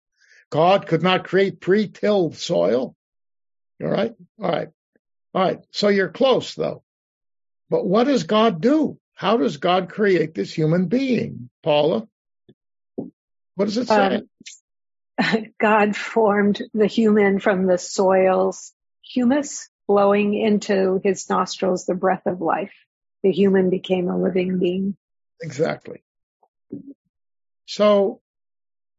God 0.50 0.88
could 0.88 1.04
not 1.04 1.26
create 1.26 1.60
pre-tilled 1.60 2.36
soil. 2.36 2.96
All 3.82 3.90
right. 3.90 4.14
All 4.42 4.50
right. 4.50 4.70
All 5.34 5.42
right. 5.42 5.60
So 5.72 5.90
you're 5.90 6.10
close 6.10 6.56
though. 6.56 6.84
But 7.70 7.86
what 7.86 8.06
does 8.06 8.24
God 8.24 8.62
do? 8.62 8.98
How 9.14 9.38
does 9.38 9.58
God 9.58 9.90
create 9.90 10.34
this 10.34 10.54
human 10.54 10.88
being, 10.88 11.50
Paula? 11.64 12.08
What 13.56 13.66
does 13.66 13.78
it 13.78 13.88
say? 13.88 14.22
Um, 15.18 15.54
God 15.60 15.96
formed 15.96 16.62
the 16.74 16.88
human 16.88 17.40
from 17.40 17.66
the 17.66 17.78
soil's 17.78 18.74
humus, 19.02 19.70
blowing 19.88 20.34
into 20.34 21.02
his 21.04 21.30
nostrils 21.30 21.86
the 21.86 21.96
breath 21.96 22.26
of 22.26 22.42
life. 22.42 22.74
The 23.24 23.32
human 23.32 23.70
became 23.70 24.10
a 24.10 24.18
living 24.18 24.60
being. 24.60 24.96
Exactly. 25.42 26.04
So 27.66 28.22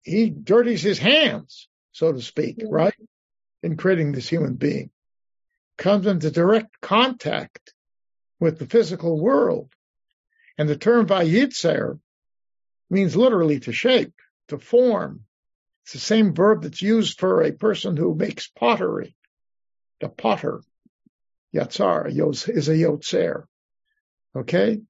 he 0.08 0.30
dirties 0.30 0.82
his 0.82 0.98
hands, 0.98 1.68
so 1.92 2.12
to 2.12 2.20
speak, 2.20 2.62
right? 2.64 2.94
In 3.62 3.76
creating 3.76 4.12
this 4.12 4.28
human 4.28 4.54
being. 4.54 4.90
Comes 5.76 6.06
into 6.06 6.30
direct 6.30 6.80
contact 6.80 7.72
with 8.40 8.58
the 8.58 8.66
physical 8.66 9.20
world 9.20 9.70
and 10.58 10.68
the 10.68 10.76
term 10.76 11.06
vayitzer 11.06 12.00
means 12.90 13.16
literally 13.16 13.60
to 13.60 13.72
shape, 13.72 14.14
to 14.48 14.58
form. 14.58 15.24
It's 15.84 15.92
the 15.92 16.00
same 16.00 16.34
verb 16.34 16.62
that's 16.62 16.82
used 16.82 17.20
for 17.20 17.42
a 17.42 17.52
person 17.52 17.96
who 17.96 18.14
makes 18.14 18.48
pottery. 18.48 19.14
The 20.00 20.08
potter, 20.08 20.62
yatzar, 21.54 22.08
is 22.50 22.68
a 22.68 22.72
yotzer. 22.72 23.44
Okay? 24.34 24.80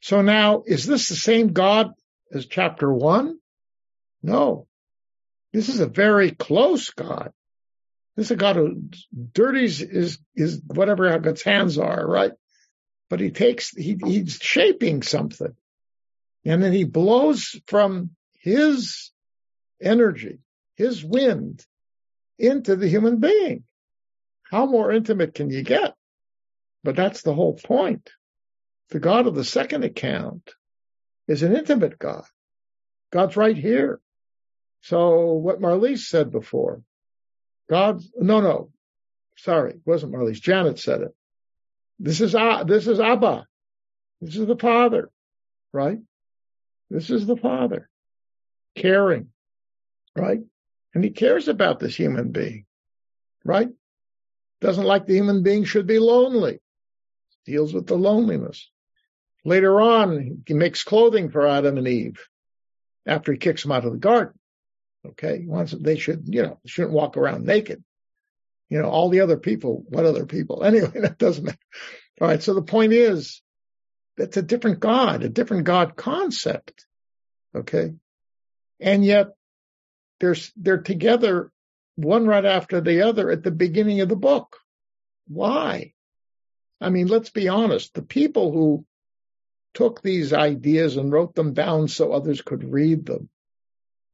So 0.00 0.20
now, 0.20 0.62
is 0.66 0.84
this 0.84 1.08
the 1.08 1.16
same 1.16 1.52
God 1.52 1.92
as 2.30 2.46
chapter 2.46 2.92
one? 2.92 3.38
No. 4.22 4.66
This 5.52 5.68
is 5.68 5.80
a 5.80 5.86
very 5.86 6.30
close 6.30 6.90
God. 6.90 7.32
This 8.16 8.26
is 8.26 8.30
a 8.32 8.36
God 8.36 8.56
who 8.56 8.90
dirties 9.32 9.80
is, 9.80 10.18
is 10.34 10.60
whatever 10.66 11.18
God's 11.18 11.42
hands 11.42 11.78
are, 11.78 12.06
right? 12.06 12.32
but 13.12 13.20
he 13.20 13.30
takes, 13.30 13.68
he, 13.76 13.98
he's 14.02 14.38
shaping 14.40 15.02
something. 15.02 15.54
And 16.46 16.62
then 16.62 16.72
he 16.72 16.84
blows 16.84 17.60
from 17.66 18.12
his 18.38 19.10
energy, 19.82 20.38
his 20.76 21.04
wind 21.04 21.62
into 22.38 22.74
the 22.74 22.88
human 22.88 23.18
being. 23.18 23.64
How 24.50 24.64
more 24.64 24.90
intimate 24.90 25.34
can 25.34 25.50
you 25.50 25.62
get? 25.62 25.94
But 26.84 26.96
that's 26.96 27.20
the 27.20 27.34
whole 27.34 27.52
point. 27.52 28.08
The 28.88 28.98
God 28.98 29.26
of 29.26 29.34
the 29.34 29.44
second 29.44 29.84
account 29.84 30.50
is 31.28 31.42
an 31.42 31.54
intimate 31.54 31.98
God. 31.98 32.24
God's 33.10 33.36
right 33.36 33.58
here. 33.58 34.00
So 34.82 35.32
what 35.34 35.60
Marlise 35.60 36.00
said 36.00 36.30
before, 36.30 36.82
God, 37.70 38.02
no, 38.16 38.40
no, 38.40 38.70
sorry, 39.36 39.72
it 39.72 39.80
wasn't 39.84 40.12
Marlise. 40.12 40.40
Janet 40.40 40.78
said 40.78 41.02
it. 41.02 41.14
This 41.98 42.20
is 42.20 42.32
this 42.66 42.86
is 42.86 43.00
Abba. 43.00 43.46
This 44.20 44.36
is 44.36 44.46
the 44.46 44.56
Father, 44.56 45.10
right? 45.72 45.98
This 46.90 47.10
is 47.10 47.26
the 47.26 47.36
Father, 47.36 47.88
caring, 48.76 49.28
right? 50.16 50.40
And 50.94 51.04
He 51.04 51.10
cares 51.10 51.48
about 51.48 51.80
this 51.80 51.96
human 51.96 52.32
being, 52.32 52.66
right? 53.44 53.68
doesn't 54.62 54.84
like 54.84 55.06
the 55.06 55.14
human 55.14 55.42
being 55.42 55.64
should 55.64 55.86
be 55.86 55.98
lonely. 55.98 56.60
Deals 57.44 57.74
with 57.74 57.86
the 57.88 57.96
loneliness. 57.96 58.70
Later 59.44 59.80
on, 59.80 60.44
he 60.46 60.54
makes 60.54 60.84
clothing 60.84 61.30
for 61.30 61.46
Adam 61.46 61.76
and 61.76 61.88
Eve 61.88 62.24
after 63.04 63.32
he 63.32 63.38
kicks 63.38 63.62
them 63.62 63.72
out 63.72 63.84
of 63.84 63.92
the 63.92 63.98
garden. 63.98 64.38
Okay. 65.06 65.40
He 65.40 65.46
wants 65.46 65.72
they 65.72 65.96
should, 65.96 66.24
you 66.26 66.42
know, 66.42 66.58
shouldn't 66.66 66.94
walk 66.94 67.16
around 67.16 67.44
naked. 67.44 67.82
You 68.68 68.80
know, 68.80 68.88
all 68.88 69.08
the 69.10 69.20
other 69.20 69.36
people, 69.36 69.84
what 69.88 70.06
other 70.06 70.26
people? 70.26 70.62
Anyway, 70.64 70.92
that 70.94 71.18
doesn't 71.18 71.44
matter. 71.44 71.58
All 72.20 72.28
right. 72.28 72.42
So 72.42 72.54
the 72.54 72.62
point 72.62 72.92
is, 72.92 73.42
that's 74.16 74.36
a 74.36 74.42
different 74.42 74.80
God, 74.80 75.22
a 75.22 75.28
different 75.28 75.64
God 75.64 75.96
concept. 75.96 76.86
Okay. 77.54 77.94
And 78.80 79.04
yet 79.04 79.28
they're, 80.20 80.36
they're 80.56 80.78
together 80.78 81.50
one 81.96 82.26
right 82.26 82.44
after 82.44 82.80
the 82.80 83.02
other 83.02 83.30
at 83.30 83.42
the 83.42 83.50
beginning 83.50 84.00
of 84.00 84.08
the 84.08 84.16
book. 84.16 84.56
Why? 85.28 85.92
I 86.80 86.90
mean, 86.90 87.06
let's 87.06 87.30
be 87.30 87.48
honest. 87.48 87.94
The 87.94 88.02
people 88.02 88.52
who 88.52 88.84
took 89.74 90.02
these 90.02 90.32
ideas 90.32 90.96
and 90.96 91.12
wrote 91.12 91.34
them 91.34 91.54
down 91.54 91.88
so 91.88 92.12
others 92.12 92.42
could 92.42 92.64
read 92.64 93.06
them, 93.06 93.28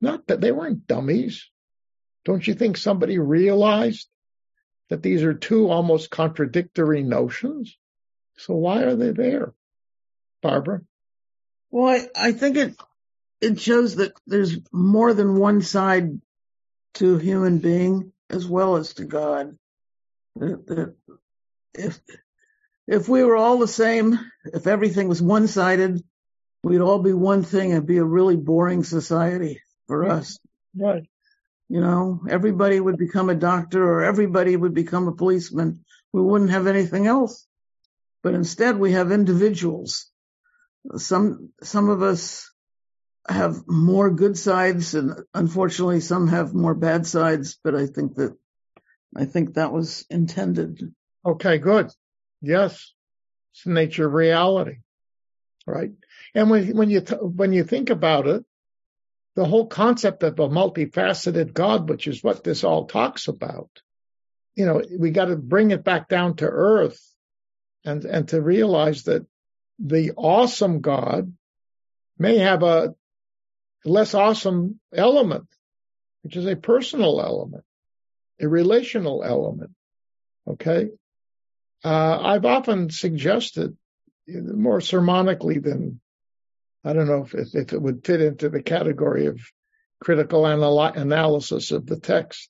not 0.00 0.26
that 0.28 0.40
they 0.40 0.52
weren't 0.52 0.86
dummies. 0.86 1.48
Don't 2.24 2.46
you 2.46 2.54
think 2.54 2.76
somebody 2.76 3.18
realized 3.18 4.08
that 4.90 5.02
these 5.02 5.22
are 5.22 5.34
two 5.34 5.68
almost 5.68 6.10
contradictory 6.10 7.02
notions? 7.02 7.76
So 8.36 8.54
why 8.54 8.82
are 8.82 8.94
they 8.94 9.10
there? 9.10 9.54
Barbara? 10.42 10.82
Well, 11.70 11.88
I, 11.88 12.28
I 12.28 12.32
think 12.32 12.56
it 12.56 12.76
it 13.40 13.60
shows 13.60 13.96
that 13.96 14.12
there's 14.26 14.56
more 14.72 15.14
than 15.14 15.38
one 15.38 15.62
side 15.62 16.20
to 16.94 17.16
a 17.16 17.20
human 17.20 17.58
being 17.58 18.12
as 18.30 18.46
well 18.46 18.76
as 18.76 18.94
to 18.94 19.04
God. 19.04 19.56
That, 20.36 20.66
that 20.66 20.94
if 21.74 22.00
if 22.86 23.08
we 23.08 23.22
were 23.22 23.36
all 23.36 23.58
the 23.58 23.68
same, 23.68 24.18
if 24.44 24.66
everything 24.66 25.08
was 25.08 25.20
one 25.20 25.46
sided, 25.46 26.02
we'd 26.62 26.80
all 26.80 27.00
be 27.00 27.12
one 27.12 27.42
thing 27.42 27.72
and 27.72 27.86
be 27.86 27.98
a 27.98 28.04
really 28.04 28.36
boring 28.36 28.84
society 28.84 29.60
for 29.88 30.08
us. 30.08 30.38
Right. 30.76 31.08
You 31.68 31.80
know, 31.80 32.20
everybody 32.30 32.78
would 32.78 32.96
become 32.96 33.28
a 33.28 33.34
doctor 33.34 33.82
or 33.82 34.04
everybody 34.04 34.56
would 34.56 34.74
become 34.74 35.08
a 35.08 35.16
policeman. 35.16 35.84
We 36.12 36.22
wouldn't 36.22 36.50
have 36.50 36.66
anything 36.66 37.06
else. 37.06 37.46
But 38.22 38.34
instead 38.34 38.78
we 38.78 38.92
have 38.92 39.10
individuals. 39.10 40.06
Some, 40.96 41.50
some 41.62 41.88
of 41.88 42.02
us 42.02 42.50
have 43.28 43.66
more 43.66 44.10
good 44.10 44.38
sides 44.38 44.94
and 44.94 45.22
unfortunately 45.34 46.00
some 46.00 46.28
have 46.28 46.54
more 46.54 46.74
bad 46.74 47.06
sides, 47.06 47.58
but 47.62 47.74
I 47.74 47.86
think 47.86 48.14
that, 48.16 48.34
I 49.14 49.24
think 49.24 49.54
that 49.54 49.72
was 49.72 50.06
intended. 50.08 50.94
Okay, 51.26 51.58
good. 51.58 51.90
Yes. 52.40 52.92
It's 53.52 53.64
the 53.64 53.72
nature 53.72 54.06
of 54.06 54.14
reality. 54.14 54.76
Right. 55.66 55.92
And 56.34 56.48
when, 56.48 56.76
when 56.76 56.88
you, 56.88 57.00
when 57.00 57.52
you 57.52 57.64
think 57.64 57.90
about 57.90 58.26
it, 58.26 58.44
the 59.38 59.44
whole 59.44 59.68
concept 59.68 60.24
of 60.24 60.36
a 60.40 60.48
multifaceted 60.48 61.52
God, 61.52 61.88
which 61.88 62.08
is 62.08 62.24
what 62.24 62.42
this 62.42 62.64
all 62.64 62.86
talks 62.86 63.28
about, 63.28 63.70
you 64.56 64.66
know, 64.66 64.82
we 64.98 65.12
got 65.12 65.26
to 65.26 65.36
bring 65.36 65.70
it 65.70 65.84
back 65.84 66.08
down 66.08 66.34
to 66.38 66.46
earth 66.46 67.00
and, 67.84 68.04
and 68.04 68.26
to 68.30 68.42
realize 68.42 69.04
that 69.04 69.24
the 69.78 70.10
awesome 70.16 70.80
God 70.80 71.32
may 72.18 72.38
have 72.38 72.64
a 72.64 72.96
less 73.84 74.12
awesome 74.12 74.80
element, 74.92 75.46
which 76.22 76.34
is 76.34 76.46
a 76.46 76.56
personal 76.56 77.20
element, 77.20 77.62
a 78.40 78.48
relational 78.48 79.22
element. 79.22 79.70
Okay. 80.48 80.88
Uh, 81.84 82.18
I've 82.20 82.44
often 82.44 82.90
suggested 82.90 83.76
more 84.26 84.80
sermonically 84.80 85.62
than 85.62 86.00
I 86.84 86.92
don't 86.92 87.06
know 87.06 87.24
if, 87.24 87.34
if 87.54 87.72
it 87.72 87.80
would 87.80 88.04
fit 88.04 88.20
into 88.20 88.48
the 88.48 88.62
category 88.62 89.26
of 89.26 89.40
critical 90.00 90.48
anal- 90.48 90.80
analysis 90.80 91.70
of 91.70 91.86
the 91.86 91.98
text. 91.98 92.48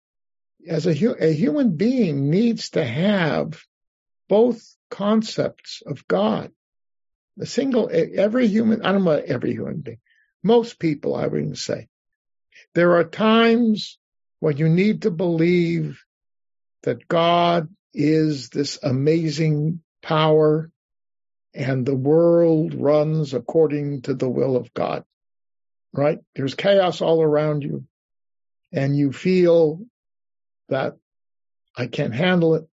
As 0.66 0.86
a, 0.86 0.94
hu- 0.94 1.16
a 1.18 1.32
human 1.32 1.76
being 1.76 2.30
needs 2.30 2.70
to 2.70 2.84
have 2.84 3.62
both 4.28 4.62
concepts 4.90 5.82
of 5.86 6.06
God. 6.06 6.52
A 7.40 7.46
single, 7.46 7.88
every 7.92 8.48
human, 8.48 8.82
I 8.82 8.92
don't 8.92 9.04
know 9.04 9.12
every 9.12 9.52
human 9.52 9.80
being, 9.80 10.00
most 10.42 10.78
people, 10.78 11.14
I 11.14 11.26
would 11.26 11.56
say. 11.56 11.88
There 12.74 12.96
are 12.96 13.04
times 13.04 13.98
when 14.40 14.56
you 14.56 14.68
need 14.68 15.02
to 15.02 15.10
believe 15.10 16.02
that 16.82 17.08
God 17.08 17.68
is 17.94 18.50
this 18.50 18.78
amazing 18.82 19.82
power 20.02 20.70
and 21.58 21.84
the 21.84 21.96
world 21.96 22.72
runs 22.72 23.34
according 23.34 24.02
to 24.02 24.14
the 24.14 24.28
will 24.28 24.56
of 24.56 24.72
God, 24.72 25.04
right? 25.92 26.18
There's 26.36 26.54
chaos 26.54 27.00
all 27.00 27.20
around 27.20 27.64
you 27.64 27.84
and 28.72 28.96
you 28.96 29.12
feel 29.12 29.80
that 30.68 30.96
I 31.76 31.88
can't 31.88 32.14
handle 32.14 32.54
it. 32.54 32.68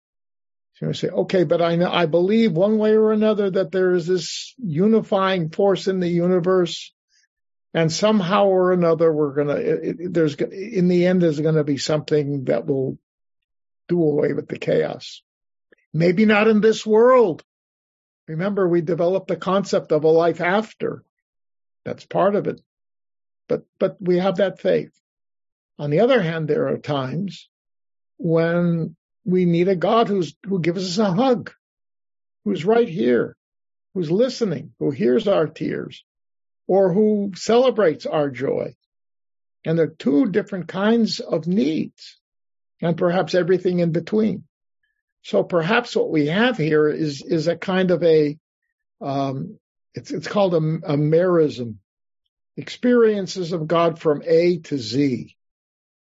So 0.76 0.88
you 0.88 0.94
say, 0.94 1.08
okay, 1.08 1.46
but 1.46 1.62
I 1.62 1.78
know, 1.78 1.90
I 1.90 2.08
believe 2.08 2.52
one 2.52 2.78
way 2.78 2.92
or 2.92 3.14
another 3.14 3.50
that 3.52 3.72
there 3.72 3.94
is 3.94 4.06
this 4.06 4.54
unifying 4.58 5.50
force 5.50 5.88
in 5.88 6.02
the 6.02 6.10
universe 6.10 6.92
and 7.74 7.90
somehow 7.90 8.48
or 8.48 8.74
another 8.74 9.14
we're 9.14 9.34
going 9.34 9.48
to, 9.48 10.10
there's, 10.10 10.36
in 10.36 10.90
the 10.90 11.06
end, 11.06 11.22
there's 11.22 11.40
going 11.40 11.56
to 11.56 11.64
be 11.64 11.78
something 11.78 12.46
that 12.46 12.66
will 12.66 12.98
do 13.88 14.04
away 14.04 14.34
with 14.34 14.50
the 14.50 14.60
chaos. 14.60 15.24
Maybe 15.94 16.26
not 16.26 16.50
in 16.50 16.60
this 16.60 16.86
world. 16.86 17.46
Remember, 18.28 18.68
we 18.68 18.82
developed 18.82 19.28
the 19.28 19.36
concept 19.36 19.92
of 19.92 20.04
a 20.04 20.10
life 20.10 20.42
after. 20.42 21.04
That's 21.84 22.06
part 22.06 22.36
of 22.36 22.48
it. 22.48 22.62
But, 23.50 23.64
but 23.80 23.98
we 24.00 24.18
have 24.20 24.38
that 24.38 24.62
faith. 24.62 24.92
On 25.78 25.90
the 25.90 26.00
other 26.00 26.22
hand, 26.22 26.48
there 26.48 26.68
are 26.70 26.78
times 26.78 27.50
when 28.18 28.96
we 29.26 29.46
need 29.46 29.68
a 29.68 29.76
God 29.76 30.08
who's, 30.08 30.36
who 30.46 30.60
gives 30.60 30.88
us 30.88 30.98
a 30.98 31.12
hug, 31.12 31.52
who's 32.46 32.64
right 32.64 32.88
here, 32.88 33.36
who's 33.94 34.12
listening, 34.12 34.74
who 34.80 34.92
hears 34.92 35.28
our 35.28 35.48
tears, 35.48 36.04
or 36.68 36.94
who 36.94 37.32
celebrates 37.36 38.06
our 38.06 38.30
joy. 38.30 38.76
And 39.66 39.78
there 39.78 39.88
are 39.88 39.96
two 39.98 40.28
different 40.28 40.68
kinds 40.68 41.20
of 41.20 41.48
needs 41.48 42.20
and 42.82 42.98
perhaps 42.98 43.34
everything 43.34 43.80
in 43.80 43.92
between. 43.92 44.44
So 45.24 45.44
perhaps 45.44 45.96
what 45.96 46.12
we 46.12 46.28
have 46.28 46.58
here 46.58 46.90
is, 46.90 47.22
is 47.22 47.48
a 47.48 47.56
kind 47.56 47.92
of 47.92 48.04
a, 48.04 48.38
um, 49.02 49.58
it's, 49.94 50.12
it's 50.12 50.28
called 50.28 50.54
a, 50.54 50.58
a 50.58 50.98
merism, 50.98 51.76
experiences 52.58 53.54
of 53.54 53.68
God 53.68 54.00
from 54.00 54.22
A 54.26 54.60
to 54.60 54.78
Z. 54.78 55.36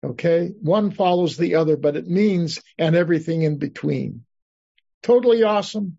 Okay. 0.02 0.50
One 0.60 0.92
follows 0.92 1.36
the 1.36 1.56
other, 1.56 1.76
but 1.76 1.96
it 1.96 2.06
means 2.06 2.62
and 2.78 2.96
everything 2.96 3.42
in 3.42 3.58
between. 3.58 4.24
Totally 5.02 5.42
awesome, 5.42 5.98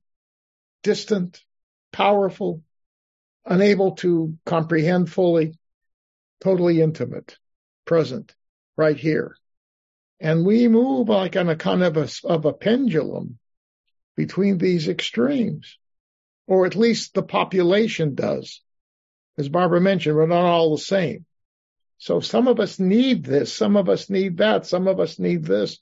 distant, 0.81 1.43
powerful, 1.91 2.63
unable 3.45 3.91
to 3.97 4.37
comprehend 4.45 5.11
fully, 5.11 5.53
totally 6.39 6.81
intimate, 6.81 7.37
present, 7.85 8.33
right 8.77 8.97
here. 8.97 9.35
And 10.21 10.45
we 10.45 10.67
move 10.67 11.09
like 11.09 11.35
on 11.35 11.49
a 11.49 11.55
kind 11.55 11.83
of 11.83 11.97
a, 11.97 12.07
of 12.23 12.45
a 12.45 12.53
pendulum 12.53 13.39
between 14.15 14.59
these 14.59 14.87
extremes, 14.87 15.79
or 16.45 16.67
at 16.67 16.75
least 16.75 17.15
the 17.15 17.23
population 17.23 18.13
does. 18.13 18.61
As 19.39 19.49
Barbara 19.49 19.81
mentioned, 19.81 20.15
we're 20.15 20.27
not 20.27 20.45
all 20.45 20.71
the 20.75 20.81
same. 20.81 21.25
So 21.97 22.19
some 22.19 22.47
of 22.47 22.59
us 22.59 22.79
need 22.79 23.23
this, 23.23 23.51
some 23.51 23.75
of 23.75 23.89
us 23.89 24.11
need 24.11 24.37
that, 24.37 24.67
some 24.67 24.87
of 24.87 24.99
us 24.99 25.17
need 25.17 25.43
this. 25.43 25.79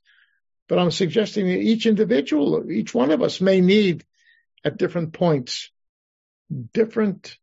But 0.70 0.80
I'm 0.80 0.92
suggesting 0.92 1.48
that 1.48 1.60
each 1.60 1.86
individual, 1.86 2.72
each 2.72 2.94
one 2.94 3.12
of 3.12 3.22
us 3.22 3.42
may 3.42 3.60
need 3.60 4.06
at 4.64 4.78
different 4.78 5.12
points, 5.12 5.70
different 6.74 7.38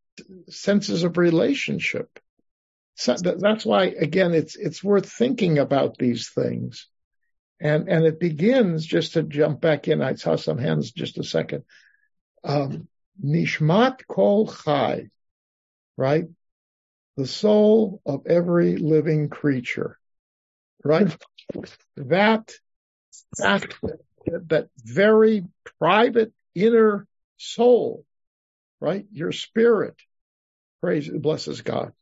senses 0.48 1.04
of 1.04 1.18
relationship. 1.18 2.20
So 2.96 3.14
that's 3.14 3.64
why, 3.66 3.84
again, 3.84 4.32
it's, 4.32 4.56
it's 4.56 4.82
worth 4.82 5.12
thinking 5.12 5.58
about 5.58 5.98
these 5.98 6.30
things. 6.30 6.88
And, 7.60 7.88
and 7.90 8.06
it 8.06 8.18
begins 8.18 8.86
just 8.86 9.12
to 9.12 9.22
jump 9.22 9.60
back 9.60 9.86
in. 9.86 10.00
I 10.00 10.14
saw 10.14 10.36
some 10.36 10.56
hands 10.56 10.92
just 10.92 11.18
a 11.18 11.22
second. 11.22 11.64
Um, 12.42 12.88
Nishmat 13.22 14.06
kol 14.08 14.48
chai, 14.48 15.10
right? 15.98 16.24
The 17.18 17.26
soul 17.26 18.00
of 18.06 18.26
every 18.26 18.76
living 18.76 19.28
creature, 19.28 19.98
right? 20.82 21.14
That, 21.96 22.52
that, 23.38 23.72
that 24.48 24.68
very 24.84 25.44
private 25.78 26.32
inner 26.54 27.06
soul, 27.36 28.04
right? 28.80 29.06
Your 29.12 29.32
spirit, 29.32 29.94
praise, 30.80 31.08
blesses 31.08 31.62
God 31.62 31.92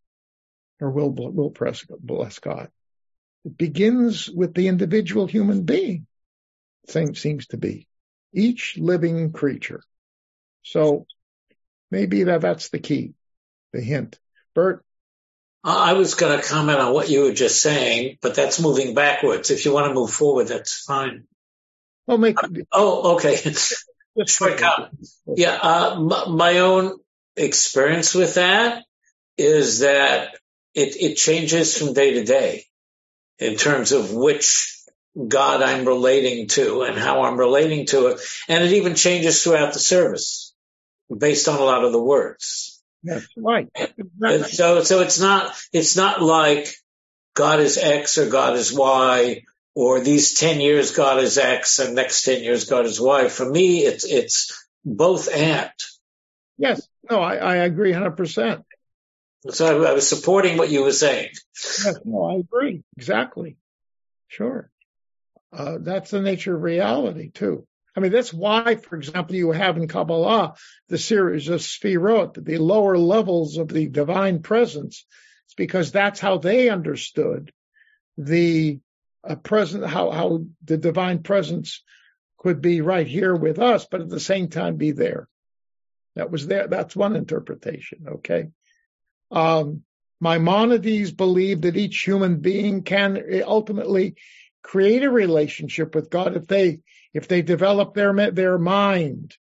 or 0.85 0.91
will, 0.91 1.11
will 1.11 1.51
press, 1.51 1.85
bless 2.01 2.39
God. 2.39 2.69
It 3.45 3.57
begins 3.57 4.29
with 4.31 4.55
the 4.55 4.69
individual 4.69 5.27
human 5.27 5.65
being. 5.65 6.07
thing 6.87 7.15
seems 7.15 7.47
to 7.49 7.57
be. 7.57 7.89
Each 8.33 8.77
living 8.77 9.33
creature. 9.33 9.83
So 10.63 11.07
maybe 11.91 12.25
that 12.25 12.41
that's 12.43 12.69
the 12.69 12.79
key, 12.79 13.15
the 13.73 13.81
hint. 13.81 14.19
Bert? 14.55 14.85
I 15.63 15.95
was 15.95 16.15
going 16.15 16.39
to 16.39 16.47
comment 16.47 16.79
on 16.79 16.93
what 16.93 17.09
you 17.09 17.23
were 17.23 17.33
just 17.33 17.63
saying, 17.63 18.19
but 18.21 18.35
that's 18.35 18.61
moving 18.61 18.95
backwards. 18.95 19.51
If 19.51 19.65
you 19.65 19.73
want 19.73 19.89
to 19.89 19.95
move 19.95 20.11
forward, 20.11 20.49
that's 20.49 20.79
fine. 20.79 21.25
Well, 22.07 22.19
make. 22.19 22.37
Oh, 22.71 23.15
okay. 23.15 23.37
Short 24.27 24.59
comment. 24.59 24.93
Yeah, 25.27 25.59
uh, 25.61 26.27
my 26.29 26.59
own 26.59 26.99
experience 27.37 28.15
with 28.15 28.35
that 28.35 28.85
is 29.39 29.81
that 29.81 30.37
it, 30.75 30.97
it 31.01 31.17
changes 31.17 31.77
from 31.77 31.93
day 31.93 32.15
to 32.15 32.25
day 32.25 32.65
in 33.39 33.57
terms 33.57 33.93
of 33.93 34.13
which 34.13 34.75
God 35.29 35.63
I'm 35.63 35.87
relating 35.87 36.49
to 36.49 36.83
and 36.83 36.99
how 36.99 37.23
I'm 37.23 37.39
relating 37.39 37.87
to 37.87 38.09
it. 38.09 38.21
And 38.49 38.65
it 38.65 38.73
even 38.73 38.95
changes 38.95 39.43
throughout 39.43 39.73
the 39.73 39.79
service 39.79 40.55
based 41.17 41.49
on 41.49 41.59
a 41.59 41.65
lot 41.65 41.85
of 41.85 41.93
the 41.93 42.03
words. 42.03 42.83
That's 43.03 43.27
right. 43.37 43.69
So, 44.49 44.83
so 44.83 45.01
it's 45.01 45.21
not, 45.21 45.55
it's 45.73 45.97
not 45.97 46.23
like 46.23 46.75
God 47.35 47.61
is 47.61 47.77
X 47.79 48.19
or 48.19 48.29
God 48.29 48.57
is 48.57 48.73
Y 48.73 49.45
or 49.75 50.01
these 50.01 50.35
10 50.35 50.61
years 50.61 50.93
God 50.93 51.23
is 51.23 51.37
X 51.37 51.79
and 51.79 51.95
next 51.95 52.23
10 52.23 52.43
years 52.43 52.65
God 52.65 52.87
is 52.87 53.01
Y. 53.01 53.29
For 53.29 53.49
me, 53.49 53.81
it's, 53.81 54.05
it's 54.05 54.67
both 54.85 55.33
and. 55.33 55.71
Yes. 56.57 56.89
No, 57.11 57.21
I, 57.21 57.37
I 57.37 57.55
agree 57.57 57.93
100%. 57.93 58.65
So 59.51 59.85
I, 59.85 59.91
I 59.91 59.93
was 59.93 60.09
supporting 60.09 60.57
what 60.57 60.71
you 60.71 60.83
were 60.83 60.93
saying. 60.93 61.31
No, 62.05 62.25
I 62.25 62.35
agree. 62.37 62.83
Exactly. 62.97 63.57
Sure. 64.29 64.71
Uh, 65.53 65.79
that's 65.81 66.11
the 66.11 66.21
nature 66.21 66.57
of 66.57 66.63
reality 66.63 67.31
too. 67.31 67.67
I 67.97 68.01
mean, 68.01 68.11
that's 68.11 68.33
why, 68.33 68.75
for 68.77 68.97
example, 68.97 69.37
you 69.37 69.53
have 69.53 69.77
in 69.77 69.87
Kabbalah 69.87 70.55
the 70.89 70.99
series 70.99 71.49
of 71.49 71.61
Sfirot, 71.61 72.45
the 72.45 72.59
lower 72.59 72.99
levels 72.99 73.57
of 73.57 73.69
the 73.69 73.87
divine 73.87 74.43
presence. 74.43 75.05
It's 75.47 75.55
because 75.55 75.93
that's 75.93 76.19
how 76.19 76.39
they 76.39 76.71
understood 76.71 77.53
the 78.19 78.81
uh, 79.23 79.37
present, 79.37 79.87
how, 79.87 80.11
how 80.11 80.45
the 80.65 80.77
divine 80.77 81.23
presence 81.23 81.83
could 82.39 82.61
be 82.61 82.81
right 82.81 83.07
here 83.07 83.35
with 83.35 83.59
us, 83.59 83.87
but 83.89 84.01
at 84.01 84.09
the 84.09 84.21
same 84.21 84.49
time 84.49 84.77
be 84.77 84.91
there. 84.91 85.29
That 86.17 86.31
was 86.31 86.47
there. 86.47 86.67
That's 86.67 86.97
one 86.97 87.15
interpretation. 87.15 88.07
Okay. 88.09 88.49
Um, 89.35 89.83
Maimonides 90.21 91.11
believed 91.13 91.63
that 91.63 91.77
each 91.77 92.03
human 92.03 92.39
being 92.39 92.83
can 92.83 93.23
ultimately 93.45 94.15
create 94.63 95.03
a 95.03 95.11
relationship 95.11 95.95
with 95.95 96.09
God 96.09 96.37
if 96.37 96.47
they 96.47 96.81
if 97.13 97.29
they 97.29 97.43
develop 97.43 97.95
their 97.95 98.31
their 98.31 98.59
mind, 98.59 99.37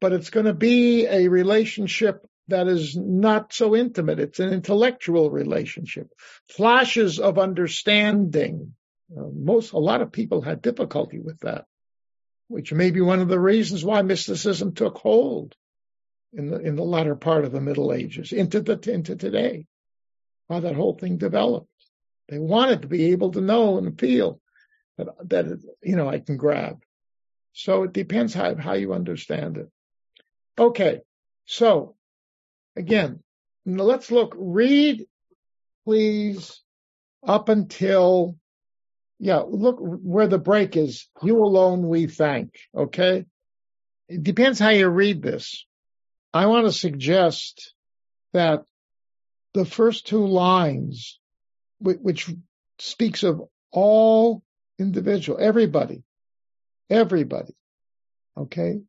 but 0.00 0.12
it's 0.12 0.30
going 0.30 0.46
to 0.46 0.52
be 0.52 1.06
a 1.06 1.28
relationship 1.28 2.26
that 2.48 2.66
is 2.66 2.96
not 2.96 3.52
so 3.52 3.76
intimate. 3.76 4.18
It's 4.18 4.40
an 4.40 4.52
intellectual 4.52 5.30
relationship, 5.30 6.08
flashes 6.48 7.20
of 7.20 7.38
understanding. 7.38 8.74
Uh, 9.16 9.28
most 9.32 9.72
a 9.72 9.78
lot 9.78 10.02
of 10.02 10.12
people 10.12 10.42
had 10.42 10.60
difficulty 10.60 11.20
with 11.20 11.38
that, 11.40 11.66
which 12.48 12.72
may 12.72 12.90
be 12.90 13.00
one 13.00 13.20
of 13.20 13.28
the 13.28 13.40
reasons 13.40 13.84
why 13.84 14.02
mysticism 14.02 14.74
took 14.74 14.98
hold 14.98 15.54
in 16.32 16.50
the 16.50 16.58
in 16.60 16.76
the 16.76 16.84
latter 16.84 17.16
part 17.16 17.44
of 17.44 17.52
the 17.52 17.60
Middle 17.60 17.92
Ages 17.92 18.32
into 18.32 18.60
the 18.60 18.78
into 18.92 19.16
today, 19.16 19.66
how 20.48 20.60
that 20.60 20.76
whole 20.76 20.94
thing 20.94 21.16
developed. 21.18 21.68
They 22.28 22.38
wanted 22.38 22.82
to 22.82 22.88
be 22.88 23.12
able 23.12 23.32
to 23.32 23.40
know 23.40 23.78
and 23.78 23.98
feel 23.98 24.40
that 24.96 25.08
that 25.28 25.60
you 25.82 25.96
know 25.96 26.08
I 26.08 26.20
can 26.20 26.36
grab. 26.36 26.82
So 27.52 27.84
it 27.84 27.92
depends 27.92 28.32
how 28.32 28.54
how 28.54 28.74
you 28.74 28.92
understand 28.92 29.56
it. 29.56 29.68
Okay, 30.58 31.00
so 31.46 31.96
again, 32.76 33.22
let's 33.66 34.10
look. 34.10 34.34
Read, 34.38 35.06
please, 35.84 36.62
up 37.26 37.48
until 37.48 38.36
yeah. 39.18 39.42
Look 39.46 39.78
where 39.80 40.28
the 40.28 40.38
break 40.38 40.76
is. 40.76 41.08
You 41.22 41.44
alone 41.44 41.88
we 41.88 42.06
thank. 42.06 42.54
Okay. 42.74 43.26
It 44.08 44.22
depends 44.24 44.58
how 44.58 44.70
you 44.70 44.88
read 44.88 45.22
this. 45.22 45.66
I 46.32 46.46
want 46.46 46.66
to 46.66 46.72
suggest 46.72 47.74
that 48.32 48.64
the 49.54 49.64
first 49.64 50.06
two 50.06 50.26
lines, 50.26 51.18
which 51.80 52.30
speaks 52.78 53.22
of 53.22 53.42
all 53.72 54.42
individual, 54.78 55.38
everybody, 55.40 56.02
everybody, 56.88 57.54
okay, 58.36 58.80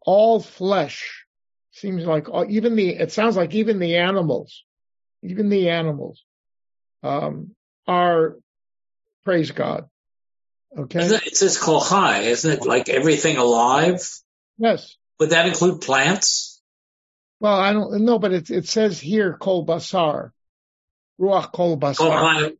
all 0.00 0.40
flesh 0.40 1.26
seems 1.72 2.04
like 2.04 2.28
even 2.48 2.76
the, 2.76 2.90
it 2.90 3.12
sounds 3.12 3.36
like 3.36 3.54
even 3.54 3.78
the 3.78 3.96
animals, 3.96 4.64
even 5.22 5.48
the 5.48 5.70
animals, 5.70 6.24
um, 7.02 7.54
are 7.86 8.36
praise 9.24 9.50
God. 9.50 9.88
Okay. 10.76 11.00
It 11.00 11.36
says 11.36 11.58
kol 11.58 11.80
chai, 11.80 12.20
isn't 12.22 12.50
it? 12.50 12.66
Like 12.66 12.88
everything 12.88 13.36
alive? 13.36 14.00
Yes. 14.58 14.96
Would 15.20 15.30
that 15.30 15.46
include 15.46 15.82
plants? 15.82 16.53
Well, 17.40 17.58
I 17.58 17.72
don't 17.72 18.04
know, 18.04 18.18
but 18.18 18.32
it, 18.32 18.50
it 18.50 18.68
says 18.68 19.00
here 19.00 19.36
kol 19.38 19.66
basar, 19.66 20.30
ruach 21.20 21.52
kol 21.52 21.78
basar. 21.78 22.52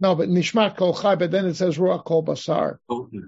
No, 0.00 0.14
but 0.14 0.28
nishmat 0.28 0.76
kol 0.76 0.94
chai, 0.94 1.16
but 1.16 1.30
then 1.30 1.46
it 1.46 1.54
says 1.54 1.78
ruach 1.78 2.04
kol 2.04 2.24
basar. 2.24 2.78
Okay. 2.88 3.18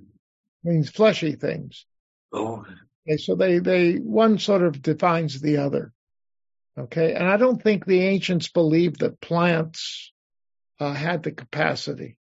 Means 0.63 0.91
fleshy 0.91 1.33
things. 1.33 1.87
Oh. 2.33 2.65
Okay, 3.09 3.17
so 3.17 3.35
they, 3.35 3.59
they, 3.59 3.95
one 3.95 4.39
sort 4.39 4.63
of 4.63 4.83
defines 4.83 5.41
the 5.41 5.59
other. 5.59 5.93
Okay, 6.79 7.15
and 7.15 7.29
I 7.29 7.37
don't 7.37 7.61
think 7.61 7.85
the 7.85 8.03
ancients 8.03 8.49
believed 8.49 9.01
that 9.01 9.21
plants 9.21 10.13
uh, 10.79 10.93
had 10.93 11.23
the 11.23 11.33
capacity. 11.33 12.17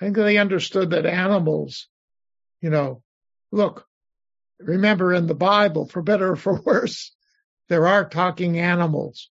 I 0.00 0.04
think 0.04 0.16
they 0.16 0.38
understood 0.38 0.90
that 0.90 1.06
animals, 1.06 1.88
you 2.60 2.70
know, 2.70 3.02
look, 3.50 3.86
remember 4.58 5.12
in 5.12 5.26
the 5.26 5.34
Bible, 5.34 5.86
for 5.86 6.02
better 6.02 6.32
or 6.32 6.36
for 6.36 6.60
worse, 6.60 7.14
there 7.72 7.88
are 7.88 8.06
talking 8.06 8.58
animals. 8.58 9.30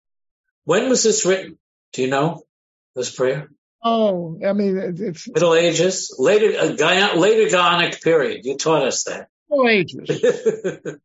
When 0.64 0.88
was 0.88 1.04
this 1.04 1.24
written? 1.24 1.56
Do 1.92 2.02
you 2.02 2.08
know 2.08 2.42
this 2.96 3.14
prayer? 3.14 3.48
Oh, 3.80 4.40
I 4.44 4.52
mean, 4.54 4.76
it's 4.98 5.28
Middle 5.28 5.54
Ages, 5.54 6.16
later, 6.18 6.58
uh, 6.58 7.16
later 7.16 7.56
Gaonic 7.56 8.02
period. 8.02 8.40
You 8.44 8.56
taught 8.56 8.82
us 8.82 9.04
that. 9.04 9.28
Middle 9.48 9.68
Ages. 9.68 10.10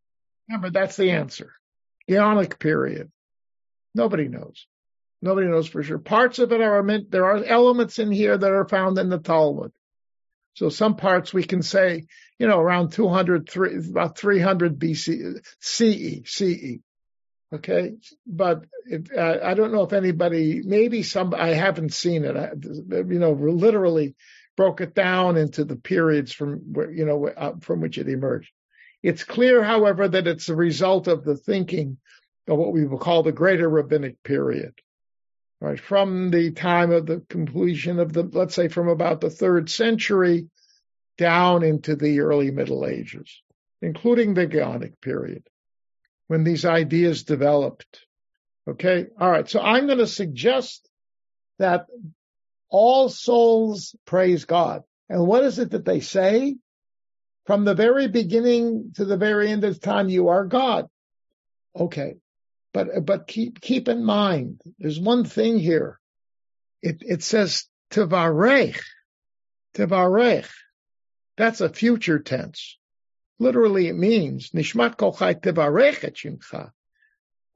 Remember, 0.50 0.72
that's 0.72 0.96
the 0.96 1.12
answer. 1.12 1.54
Gaonic 2.10 2.58
period. 2.58 3.12
Nobody 3.94 4.28
knows. 4.28 4.66
Nobody 5.22 5.46
knows 5.46 5.68
for 5.68 5.84
sure. 5.84 6.00
Parts 6.00 6.40
of 6.40 6.52
it 6.52 6.62
are 6.62 6.82
meant, 6.82 7.12
there 7.12 7.26
are 7.26 7.44
elements 7.44 8.00
in 8.00 8.12
here 8.12 8.36
that 8.36 8.52
are 8.52 8.68
found 8.68 8.98
in 8.98 9.10
the 9.10 9.20
Talmud. 9.20 9.72
So 10.56 10.70
some 10.70 10.96
parts 10.96 11.32
we 11.32 11.44
can 11.44 11.62
say, 11.62 12.08
you 12.40 12.48
know, 12.48 12.58
around 12.58 12.92
200, 12.94 13.48
three, 13.48 13.78
about 13.78 14.18
300 14.18 14.80
BC, 14.80 15.46
CE, 15.60 16.28
CE. 16.28 16.80
Okay, 17.52 17.96
but 18.28 18.66
it, 18.86 19.10
uh, 19.16 19.40
I 19.44 19.56
don't 19.56 19.72
know 19.72 19.82
if 19.82 19.94
anybody, 19.94 20.62
maybe 20.64 21.02
some, 21.02 21.34
I 21.34 21.50
haven't 21.50 21.94
seen 21.94 22.24
it. 22.24 22.38
I, 22.38 22.52
you 22.62 23.18
know, 23.18 23.32
literally 23.32 24.16
broke 24.56 24.82
it 24.82 24.94
down 24.94 25.36
into 25.36 25.66
the 25.66 25.76
periods 25.76 26.32
from 26.32 26.74
where, 26.74 26.92
you 26.92 27.06
know, 27.06 27.28
uh, 27.28 27.54
from 27.62 27.82
which 27.82 27.98
it 27.98 28.08
emerged. 28.08 28.52
It's 29.02 29.24
clear, 29.24 29.64
however, 29.64 30.08
that 30.08 30.28
it's 30.28 30.50
a 30.50 30.56
result 30.56 31.08
of 31.08 31.24
the 31.24 31.38
thinking 31.38 31.98
of 32.48 32.60
what 32.60 32.72
we 32.72 32.86
will 32.86 33.00
call 33.00 33.24
the 33.24 33.32
Greater 33.32 33.68
Rabbinic 33.68 34.22
period, 34.22 34.74
right? 35.60 35.80
From 35.80 36.30
the 36.30 36.52
time 36.52 36.92
of 36.92 37.08
the 37.08 37.24
completion 37.30 38.00
of 38.00 38.14
the, 38.14 38.24
let's 38.24 38.54
say, 38.54 38.68
from 38.68 38.90
about 38.90 39.22
the 39.22 39.30
third 39.32 39.72
century 39.72 40.50
down 41.18 41.64
into 41.64 41.96
the 41.96 42.20
early 42.20 42.52
Middle 42.52 42.86
Ages, 42.86 43.42
including 43.82 44.36
the 44.36 44.46
Gaonic 44.46 45.02
period 45.02 45.48
when 46.30 46.44
these 46.44 46.64
ideas 46.64 47.24
developed. 47.24 48.06
Okay. 48.68 49.08
All 49.20 49.30
right. 49.30 49.50
So 49.50 49.60
I'm 49.60 49.88
going 49.88 49.98
to 49.98 50.08
suggest 50.08 50.88
that 51.58 51.88
all 52.70 53.10
souls 53.10 53.96
praise 54.06 54.46
God. 54.46 54.84
And 55.10 55.26
what 55.26 55.44
is 55.44 55.58
it 55.58 55.72
that 55.72 55.86
they 55.86 56.02
say? 56.02 56.56
From 57.46 57.66
the 57.66 57.74
very 57.74 58.08
beginning 58.08 58.92
to 58.98 59.06
the 59.06 59.18
very 59.18 59.50
end 59.50 59.64
of 59.64 59.82
time, 59.82 60.08
you 60.08 60.28
are 60.28 60.46
God. 60.46 60.86
Okay. 61.76 62.18
But, 62.76 63.04
but 63.04 63.26
keep, 63.26 63.60
keep 63.60 63.88
in 63.88 64.06
mind, 64.06 64.62
there's 64.78 65.00
one 65.00 65.26
thing 65.26 65.58
here. 65.58 66.00
It, 66.84 66.98
it 67.02 67.24
says 67.24 67.66
tevarech, 67.90 68.80
tevarech. 69.74 70.48
That's 71.38 71.62
a 71.62 71.70
future 71.70 72.20
tense. 72.20 72.78
Literally, 73.40 73.88
it 73.88 73.96
means 73.96 74.52
nishmat 74.52 74.98
kol 74.98 75.14
chai 75.14 75.32
et. 75.32 76.72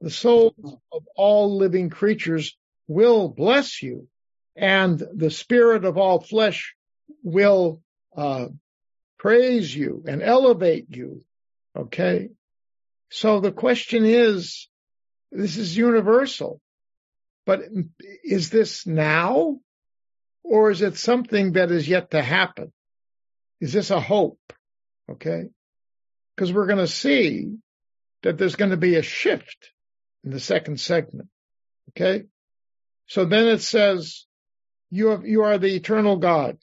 The 0.00 0.10
souls 0.10 0.78
of 0.92 1.02
all 1.14 1.56
living 1.56 1.90
creatures 1.90 2.56
will 2.88 3.28
bless 3.28 3.82
you, 3.82 4.08
and 4.56 4.98
the 4.98 5.30
spirit 5.30 5.84
of 5.84 5.98
all 5.98 6.20
flesh 6.20 6.74
will 7.22 7.82
uh, 8.16 8.48
praise 9.18 9.74
you 9.74 10.04
and 10.06 10.22
elevate 10.22 10.86
you. 10.90 11.22
Okay. 11.76 12.30
So 13.10 13.40
the 13.40 13.52
question 13.52 14.04
is, 14.04 14.68
this 15.30 15.56
is 15.56 15.76
universal, 15.76 16.60
but 17.46 17.60
is 18.22 18.50
this 18.50 18.86
now 18.86 19.58
or 20.42 20.70
is 20.70 20.82
it 20.82 20.96
something 20.96 21.52
that 21.52 21.70
is 21.70 21.88
yet 21.88 22.10
to 22.10 22.22
happen? 22.22 22.72
Is 23.60 23.72
this 23.72 23.90
a 23.90 24.00
hope? 24.00 24.40
Okay. 25.10 25.48
Because 26.34 26.52
we're 26.52 26.66
going 26.66 26.78
to 26.78 26.86
see 26.86 27.56
that 28.22 28.38
there's 28.38 28.56
going 28.56 28.70
to 28.70 28.76
be 28.76 28.96
a 28.96 29.02
shift 29.02 29.70
in 30.24 30.30
the 30.30 30.40
second 30.40 30.80
segment. 30.80 31.28
Okay. 31.90 32.24
So 33.06 33.24
then 33.24 33.46
it 33.48 33.60
says, 33.60 34.24
you 34.90 35.08
have, 35.08 35.26
you 35.26 35.42
are 35.42 35.58
the 35.58 35.74
eternal 35.74 36.16
God 36.16 36.58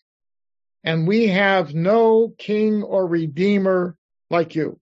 and 0.83 1.07
we 1.07 1.27
have 1.27 1.73
no 1.73 2.33
king 2.37 2.83
or 2.83 3.05
redeemer 3.05 3.95
like 4.29 4.55
you, 4.55 4.79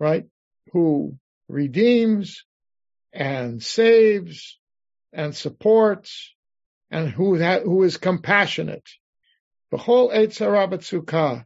right? 0.00 0.24
Who 0.72 1.18
redeems 1.48 2.44
and 3.12 3.62
saves 3.62 4.58
and 5.12 5.34
supports 5.34 6.34
and 6.90 7.08
who, 7.08 7.38
that, 7.38 7.62
who 7.62 7.84
is 7.84 7.96
compassionate. 7.96 8.88
The 9.70 9.76
whole 9.76 10.10
Eitzarabatzukah 10.10 11.44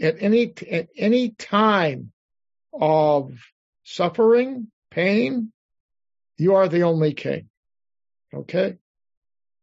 at 0.00 0.16
any, 0.20 0.52
at 0.70 0.88
any 0.96 1.30
time 1.30 2.12
of 2.72 3.32
suffering, 3.84 4.68
pain, 4.90 5.52
you 6.36 6.54
are 6.54 6.68
the 6.68 6.82
only 6.82 7.14
king. 7.14 7.48
Okay. 8.32 8.76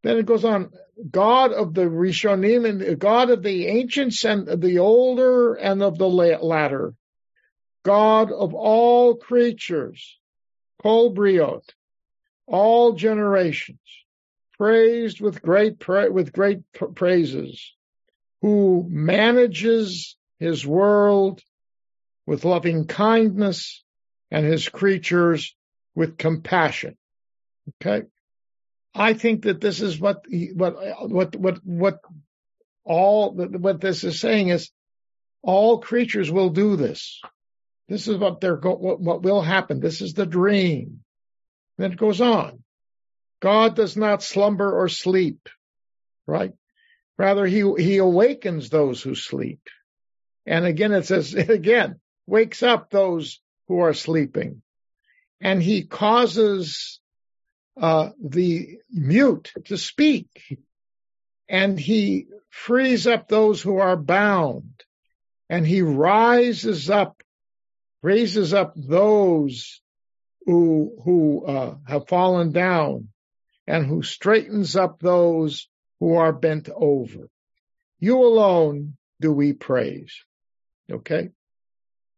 Then 0.04 0.18
it 0.18 0.26
goes 0.26 0.46
on, 0.46 0.72
God 1.10 1.52
of 1.52 1.74
the 1.74 1.82
Rishonim 1.82 2.68
and 2.68 3.00
God 3.00 3.30
of 3.30 3.44
the 3.44 3.68
ancients 3.68 4.24
and 4.24 4.62
the 4.62 4.80
older 4.80 5.54
and 5.54 5.84
of 5.84 5.98
the 5.98 6.10
latter, 6.10 6.94
God 7.84 8.32
of 8.32 8.54
all 8.54 9.16
creatures, 9.16 10.20
Kol 10.82 11.14
Briot, 11.14 11.64
all 12.48 12.94
generations, 12.94 13.80
praised 14.58 15.22
with 15.22 15.42
great 15.42 15.80
pra- 15.80 16.12
with 16.12 16.34
great 16.34 16.60
praises, 16.96 17.74
who 18.42 18.86
manages 18.90 20.18
his 20.42 20.66
world 20.66 21.40
with 22.26 22.46
loving 22.46 22.88
kindness 22.88 23.84
and 24.32 24.44
his 24.44 24.68
creatures 24.68 25.56
with 25.94 26.18
compassion. 26.18 26.98
Okay. 27.70 28.08
I 28.96 29.14
think 29.14 29.44
that 29.44 29.62
this 29.62 29.82
is 29.82 30.00
what 30.00 30.26
what 30.56 30.76
what 31.10 31.36
what 31.36 31.60
what 31.64 32.00
all 32.84 33.34
what 33.36 33.82
this 33.82 34.04
is 34.04 34.20
saying 34.20 34.50
is 34.50 34.72
all 35.44 35.78
creatures 35.78 36.32
will 36.32 36.50
do 36.50 36.76
this. 36.76 37.22
This 37.88 38.08
is 38.08 38.18
what 38.18 38.42
they're 38.42 38.56
what, 38.56 39.00
what 39.00 39.22
will 39.22 39.44
happen. 39.44 39.80
This 39.80 40.02
is 40.02 40.14
the 40.14 40.26
dream. 40.26 41.04
Then 41.78 41.92
it 41.92 42.00
goes 42.00 42.20
on. 42.20 42.64
God 43.42 43.76
does 43.76 43.96
not 43.96 44.24
slumber 44.24 44.76
or 44.76 44.90
sleep, 44.90 45.50
right? 46.26 46.54
Rather, 47.20 47.46
he 47.46 47.64
he 47.78 47.98
awakens 47.98 48.70
those 48.70 49.04
who 49.04 49.14
sleep. 49.14 49.62
And 50.46 50.66
again, 50.66 50.92
it 50.94 51.06
says 51.06 51.34
again, 51.36 52.00
wakes 52.26 52.64
up 52.64 52.90
those 52.90 53.40
who 53.68 53.80
are 53.80 53.94
sleeping, 53.94 54.62
and 55.40 55.62
he 55.62 55.84
causes 55.84 57.00
uh, 57.80 58.10
the 58.22 58.80
mute 58.92 59.52
to 59.66 59.78
speak, 59.78 60.60
and 61.48 61.80
he 61.80 62.28
frees 62.50 63.08
up 63.08 63.28
those 63.28 63.62
who 63.62 63.78
are 63.78 63.98
bound, 63.98 64.84
and 65.50 65.66
he 65.66 65.82
rises 65.82 66.90
up, 66.90 67.24
raises 68.02 68.54
up 68.54 68.74
those 68.76 69.82
who 70.46 70.98
who 71.04 71.46
uh, 71.46 71.76
have 71.88 72.08
fallen 72.08 72.52
down, 72.52 73.10
and 73.68 73.86
who 73.86 74.04
straightens 74.04 74.76
up 74.76 75.00
those 75.00 75.68
who 76.00 76.16
are 76.16 76.34
bent 76.34 76.68
over. 76.76 77.30
You 78.00 78.18
alone 78.18 78.98
do 79.20 79.32
we 79.32 79.54
praise. 79.54 80.26
Okay. 80.92 81.30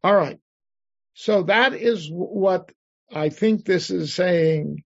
All 0.04 0.16
right. 0.16 0.40
So 1.14 1.44
that 1.44 1.74
is 1.74 2.10
what 2.12 2.72
I 3.12 3.30
think 3.30 3.66
this 3.66 3.90
is 3.90 4.14
saying 4.14 4.84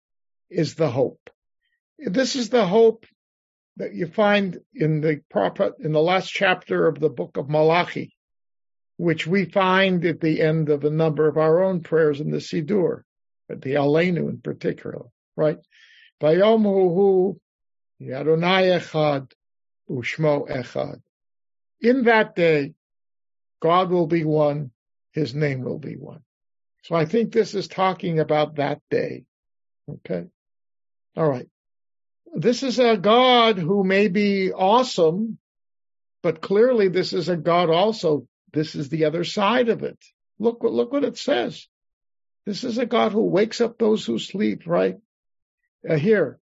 is 0.50 0.76
the 0.76 0.90
hope. 0.90 1.30
This 1.98 2.36
is 2.36 2.50
the 2.50 2.66
hope 2.66 3.06
that 3.78 3.94
you 3.94 4.08
find 4.08 4.60
in 4.76 5.02
the 5.02 5.22
prophet, 5.30 5.74
in 5.80 5.92
the 5.92 6.02
last 6.02 6.30
chapter 6.30 6.88
of 6.88 7.00
the 7.00 7.10
book 7.10 7.38
of 7.38 7.50
Malachi, 7.50 8.16
which 8.98 9.26
we 9.26 9.46
find 9.46 10.06
at 10.06 10.20
the 10.20 10.42
end 10.42 10.70
of 10.70 10.84
a 10.84 10.90
number 10.90 11.28
of 11.28 11.38
our 11.38 11.64
own 11.64 11.82
prayers 11.82 12.22
in 12.22 12.30
the 12.30 12.38
Siddur, 12.38 13.02
at 13.50 13.62
the 13.62 13.74
Aleinu 13.74 14.30
in 14.30 14.40
particular, 14.42 15.06
right? 15.36 15.58
Vayom 16.22 16.64
hu 16.64 17.40
Adonai 18.02 18.80
echad 18.80 19.32
ushmo 19.90 20.50
echad. 20.50 21.02
In 21.82 22.04
that 22.04 22.36
day, 22.36 22.74
God 23.62 23.92
will 23.92 24.08
be 24.08 24.26
one, 24.26 24.72
his 25.12 25.34
name 25.36 25.62
will 25.62 25.80
be 25.80 25.96
one. 25.96 26.22
So 26.84 26.96
I 26.96 27.06
think 27.06 27.32
this 27.32 27.54
is 27.54 27.68
talking 27.68 28.20
about 28.20 28.56
that 28.56 28.82
day. 28.90 29.26
Okay. 29.90 30.26
All 31.16 31.28
right. 31.28 31.48
This 32.34 32.64
is 32.64 32.80
a 32.80 32.98
God 32.98 33.58
who 33.58 33.84
may 33.84 34.08
be 34.08 34.52
awesome, 34.52 35.38
but 36.24 36.42
clearly 36.42 36.88
this 36.88 37.14
is 37.14 37.30
a 37.30 37.38
God 37.38 37.70
also. 37.70 38.28
This 38.54 38.76
is 38.76 38.90
the 38.90 39.06
other 39.06 39.24
side 39.24 39.70
of 39.70 39.84
it. 39.84 39.98
Look 40.40 40.64
what, 40.64 40.74
look 40.74 40.92
what 40.92 41.04
it 41.04 41.18
says. 41.18 41.68
This 42.46 42.64
is 42.64 42.78
a 42.78 42.86
God 42.86 43.12
who 43.12 43.26
wakes 43.26 43.62
up 43.62 43.78
those 43.78 44.06
who 44.06 44.18
sleep, 44.18 44.64
right? 44.66 44.96
Uh, 45.88 45.96
here. 45.96 46.40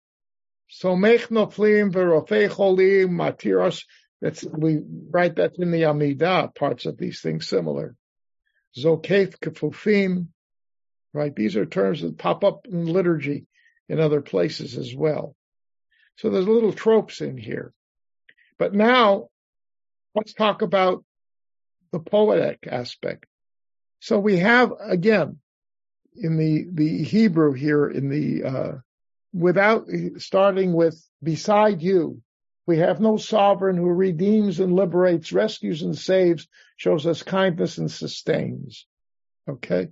Somech 0.71 1.27
noflim 1.29 1.91
v'rofei 1.91 2.49
cholim 2.49 3.09
matiros. 3.09 3.83
That's, 4.21 4.43
we 4.43 4.81
write 5.09 5.37
that 5.37 5.57
in 5.57 5.71
the 5.71 5.83
Amidah, 5.83 6.53
parts 6.55 6.85
of 6.85 6.97
these 6.97 7.21
things 7.21 7.47
similar. 7.47 7.95
Zokef 8.77 9.37
kefufim, 9.39 10.27
right? 11.13 11.35
These 11.35 11.55
are 11.55 11.65
terms 11.65 12.01
that 12.01 12.17
pop 12.17 12.43
up 12.43 12.67
in 12.67 12.85
liturgy 12.85 13.47
in 13.87 13.99
other 13.99 14.21
places 14.21 14.77
as 14.77 14.93
well. 14.93 15.35
So 16.17 16.29
there's 16.29 16.47
little 16.47 16.73
tropes 16.73 17.21
in 17.21 17.37
here. 17.37 17.73
But 18.57 18.73
now 18.73 19.29
let's 20.13 20.33
talk 20.33 20.61
about 20.61 21.03
the 21.91 21.99
poetic 21.99 22.67
aspect. 22.69 23.25
So 24.01 24.19
we 24.19 24.37
have 24.39 24.73
again 24.79 25.39
in 26.15 26.37
the 26.37 26.65
the 26.71 27.03
Hebrew 27.03 27.53
here 27.53 27.87
in 27.87 28.09
the 28.09 28.43
uh, 28.43 28.71
without 29.33 29.87
starting 30.17 30.73
with 30.73 31.01
beside 31.23 31.81
you, 31.81 32.21
we 32.69 32.77
have 32.77 32.99
no 32.99 33.17
sovereign 33.17 33.77
who 33.77 33.87
redeems 33.87 34.59
and 34.59 34.75
liberates, 34.75 35.33
rescues 35.33 35.81
and 35.81 35.97
saves, 35.97 36.47
shows 36.77 37.07
us 37.07 37.23
kindness 37.23 37.79
and 37.79 37.89
sustains. 37.89 38.85
Okay, 39.49 39.87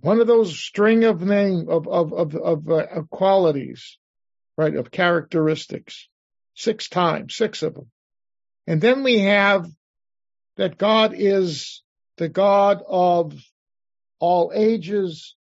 one 0.00 0.18
of 0.18 0.26
those 0.26 0.58
string 0.58 1.04
of 1.04 1.20
name 1.20 1.68
of 1.68 1.86
of 1.86 2.14
of, 2.14 2.34
of, 2.34 2.66
uh, 2.70 2.86
of 2.86 3.10
qualities, 3.10 3.98
right? 4.56 4.74
Of 4.74 4.90
characteristics, 4.90 6.08
six 6.54 6.88
times, 6.88 7.34
six 7.34 7.62
of 7.62 7.74
them, 7.74 7.90
and 8.66 8.80
then 8.80 9.02
we 9.02 9.18
have 9.18 9.66
that 10.56 10.78
God 10.78 11.12
is 11.14 11.82
the 12.16 12.30
God 12.30 12.82
of 12.88 13.34
all 14.18 14.50
ages, 14.54 15.36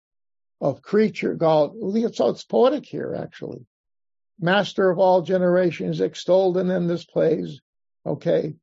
of 0.62 0.80
creature 0.80 1.34
God. 1.34 1.72
So 2.14 2.30
it's 2.30 2.44
poetic 2.44 2.86
here, 2.86 3.14
actually. 3.22 3.66
Master 4.40 4.90
of 4.90 4.98
all 4.98 5.22
generations, 5.22 6.00
extolled 6.00 6.56
and 6.56 6.70
in 6.70 6.86
this 6.86 7.04
place. 7.04 7.60
Okay. 8.06 8.54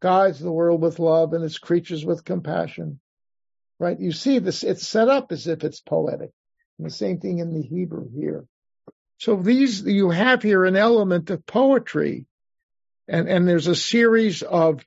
Guides 0.00 0.40
the 0.40 0.52
world 0.52 0.82
with 0.82 0.98
love 0.98 1.32
and 1.32 1.44
its 1.44 1.58
creatures 1.58 2.04
with 2.04 2.24
compassion 2.24 3.00
right? 3.82 3.98
You 3.98 4.12
see 4.12 4.38
this, 4.38 4.62
it's 4.62 4.86
set 4.86 5.08
up 5.08 5.32
as 5.32 5.48
if 5.48 5.64
it's 5.64 5.80
poetic. 5.80 6.30
And 6.78 6.86
the 6.86 6.90
same 6.90 7.18
thing 7.18 7.38
in 7.38 7.52
the 7.52 7.62
Hebrew 7.62 8.08
here. 8.14 8.44
So 9.18 9.34
these, 9.36 9.82
you 9.82 10.10
have 10.10 10.40
here 10.40 10.64
an 10.64 10.76
element 10.76 11.30
of 11.30 11.44
poetry 11.44 12.26
and, 13.08 13.28
and 13.28 13.46
there's 13.46 13.66
a 13.66 13.74
series 13.74 14.42
of 14.42 14.84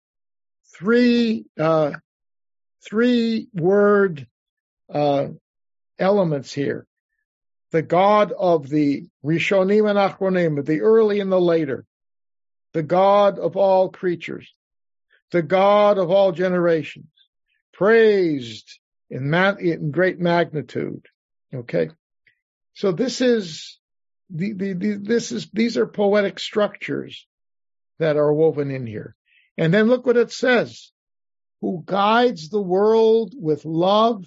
three, 0.74 1.46
uh, 1.60 1.92
three 2.86 3.50
word, 3.54 4.28
uh, 4.92 5.28
elements 6.00 6.54
here. 6.54 6.88
The 7.76 7.82
God 7.82 8.32
of 8.32 8.70
the 8.70 9.06
Rishonim 9.22 9.90
and 9.90 10.00
Achronim, 10.00 10.64
the 10.66 10.80
early 10.80 11.20
and 11.20 11.30
the 11.30 11.42
later. 11.42 11.84
The 12.72 12.84
God 12.84 13.38
of 13.38 13.58
all 13.58 13.90
creatures. 13.90 14.50
The 15.32 15.42
God 15.42 15.98
of 15.98 16.10
all 16.10 16.32
generations. 16.32 17.12
Praised 17.74 18.80
in, 19.10 19.34
in 19.34 19.92
great 19.92 20.20
magnitude. 20.22 21.06
Okay. 21.54 21.90
So 22.76 22.94
this 22.94 23.20
is 23.20 23.78
the, 24.30 24.54
the, 24.54 24.72
the, 24.72 24.94
this 24.94 25.34
is, 25.34 25.50
these 25.52 25.76
are 25.76 25.86
poetic 25.86 26.40
structures 26.40 27.28
that 28.00 28.16
are 28.16 28.34
woven 28.34 28.72
in 28.72 28.88
here. 28.88 29.18
And 29.58 29.74
then 29.74 29.88
look 29.88 30.06
what 30.06 30.16
it 30.16 30.32
says. 30.32 30.94
who 31.60 31.84
guides 31.86 32.48
the 32.48 32.62
world 32.62 33.34
with 33.36 33.66
love 33.66 34.24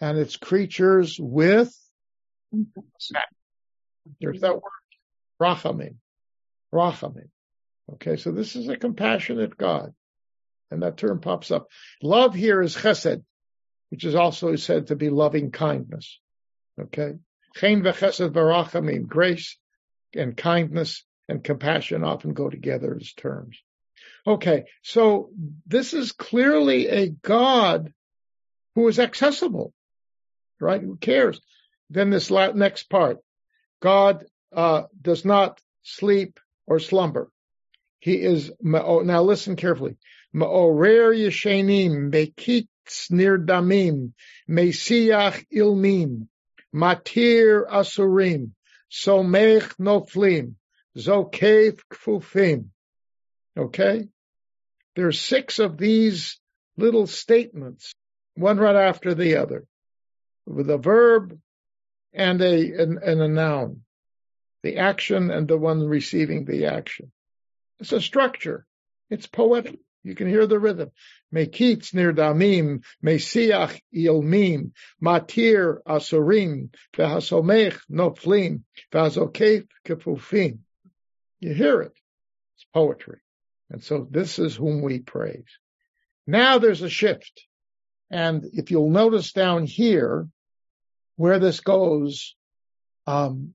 and 0.00 0.18
its 0.18 0.36
creatures 0.36 1.16
with 1.20 1.72
there's 4.20 4.40
that 4.40 4.54
word, 4.54 4.62
rachamim, 5.40 5.96
rachamim. 6.72 7.28
Okay, 7.94 8.16
so 8.16 8.32
this 8.32 8.56
is 8.56 8.68
a 8.68 8.76
compassionate 8.76 9.56
God, 9.56 9.92
and 10.70 10.82
that 10.82 10.96
term 10.96 11.20
pops 11.20 11.50
up. 11.50 11.68
Love 12.02 12.34
here 12.34 12.62
is 12.62 12.76
chesed, 12.76 13.22
which 13.90 14.04
is 14.04 14.14
also 14.14 14.56
said 14.56 14.88
to 14.88 14.96
be 14.96 15.10
loving 15.10 15.50
kindness. 15.50 16.18
Okay, 16.80 17.14
chen 17.56 17.82
v'chesed 17.82 18.30
v'rachamim, 18.30 19.06
grace 19.06 19.58
and 20.14 20.36
kindness 20.36 21.04
and 21.28 21.42
compassion 21.42 22.04
often 22.04 22.34
go 22.34 22.50
together 22.50 22.96
as 23.00 23.12
terms. 23.12 23.56
Okay, 24.26 24.64
so 24.82 25.30
this 25.66 25.94
is 25.94 26.12
clearly 26.12 26.88
a 26.88 27.08
God 27.08 27.92
who 28.74 28.88
is 28.88 28.98
accessible, 28.98 29.72
right? 30.60 30.80
Who 30.80 30.96
cares? 30.96 31.40
Then 31.92 32.08
this 32.08 32.30
next 32.30 32.84
part, 32.88 33.18
God 33.80 34.24
uh, 34.50 34.84
does 35.00 35.26
not 35.26 35.60
sleep 35.82 36.40
or 36.66 36.78
slumber. 36.78 37.30
He 38.00 38.14
is 38.14 38.50
now 38.62 39.22
listen 39.22 39.56
carefully. 39.56 39.98
Ma'orer 40.34 41.14
yeshenim 41.14 42.10
ilmim 45.54 46.28
matir 46.74 47.68
asurim 47.70 48.50
somech 48.90 49.76
noflim 49.78 50.54
zokef 50.96 51.78
kfufim. 51.92 52.68
Okay, 53.54 54.08
there's 54.96 55.20
six 55.20 55.58
of 55.58 55.76
these 55.76 56.40
little 56.78 57.06
statements, 57.06 57.94
one 58.34 58.56
right 58.56 58.76
after 58.76 59.12
the 59.12 59.36
other, 59.36 59.66
with 60.46 60.70
a 60.70 60.78
verb 60.78 61.38
and 62.12 62.40
a 62.42 62.82
and, 62.82 62.98
and 62.98 63.20
a 63.20 63.28
noun, 63.28 63.82
the 64.62 64.78
action 64.78 65.30
and 65.30 65.48
the 65.48 65.56
one 65.56 65.86
receiving 65.86 66.44
the 66.44 66.66
action. 66.66 67.10
It's 67.80 67.92
a 67.92 68.00
structure. 68.00 68.66
It's 69.10 69.26
poetic. 69.26 69.78
You 70.04 70.14
can 70.14 70.28
hear 70.28 70.46
the 70.46 70.58
rhythm. 70.58 70.90
Mekitz 71.32 71.92
damim, 71.92 72.84
mesiach 73.04 73.80
ilmim, 73.94 74.72
matir 75.02 75.82
asurim, 75.84 76.70
v'hasomech 76.94 77.78
noflim, 77.90 78.62
v'hazokef 78.92 79.66
kefufim. 79.86 80.58
You 81.40 81.54
hear 81.54 81.82
it. 81.82 81.92
It's 82.56 82.66
poetry. 82.72 83.20
And 83.70 83.82
so 83.82 84.06
this 84.10 84.38
is 84.38 84.54
whom 84.54 84.82
we 84.82 84.98
praise. 84.98 85.58
Now 86.26 86.58
there's 86.58 86.82
a 86.82 86.90
shift. 86.90 87.46
And 88.10 88.44
if 88.52 88.70
you'll 88.70 88.90
notice 88.90 89.32
down 89.32 89.66
here, 89.66 90.28
where 91.16 91.38
this 91.38 91.60
goes, 91.60 92.34
um, 93.06 93.54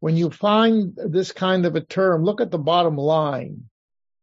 when 0.00 0.16
you 0.16 0.30
find 0.30 0.96
this 0.96 1.32
kind 1.32 1.66
of 1.66 1.74
a 1.76 1.80
term, 1.80 2.24
look 2.24 2.40
at 2.40 2.50
the 2.50 2.58
bottom 2.58 2.96
line. 2.96 3.64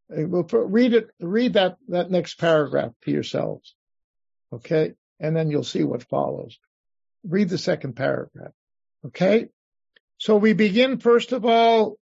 Read 0.07 0.93
it, 0.93 1.09
read 1.19 1.53
that, 1.53 1.77
that 1.89 2.11
next 2.11 2.35
paragraph 2.35 2.91
to 3.03 3.11
yourselves. 3.11 3.75
Okay. 4.53 4.93
And 5.19 5.35
then 5.35 5.49
you'll 5.49 5.63
see 5.63 5.83
what 5.83 6.03
follows. 6.03 6.57
Read 7.27 7.49
the 7.49 7.57
second 7.57 7.95
paragraph. 7.95 8.53
Okay. 9.05 9.47
So 10.17 10.37
we 10.37 10.53
begin 10.53 10.99
first 10.99 11.31
of 11.31 11.45
all 11.45 11.97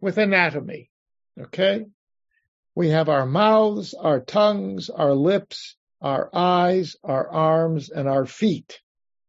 with 0.00 0.18
anatomy. 0.18 0.90
Okay. 1.40 1.86
We 2.74 2.90
have 2.90 3.08
our 3.08 3.26
mouths, 3.26 3.94
our 3.94 4.20
tongues, 4.20 4.90
our 4.90 5.14
lips, 5.14 5.76
our 6.00 6.28
eyes, 6.32 6.96
our 7.04 7.28
arms, 7.28 7.90
and 7.90 8.08
our 8.08 8.26
feet. 8.26 8.80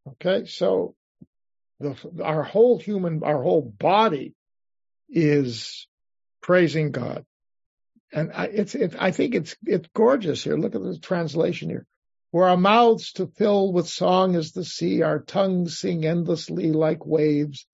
Okay, 0.08 0.46
so 0.46 0.96
the, 1.80 1.96
our 2.24 2.44
whole 2.44 2.78
human, 2.80 3.24
our 3.24 3.42
whole 3.42 3.62
body 3.62 4.34
is 5.10 5.88
praising 6.42 6.92
God. 6.92 7.26
And 8.12 8.32
I, 8.34 8.46
it's, 8.46 8.76
it, 8.76 8.96
I 9.00 9.12
think 9.12 9.34
it's, 9.34 9.56
it's 9.66 9.90
gorgeous 9.94 10.44
here. 10.44 10.58
Look 10.58 10.76
at 10.76 10.84
the 10.84 11.00
translation 11.00 11.70
here. 11.70 11.86
Where 12.32 12.48
our 12.48 12.58
mouths 12.58 13.14
to 13.14 13.28
fill 13.28 13.72
with 13.72 13.88
song 13.88 14.36
as 14.36 14.52
the 14.52 14.66
sea, 14.66 15.02
our 15.04 15.20
tongues 15.20 15.80
sing 15.80 16.06
endlessly 16.06 16.72
like 16.72 17.06
waves, 17.06 17.66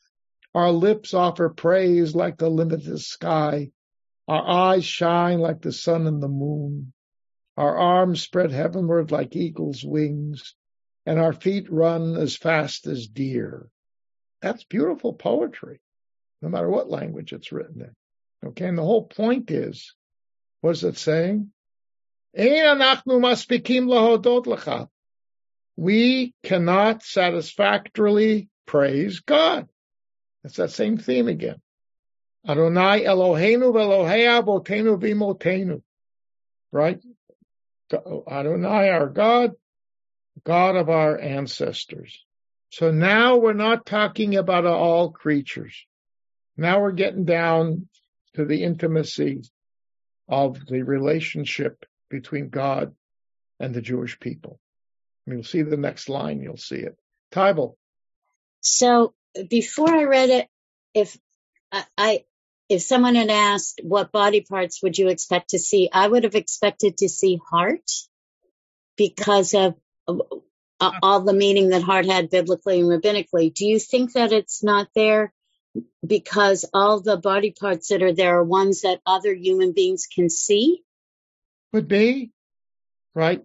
our 0.54 0.72
lips 0.72 1.14
offer 1.14 1.50
praise 1.50 2.16
like 2.16 2.38
the 2.38 2.50
limitless 2.50 3.08
sky, 3.08 3.72
our 4.28 4.48
eyes 4.48 4.86
shine 4.86 5.40
like 5.40 5.62
the 5.62 5.72
sun 5.72 6.08
and 6.08 6.22
the 6.22 6.28
moon, 6.28 6.94
our 7.56 7.78
arms 7.78 8.22
spread 8.22 8.52
heavenward 8.52 9.12
like 9.12 9.36
eagle's 9.36 9.84
wings, 9.84 10.56
and 11.06 11.20
our 11.20 11.34
feet 11.34 11.72
run 11.72 12.16
as 12.16 12.36
fast 12.36 12.88
as 12.88 13.08
deer. 13.08 13.68
That's 14.42 14.64
beautiful 14.64 15.14
poetry, 15.14 15.80
no 16.42 16.50
matter 16.50 16.70
what 16.70 16.90
language 16.90 17.34
it's 17.34 17.52
written 17.52 17.82
in. 17.82 17.96
Okay, 18.50 18.66
and 18.66 18.78
the 18.78 18.84
whole 18.84 19.06
point 19.06 19.52
is, 19.52 19.96
what 20.62 20.72
is 20.72 20.84
it 20.84 20.98
saying? 20.98 21.52
We 25.76 26.34
cannot 26.44 27.04
satisfactorily 27.04 28.50
praise 28.66 29.20
God. 29.22 29.68
It's 30.44 30.58
that 30.58 30.72
same 30.72 30.98
theme 30.98 31.28
again. 31.28 31.62
Adonai 32.48 33.04
Eloheinu. 33.04 33.74
Right? 36.72 37.02
Adonai, 37.92 38.90
our 38.90 39.08
God, 39.08 39.56
God 40.44 40.76
of 40.76 40.90
our 40.90 41.20
ancestors. 41.20 42.24
So 42.72 42.92
now 42.92 43.38
we're 43.38 43.54
not 43.54 43.86
talking 43.86 44.36
about 44.36 44.66
all 44.66 45.12
creatures. 45.12 45.76
Now 46.56 46.82
we're 46.82 46.92
getting 46.92 47.26
down 47.26 47.88
to 48.36 48.46
the 48.46 48.64
intimacy 48.64 49.42
of 50.28 50.66
the 50.68 50.84
relationship 50.84 51.86
between 52.10 52.50
God 52.50 52.94
and 53.60 53.74
the 53.74 53.82
Jewish 53.82 54.20
people. 54.20 54.60
You'll 55.26 55.44
see 55.44 55.62
the 55.62 55.78
next 55.78 56.10
line, 56.10 56.42
you'll 56.42 56.58
see 56.58 56.78
it. 56.78 56.98
Tybal. 57.32 57.76
So 58.62 59.14
before 59.50 59.90
I 59.90 60.04
read 60.04 60.30
it, 60.30 60.48
if 60.94 61.18
I, 61.98 62.24
if 62.68 62.82
someone 62.82 63.16
had 63.16 63.30
asked 63.30 63.82
what 63.84 64.12
body 64.12 64.42
parts 64.42 64.82
would 64.82 64.98
you 64.98 65.10
expect 65.10 65.52
to 65.52 65.60
see, 65.60 65.90
I 65.92 66.08
would 66.08 66.24
have 66.24 66.36
expected 66.36 66.98
to 66.98 67.10
see 67.10 67.40
heart 67.50 67.90
because 68.96 69.54
of 69.54 69.76
Uh, 70.82 70.92
all 71.04 71.22
the 71.22 71.34
meaning 71.34 71.70
that 71.70 71.84
heart 71.84 72.06
had 72.06 72.30
biblically 72.30 72.80
and 72.80 72.90
rabbinically. 72.90 73.54
Do 73.54 73.66
you 73.66 73.80
think 73.80 74.14
that 74.14 74.32
it's 74.32 74.64
not 74.64 74.88
there 74.96 75.34
because 76.06 76.66
all 76.74 77.02
the 77.02 77.18
body 77.18 77.52
parts 77.52 77.90
that 77.90 78.02
are 78.02 78.14
there 78.14 78.40
are 78.40 78.44
ones 78.44 78.82
that 78.82 79.02
other 79.06 79.34
human 79.34 79.74
beings 79.74 80.08
can 80.14 80.30
see? 80.30 80.82
Could 81.74 81.90
be, 81.90 82.32
right? 83.14 83.44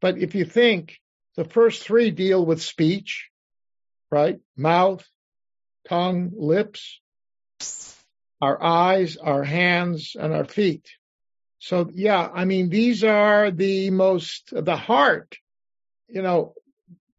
But 0.00 0.16
if 0.18 0.34
you 0.34 0.46
think 0.46 0.98
the 1.36 1.44
first 1.44 1.82
three 1.82 2.10
deal 2.10 2.44
with 2.44 2.62
speech, 2.62 3.28
right? 4.10 4.40
Mouth, 4.56 5.06
tongue, 5.86 6.32
lips, 6.34 6.98
our 8.40 8.62
eyes, 8.62 9.18
our 9.18 9.44
hands, 9.44 10.16
and 10.18 10.32
our 10.32 10.46
feet. 10.46 10.88
So 11.58 11.90
yeah, 11.92 12.26
I 12.32 12.46
mean, 12.46 12.70
these 12.70 13.04
are 13.04 13.50
the 13.50 13.90
most, 13.90 14.48
the 14.52 14.76
heart 14.76 15.36
you 16.08 16.22
know, 16.22 16.54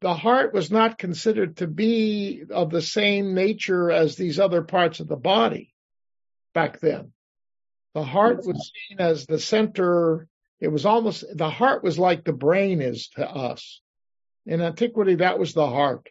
the 0.02 0.14
heart 0.14 0.54
was 0.54 0.72
not 0.72 0.98
considered 0.98 1.58
to 1.58 1.68
be 1.68 2.44
of 2.50 2.70
the 2.70 2.82
same 2.82 3.34
nature 3.34 3.92
as 3.92 4.16
these 4.16 4.40
other 4.40 4.62
parts 4.62 5.00
of 5.00 5.08
the 5.08 5.18
body 5.18 5.74
back 6.54 6.80
then. 6.80 7.12
The 7.94 8.04
heart 8.04 8.46
was 8.46 8.72
seen 8.88 9.00
as 9.00 9.26
the 9.26 9.40
center. 9.40 10.28
It 10.60 10.70
was 10.70 10.86
almost, 10.86 11.26
the 11.36 11.50
heart 11.50 11.84
was 11.84 12.00
like 12.00 12.24
the 12.24 12.34
brain 12.34 12.82
is 12.82 13.10
to 13.10 13.30
us. 13.30 13.82
In 14.46 14.62
antiquity, 14.62 15.16
that 15.16 15.38
was 15.38 15.54
the 15.54 15.68
heart. 15.68 16.08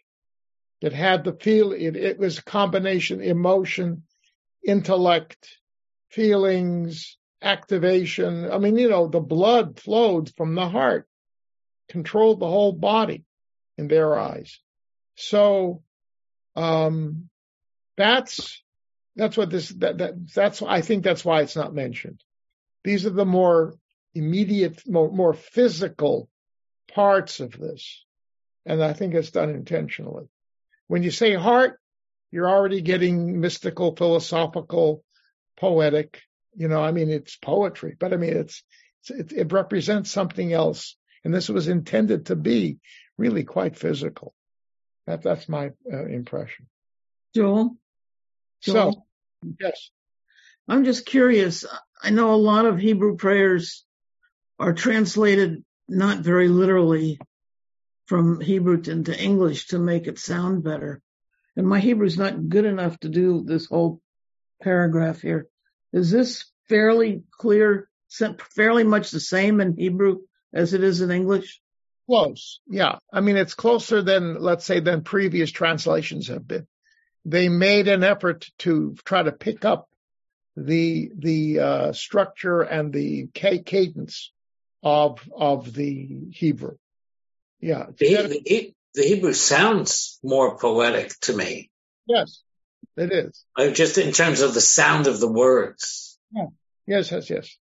It 0.81 0.93
had 0.93 1.23
the 1.23 1.33
feel, 1.33 1.71
it, 1.71 1.95
it 1.95 2.19
was 2.19 2.37
a 2.37 2.43
combination 2.43 3.21
emotion, 3.21 4.03
intellect, 4.63 5.57
feelings, 6.09 7.17
activation. 7.41 8.49
I 8.51 8.59
mean, 8.59 8.77
you 8.77 8.89
know, 8.89 9.07
the 9.07 9.19
blood 9.19 9.79
flowed 9.79 10.31
from 10.35 10.55
the 10.55 10.69
heart 10.69 11.08
controlled 11.89 12.39
the 12.39 12.47
whole 12.47 12.71
body 12.71 13.25
in 13.77 13.87
their 13.87 14.17
eyes. 14.17 14.59
So, 15.15 15.83
um, 16.55 17.29
that's, 17.97 18.61
that's 19.15 19.35
what 19.35 19.49
this, 19.49 19.69
that, 19.69 19.97
that, 19.97 20.33
that's, 20.33 20.61
I 20.61 20.81
think 20.81 21.03
that's 21.03 21.25
why 21.25 21.41
it's 21.41 21.55
not 21.55 21.73
mentioned. 21.73 22.23
These 22.83 23.05
are 23.05 23.11
the 23.11 23.25
more 23.25 23.75
immediate, 24.13 24.87
more, 24.87 25.11
more 25.11 25.33
physical 25.33 26.29
parts 26.93 27.39
of 27.39 27.51
this. 27.51 28.05
And 28.65 28.83
I 28.83 28.93
think 28.93 29.13
it's 29.13 29.31
done 29.31 29.49
intentionally. 29.49 30.29
When 30.87 31.03
you 31.03 31.11
say 31.11 31.33
heart, 31.33 31.79
you're 32.31 32.49
already 32.49 32.81
getting 32.81 33.39
mystical, 33.39 33.95
philosophical, 33.95 35.03
poetic. 35.57 36.21
You 36.55 36.67
know, 36.67 36.81
I 36.81 36.91
mean, 36.91 37.09
it's 37.09 37.35
poetry, 37.35 37.95
but 37.99 38.13
I 38.13 38.17
mean, 38.17 38.37
it's, 38.37 38.63
It, 39.09 39.31
it 39.31 39.53
represents 39.53 40.11
something 40.11 40.51
else. 40.51 40.97
And 41.23 41.33
this 41.33 41.49
was 41.49 41.67
intended 41.67 42.27
to 42.27 42.35
be 42.35 42.79
really 43.17 43.43
quite 43.43 43.77
physical. 43.77 44.33
That, 45.07 45.21
that's 45.21 45.49
my 45.49 45.71
uh, 45.91 46.05
impression. 46.05 46.67
Joel? 47.35 47.75
Joel? 48.61 49.05
So, 49.43 49.53
yes. 49.59 49.89
I'm 50.67 50.85
just 50.85 51.05
curious. 51.05 51.65
I 52.01 52.11
know 52.11 52.33
a 52.33 52.35
lot 52.35 52.65
of 52.65 52.79
Hebrew 52.79 53.17
prayers 53.17 53.83
are 54.59 54.73
translated 54.73 55.63
not 55.87 56.19
very 56.19 56.47
literally 56.47 57.19
from 58.05 58.41
Hebrew 58.41 58.81
into 58.87 59.17
English 59.17 59.67
to 59.67 59.79
make 59.79 60.07
it 60.07 60.19
sound 60.19 60.63
better. 60.63 61.01
And 61.55 61.67
my 61.67 61.79
Hebrew's 61.79 62.17
not 62.17 62.49
good 62.49 62.65
enough 62.65 62.99
to 63.01 63.09
do 63.09 63.43
this 63.43 63.65
whole 63.65 64.01
paragraph 64.61 65.21
here. 65.21 65.47
Is 65.91 66.11
this 66.11 66.45
fairly 66.67 67.23
clear, 67.31 67.89
fairly 68.55 68.83
much 68.83 69.11
the 69.11 69.19
same 69.19 69.59
in 69.59 69.75
Hebrew 69.75 70.19
as 70.53 70.73
it 70.73 70.83
is 70.83 71.01
in 71.01 71.11
English? 71.11 71.61
Close. 72.05 72.59
Yeah. 72.67 72.97
I 73.13 73.21
mean, 73.21 73.37
it's 73.37 73.53
closer 73.53 74.01
than, 74.01 74.41
let's 74.41 74.65
say, 74.65 74.79
than 74.79 75.03
previous 75.03 75.51
translations 75.51 76.27
have 76.27 76.47
been. 76.47 76.67
They 77.25 77.49
made 77.49 77.87
an 77.87 78.03
effort 78.03 78.49
to 78.59 78.95
try 79.03 79.21
to 79.23 79.31
pick 79.31 79.65
up 79.65 79.87
the, 80.55 81.11
the, 81.15 81.59
uh, 81.59 81.93
structure 81.93 82.61
and 82.61 82.91
the 82.91 83.27
cadence 83.33 84.31
of, 84.81 85.27
of 85.35 85.71
the 85.73 86.29
Hebrew. 86.31 86.77
Yeah. 87.59 87.87
The, 87.97 88.41
the, 88.45 88.73
the 88.95 89.03
Hebrew 89.03 89.33
sounds 89.33 90.19
more 90.23 90.57
poetic 90.57 91.13
to 91.21 91.35
me. 91.35 91.69
Yes, 92.07 92.41
it 92.97 93.11
is. 93.11 93.45
Like 93.57 93.75
just 93.75 93.97
in 93.97 94.11
terms 94.11 94.41
of 94.41 94.53
the 94.53 94.61
sound 94.61 95.07
of 95.07 95.19
the 95.19 95.31
words. 95.31 96.17
Yeah. 96.33 96.47
Yes, 96.87 97.11
yes, 97.11 97.29
yes. 97.29 97.57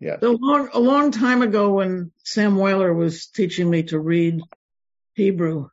Yeah. 0.00 0.16
A 0.20 0.28
long, 0.28 0.68
a 0.72 0.80
long 0.80 1.10
time 1.10 1.42
ago 1.42 1.72
when 1.72 2.12
Sam 2.24 2.56
Weiler 2.56 2.92
was 2.92 3.26
teaching 3.26 3.68
me 3.68 3.84
to 3.84 3.98
read 3.98 4.40
Hebrew, 5.14 5.68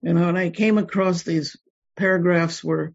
you 0.00 0.12
know, 0.12 0.28
and 0.28 0.38
I 0.38 0.50
came 0.50 0.78
across 0.78 1.22
these 1.22 1.56
paragraphs 1.96 2.62
where 2.62 2.92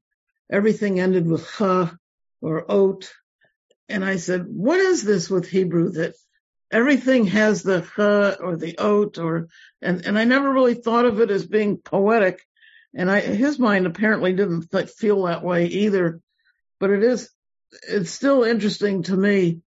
everything 0.49 0.99
ended 0.99 1.27
with 1.27 1.45
ha 1.49 1.93
or 2.41 2.71
ot. 2.71 3.09
And 3.89 4.03
I 4.05 4.17
said, 4.17 4.45
what 4.47 4.79
is 4.79 5.03
this 5.03 5.29
with 5.29 5.49
Hebrew 5.49 5.91
that 5.91 6.13
everything 6.71 7.25
has 7.27 7.63
the 7.63 7.81
ch 7.81 7.99
or 7.99 8.57
the 8.57 8.75
ot 8.77 9.17
or 9.17 9.47
and 9.81 10.05
and 10.05 10.17
I 10.17 10.25
never 10.25 10.51
really 10.51 10.73
thought 10.73 11.05
of 11.05 11.19
it 11.21 11.31
as 11.31 11.45
being 11.45 11.77
poetic. 11.77 12.41
And 12.93 13.09
I 13.09 13.21
his 13.21 13.59
mind 13.59 13.85
apparently 13.85 14.33
didn't 14.33 14.71
th- 14.71 14.89
feel 14.89 15.23
that 15.23 15.43
way 15.43 15.65
either. 15.65 16.21
But 16.79 16.91
it 16.91 17.03
is 17.03 17.29
it's 17.87 18.11
still 18.11 18.43
interesting 18.43 19.03
to 19.03 19.15
me 19.15 19.61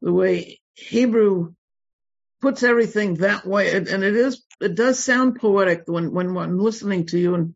the 0.00 0.12
way 0.12 0.60
Hebrew 0.74 1.54
puts 2.40 2.62
everything 2.62 3.14
that 3.14 3.46
way, 3.46 3.74
and, 3.74 3.88
and 3.88 4.04
it 4.04 4.14
is 4.14 4.42
it 4.60 4.74
does 4.74 5.02
sound 5.02 5.40
poetic 5.40 5.82
when 5.86 6.12
when 6.12 6.36
I'm 6.36 6.58
listening 6.58 7.06
to 7.06 7.18
you, 7.18 7.34
and 7.34 7.54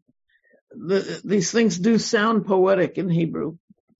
the, 0.71 1.21
these 1.25 1.51
things 1.51 1.79
do 1.79 1.99
sound 1.99 2.47
poetic 2.47 2.99
in 2.99 3.09
Hebrew. 3.09 3.57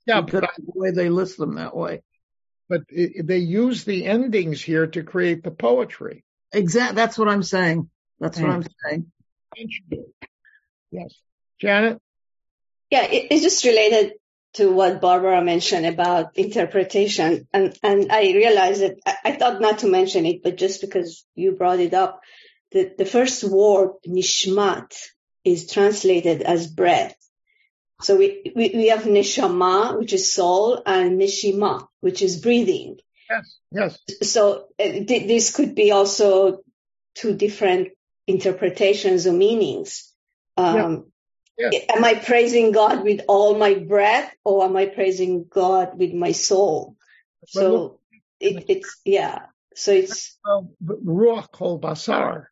Yeah, 0.07 0.21
because 0.21 0.41
but, 0.41 0.51
the 0.57 0.81
way 0.81 0.91
they 0.91 1.09
list 1.09 1.39
them 1.39 1.55
that 1.55 1.77
way 1.77 2.03
but 2.73 2.85
it, 2.89 3.27
they 3.27 3.37
use 3.37 3.85
the 3.85 4.07
endings 4.07 4.63
here 4.63 4.87
to 4.87 5.03
create 5.03 5.43
the 5.43 5.51
poetry. 5.51 6.25
Exactly. 6.55 6.97
That's 6.97 7.19
what 7.19 7.29
I'm 7.29 7.43
saying. 7.43 7.91
That's 8.19 8.39
what 8.39 8.47
hmm. 8.47 8.53
I'm 8.53 8.65
saying. 8.83 9.13
Yes. 10.91 11.15
Janet? 11.61 12.01
Yeah, 12.89 13.05
it, 13.05 13.27
it's 13.31 13.43
just 13.43 13.63
related 13.67 14.15
to 14.55 14.71
what 14.71 15.01
Barbara 15.01 15.43
mentioned 15.43 15.87
about 15.87 16.37
interpretation. 16.37 17.49
And, 17.53 17.77
and 17.83 18.13
I 18.13 18.33
realized 18.33 18.83
that 18.83 18.99
I, 19.07 19.17
I, 19.25 19.33
thought 19.33 19.61
not 19.61 19.79
to 19.79 19.87
mention 19.87 20.27
it, 20.27 20.43
but 20.43 20.57
just 20.57 20.81
because 20.81 21.25
you 21.35 21.53
brought 21.53 21.81
it 21.81 21.95
up, 21.95 22.21
the, 22.73 22.93
the 22.97 23.07
first 23.07 23.45
word, 23.45 23.93
nishmat, 24.07 24.95
is 25.45 25.71
translated 25.71 26.43
as 26.43 26.67
breath. 26.67 27.17
So 28.03 28.17
we, 28.17 28.53
we, 28.55 28.73
we 28.75 28.89
have 28.89 29.03
neshama, 29.03 29.99
which 29.99 30.13
is 30.13 30.35
soul, 30.35 30.83
and 30.85 31.21
neshima, 31.21 31.87
which 32.01 32.21
is 32.21 32.41
breathing. 32.41 32.99
Yes, 33.31 33.59
yes. 33.71 33.99
So 34.23 34.67
uh, 34.79 34.85
th- 34.85 35.07
this 35.29 35.55
could 35.55 35.75
be 35.75 35.93
also 35.93 36.59
two 37.15 37.35
different 37.35 37.89
interpretations 38.27 39.27
or 39.27 39.33
meanings. 39.33 40.13
Um, 40.57 41.12
yeah. 41.71 41.95
Am 41.95 42.05
I 42.05 42.15
praising 42.15 42.73
God 42.73 43.05
with 43.05 43.23
all 43.29 43.57
my 43.57 43.75
breath 43.75 44.35
or 44.45 44.65
am 44.65 44.77
I 44.77 44.87
praising 44.87 45.47
God 45.49 45.99
with 45.99 46.13
my 46.13 46.33
soul? 46.33 46.97
So 47.47 48.01
it, 48.41 48.65
it's, 48.69 49.01
yeah. 49.05 49.47
So 49.75 49.93
it's. 49.93 50.39
Well, 50.45 50.71
ruach 50.85 51.51
kol 51.53 51.81
basar, 51.81 52.47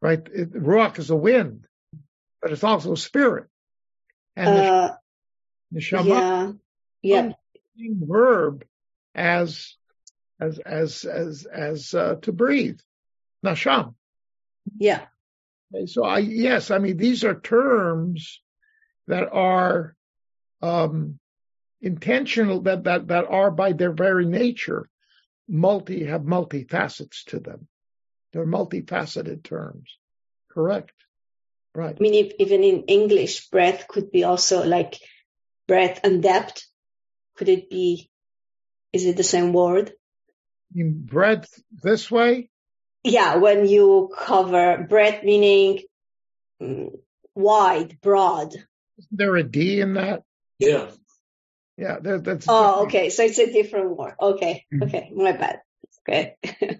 right? 0.00 0.20
It, 0.32 0.52
ruach 0.52 0.98
is 0.98 1.10
a 1.10 1.16
wind, 1.16 1.66
but 2.40 2.52
it's 2.52 2.64
also 2.64 2.92
a 2.92 2.96
spirit. 2.96 3.46
And 4.36 4.48
uh, 4.48 4.94
the, 5.72 5.80
neshama, 5.80 6.58
yeah, 7.02 7.22
yeah. 7.26 7.32
verb 7.76 8.64
as 9.14 9.74
as 10.40 10.58
as 10.60 11.04
as 11.04 11.46
as 11.46 11.94
uh, 11.94 12.14
to 12.22 12.32
breathe, 12.32 12.80
nasham. 13.44 13.94
Yeah. 14.78 15.06
So 15.86 16.04
I 16.04 16.18
yes, 16.18 16.70
I 16.70 16.78
mean 16.78 16.96
these 16.96 17.24
are 17.24 17.38
terms 17.38 18.40
that 19.06 19.32
are 19.32 19.94
um, 20.62 21.18
intentional 21.80 22.62
that 22.62 22.84
that 22.84 23.08
that 23.08 23.26
are 23.28 23.50
by 23.50 23.72
their 23.72 23.92
very 23.92 24.26
nature 24.26 24.88
multi 25.48 26.04
have 26.04 26.24
multi 26.24 26.64
facets 26.64 27.24
to 27.24 27.40
them. 27.40 27.66
They're 28.32 28.46
multifaceted 28.46 29.42
terms. 29.42 29.96
Correct. 30.50 30.92
Right. 31.74 31.96
I 31.98 32.00
mean, 32.00 32.14
if, 32.14 32.32
even 32.38 32.64
in 32.64 32.84
English, 32.84 33.48
breadth 33.48 33.86
could 33.88 34.10
be 34.10 34.24
also 34.24 34.64
like 34.64 34.98
breadth 35.68 36.00
and 36.04 36.22
depth. 36.22 36.66
Could 37.36 37.48
it 37.48 37.70
be, 37.70 38.10
is 38.92 39.06
it 39.06 39.16
the 39.16 39.22
same 39.22 39.52
word? 39.52 39.92
In 40.74 41.06
breadth 41.06 41.62
this 41.70 42.10
way? 42.10 42.50
Yeah, 43.04 43.36
when 43.36 43.66
you 43.66 44.10
cover 44.16 44.86
breadth 44.88 45.24
meaning 45.24 45.80
mm, 46.60 46.90
wide, 47.34 47.98
broad. 48.00 48.48
Isn't 48.54 48.66
there 49.10 49.36
a 49.36 49.42
D 49.42 49.80
in 49.80 49.94
that? 49.94 50.22
Yeah. 50.58 50.90
Yeah, 51.76 51.98
that, 52.00 52.24
that's. 52.24 52.46
Oh, 52.48 52.84
okay. 52.84 53.08
So 53.08 53.22
it's 53.22 53.38
a 53.38 53.50
different 53.50 53.96
word. 53.96 54.14
Okay. 54.20 54.66
Mm-hmm. 54.72 54.82
Okay. 54.82 55.10
My 55.14 55.32
bad. 55.32 55.60
Okay. 56.06 56.36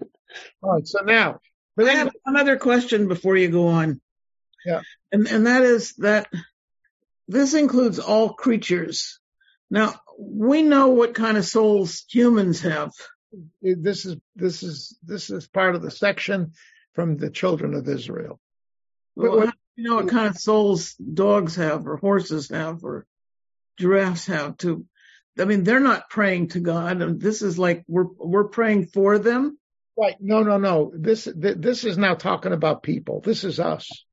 All 0.61 0.73
right. 0.73 0.87
So 0.87 0.99
now, 1.03 1.39
but 1.75 1.87
I 1.87 1.93
have 1.93 2.11
another 2.25 2.57
question 2.57 3.07
before 3.07 3.35
you 3.35 3.49
go 3.49 3.67
on. 3.67 3.99
Yeah. 4.65 4.81
And, 5.11 5.27
and 5.27 5.47
that 5.47 5.63
is 5.63 5.93
that 5.95 6.27
this 7.27 7.53
includes 7.53 7.97
all 7.97 8.33
creatures. 8.33 9.19
Now, 9.69 9.95
we 10.19 10.61
know 10.61 10.89
what 10.89 11.15
kind 11.15 11.37
of 11.37 11.45
souls 11.45 12.03
humans 12.09 12.61
have. 12.61 12.91
This 13.61 14.05
is, 14.05 14.17
this 14.35 14.63
is, 14.63 14.97
this 15.03 15.29
is 15.29 15.47
part 15.47 15.75
of 15.75 15.81
the 15.81 15.91
section 15.91 16.53
from 16.93 17.17
the 17.17 17.29
children 17.29 17.73
of 17.73 17.87
Israel. 17.87 18.39
Well, 19.15 19.51
you 19.75 19.89
know 19.89 19.95
what 19.95 20.09
kind 20.09 20.27
of 20.27 20.37
souls 20.37 20.93
dogs 20.95 21.55
have 21.55 21.87
or 21.87 21.97
horses 21.97 22.49
have 22.49 22.83
or 22.83 23.05
giraffes 23.77 24.27
have 24.27 24.57
too. 24.57 24.85
I 25.39 25.45
mean, 25.45 25.63
they're 25.63 25.79
not 25.79 26.09
praying 26.09 26.49
to 26.49 26.59
God. 26.59 27.01
And 27.01 27.19
this 27.19 27.41
is 27.41 27.57
like 27.57 27.83
we're, 27.87 28.07
we're 28.17 28.49
praying 28.49 28.87
for 28.87 29.17
them. 29.17 29.57
Right. 29.97 30.15
No, 30.19 30.43
no, 30.43 30.57
no. 30.57 30.91
This, 30.95 31.27
this 31.35 31.83
is 31.83 31.97
now 31.97 32.15
talking 32.15 32.53
about 32.53 32.83
people. 32.83 33.21
This 33.21 33.43
is 33.43 33.59
us. 33.59 34.05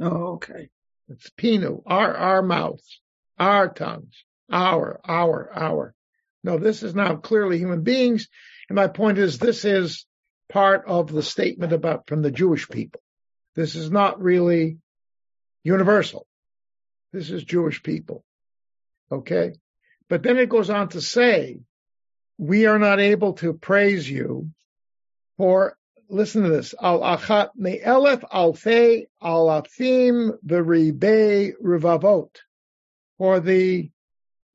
Oh, 0.00 0.34
okay. 0.34 0.68
It's 1.08 1.30
pinu, 1.30 1.82
our, 1.86 2.14
our 2.14 2.42
mouths, 2.42 3.00
our 3.38 3.68
tongues, 3.68 4.24
our, 4.50 5.00
our, 5.04 5.50
our. 5.54 5.94
No, 6.42 6.58
this 6.58 6.82
is 6.82 6.94
now 6.94 7.16
clearly 7.16 7.58
human 7.58 7.82
beings. 7.82 8.28
And 8.68 8.76
my 8.76 8.88
point 8.88 9.18
is 9.18 9.38
this 9.38 9.64
is 9.64 10.06
part 10.48 10.84
of 10.86 11.12
the 11.12 11.22
statement 11.22 11.72
about 11.72 12.06
from 12.06 12.22
the 12.22 12.30
Jewish 12.30 12.68
people. 12.68 13.00
This 13.54 13.74
is 13.74 13.90
not 13.90 14.20
really 14.20 14.78
universal. 15.64 16.26
This 17.12 17.30
is 17.30 17.44
Jewish 17.44 17.82
people. 17.82 18.24
Okay. 19.10 19.54
But 20.08 20.22
then 20.22 20.38
it 20.38 20.48
goes 20.48 20.70
on 20.70 20.88
to 20.90 21.00
say, 21.00 21.58
we 22.38 22.66
are 22.66 22.78
not 22.78 23.00
able 23.00 23.34
to 23.34 23.54
praise 23.54 24.08
you 24.08 24.50
for 25.36 25.76
listen 26.08 26.42
to 26.42 26.48
this. 26.48 26.74
Al 26.80 27.00
achat 27.00 27.50
me'elef 27.56 28.22
alfei 28.32 29.06
alafim 29.22 30.32
v'ribei 30.44 31.52
rivavot. 31.62 32.30
For 33.18 33.40
the 33.40 33.90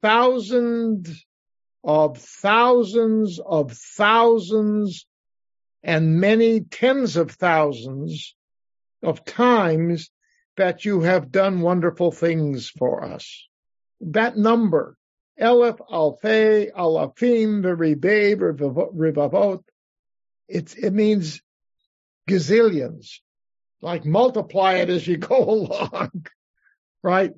thousand 0.01 1.09
of 1.83 2.17
thousands 2.17 3.39
of 3.43 3.71
thousands 3.71 5.05
and 5.83 6.19
many 6.19 6.61
tens 6.61 7.17
of 7.17 7.31
thousands 7.31 8.35
of 9.01 9.25
times 9.25 10.11
that 10.57 10.85
you 10.85 11.01
have 11.01 11.31
done 11.31 11.61
wonderful 11.61 12.11
things 12.11 12.69
for 12.69 13.03
us. 13.03 13.47
That 14.01 14.37
number, 14.37 14.95
Elef 15.39 15.79
Alfei 15.89 16.71
Alafim 16.71 17.63
Ribei 17.63 18.35
Rivavot, 18.35 19.63
it, 20.47 20.75
it 20.77 20.93
means 20.93 21.41
gazillions, 22.29 23.19
like 23.81 24.05
multiply 24.05 24.75
it 24.75 24.89
as 24.89 25.07
you 25.07 25.17
go 25.17 25.37
along, 25.49 26.25
right? 27.01 27.31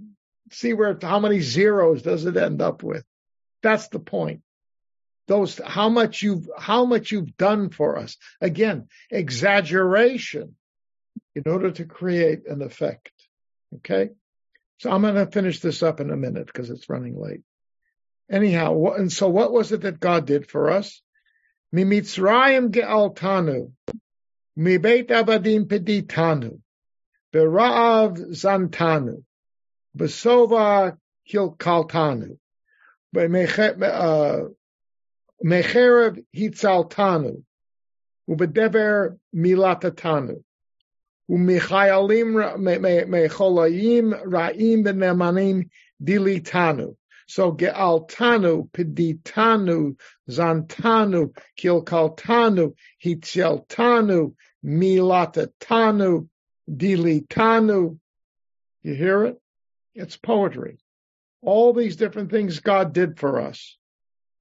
See 0.52 0.74
where, 0.74 0.98
how 1.02 1.20
many 1.20 1.40
zeros 1.40 2.02
does 2.02 2.26
it 2.26 2.36
end 2.36 2.62
up 2.62 2.84
with? 2.84 3.06
That's 3.64 3.88
the 3.88 4.00
point. 4.00 4.42
Those, 5.28 5.60
how 5.66 5.90
much 5.90 6.22
you've, 6.22 6.50
how 6.58 6.86
much 6.86 7.12
you've 7.12 7.38
done 7.38 7.70
for 7.70 7.98
us. 7.98 8.18
Again, 8.42 8.90
exaggeration 9.10 10.56
in 11.34 11.44
order 11.48 11.72
to 11.72 11.86
create 11.86 12.46
an 12.48 12.62
effect. 12.62 13.12
Okay. 13.78 14.10
So 14.80 14.92
I'm 14.92 15.02
going 15.02 15.16
to 15.16 15.26
finish 15.28 15.62
this 15.62 15.82
up 15.82 16.02
in 16.02 16.12
a 16.12 16.18
minute 16.18 16.48
because 16.48 16.70
it's 16.70 16.90
running 16.90 17.20
late. 17.20 17.42
Anyhow, 18.30 18.94
and 18.98 19.12
so 19.12 19.30
what 19.30 19.52
was 19.52 19.72
it 19.72 19.82
that 19.82 20.00
God 20.00 20.26
did 20.26 20.50
for 20.50 20.72
us? 20.72 21.02
Mimitzrayim 21.74 22.70
ge'altanu, 22.70 23.72
mibeit 24.58 25.08
abadim 25.08 25.66
peditanu, 25.66 26.60
bera'av 27.34 28.18
zantanu, 28.32 29.24
besova 29.98 30.98
kilkaltanu, 31.30 32.38
mecherev 33.14 34.52
uh, 35.44 36.22
hitzaltanu, 36.36 37.44
ubedever 38.30 39.18
milatatanu, 39.36 40.44
umechayalim 41.30 42.34
mecholayim 42.58 44.24
ra'im 44.26 44.84
benemanim 44.84 45.70
dilitanu. 46.04 46.96
So 47.26 47.54
ge'altanu, 47.54 48.70
peditanu, 48.72 49.96
zantanu, 50.30 51.36
kilkaltanu, 51.58 52.74
hitzeltanu, 53.04 54.34
milatatanu, 54.64 56.28
dilitanu. 56.70 57.98
You 58.84 58.94
hear 58.94 59.24
it? 59.26 59.42
It's 59.96 60.18
poetry. 60.18 60.83
All 61.44 61.74
these 61.74 61.98
different 61.98 62.32
things 62.32 62.60
God 62.60 62.94
did 62.94 63.20
for 63.20 63.42
us. 63.42 63.78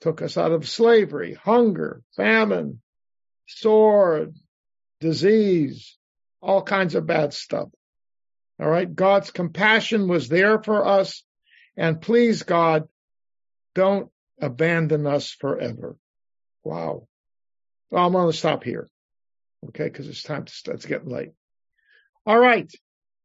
Took 0.01 0.23
us 0.23 0.37
out 0.37 0.53
of 0.53 0.69
slavery, 0.69 1.35
hunger, 1.35 2.03
famine, 2.17 2.81
sword, 3.47 4.35
disease, 5.01 5.97
all 6.41 6.63
kinds 6.63 6.95
of 6.95 7.07
bad 7.07 7.35
stuff. 7.35 7.69
All 8.61 8.69
right. 8.69 8.93
God's 8.93 9.31
compassion 9.31 10.09
was 10.09 10.29
there 10.29 10.63
for 10.63 10.87
us 10.87 11.23
and 11.77 12.01
please, 12.01 12.43
God, 12.43 12.89
don't 13.75 14.11
abandon 14.41 15.07
us 15.07 15.31
forever. 15.31 15.97
Wow. 16.65 17.07
Well, 17.91 18.07
I'm 18.07 18.13
going 18.13 18.31
to 18.31 18.37
stop 18.37 18.65
here. 18.65 18.89
Okay. 19.69 19.89
Cause 19.91 20.09
it's 20.09 20.23
time 20.23 20.45
to 20.45 20.53
start. 20.53 20.77
It's 20.77 20.87
getting 20.87 21.11
late. 21.11 21.33
All 22.27 22.39
right. 22.39 22.71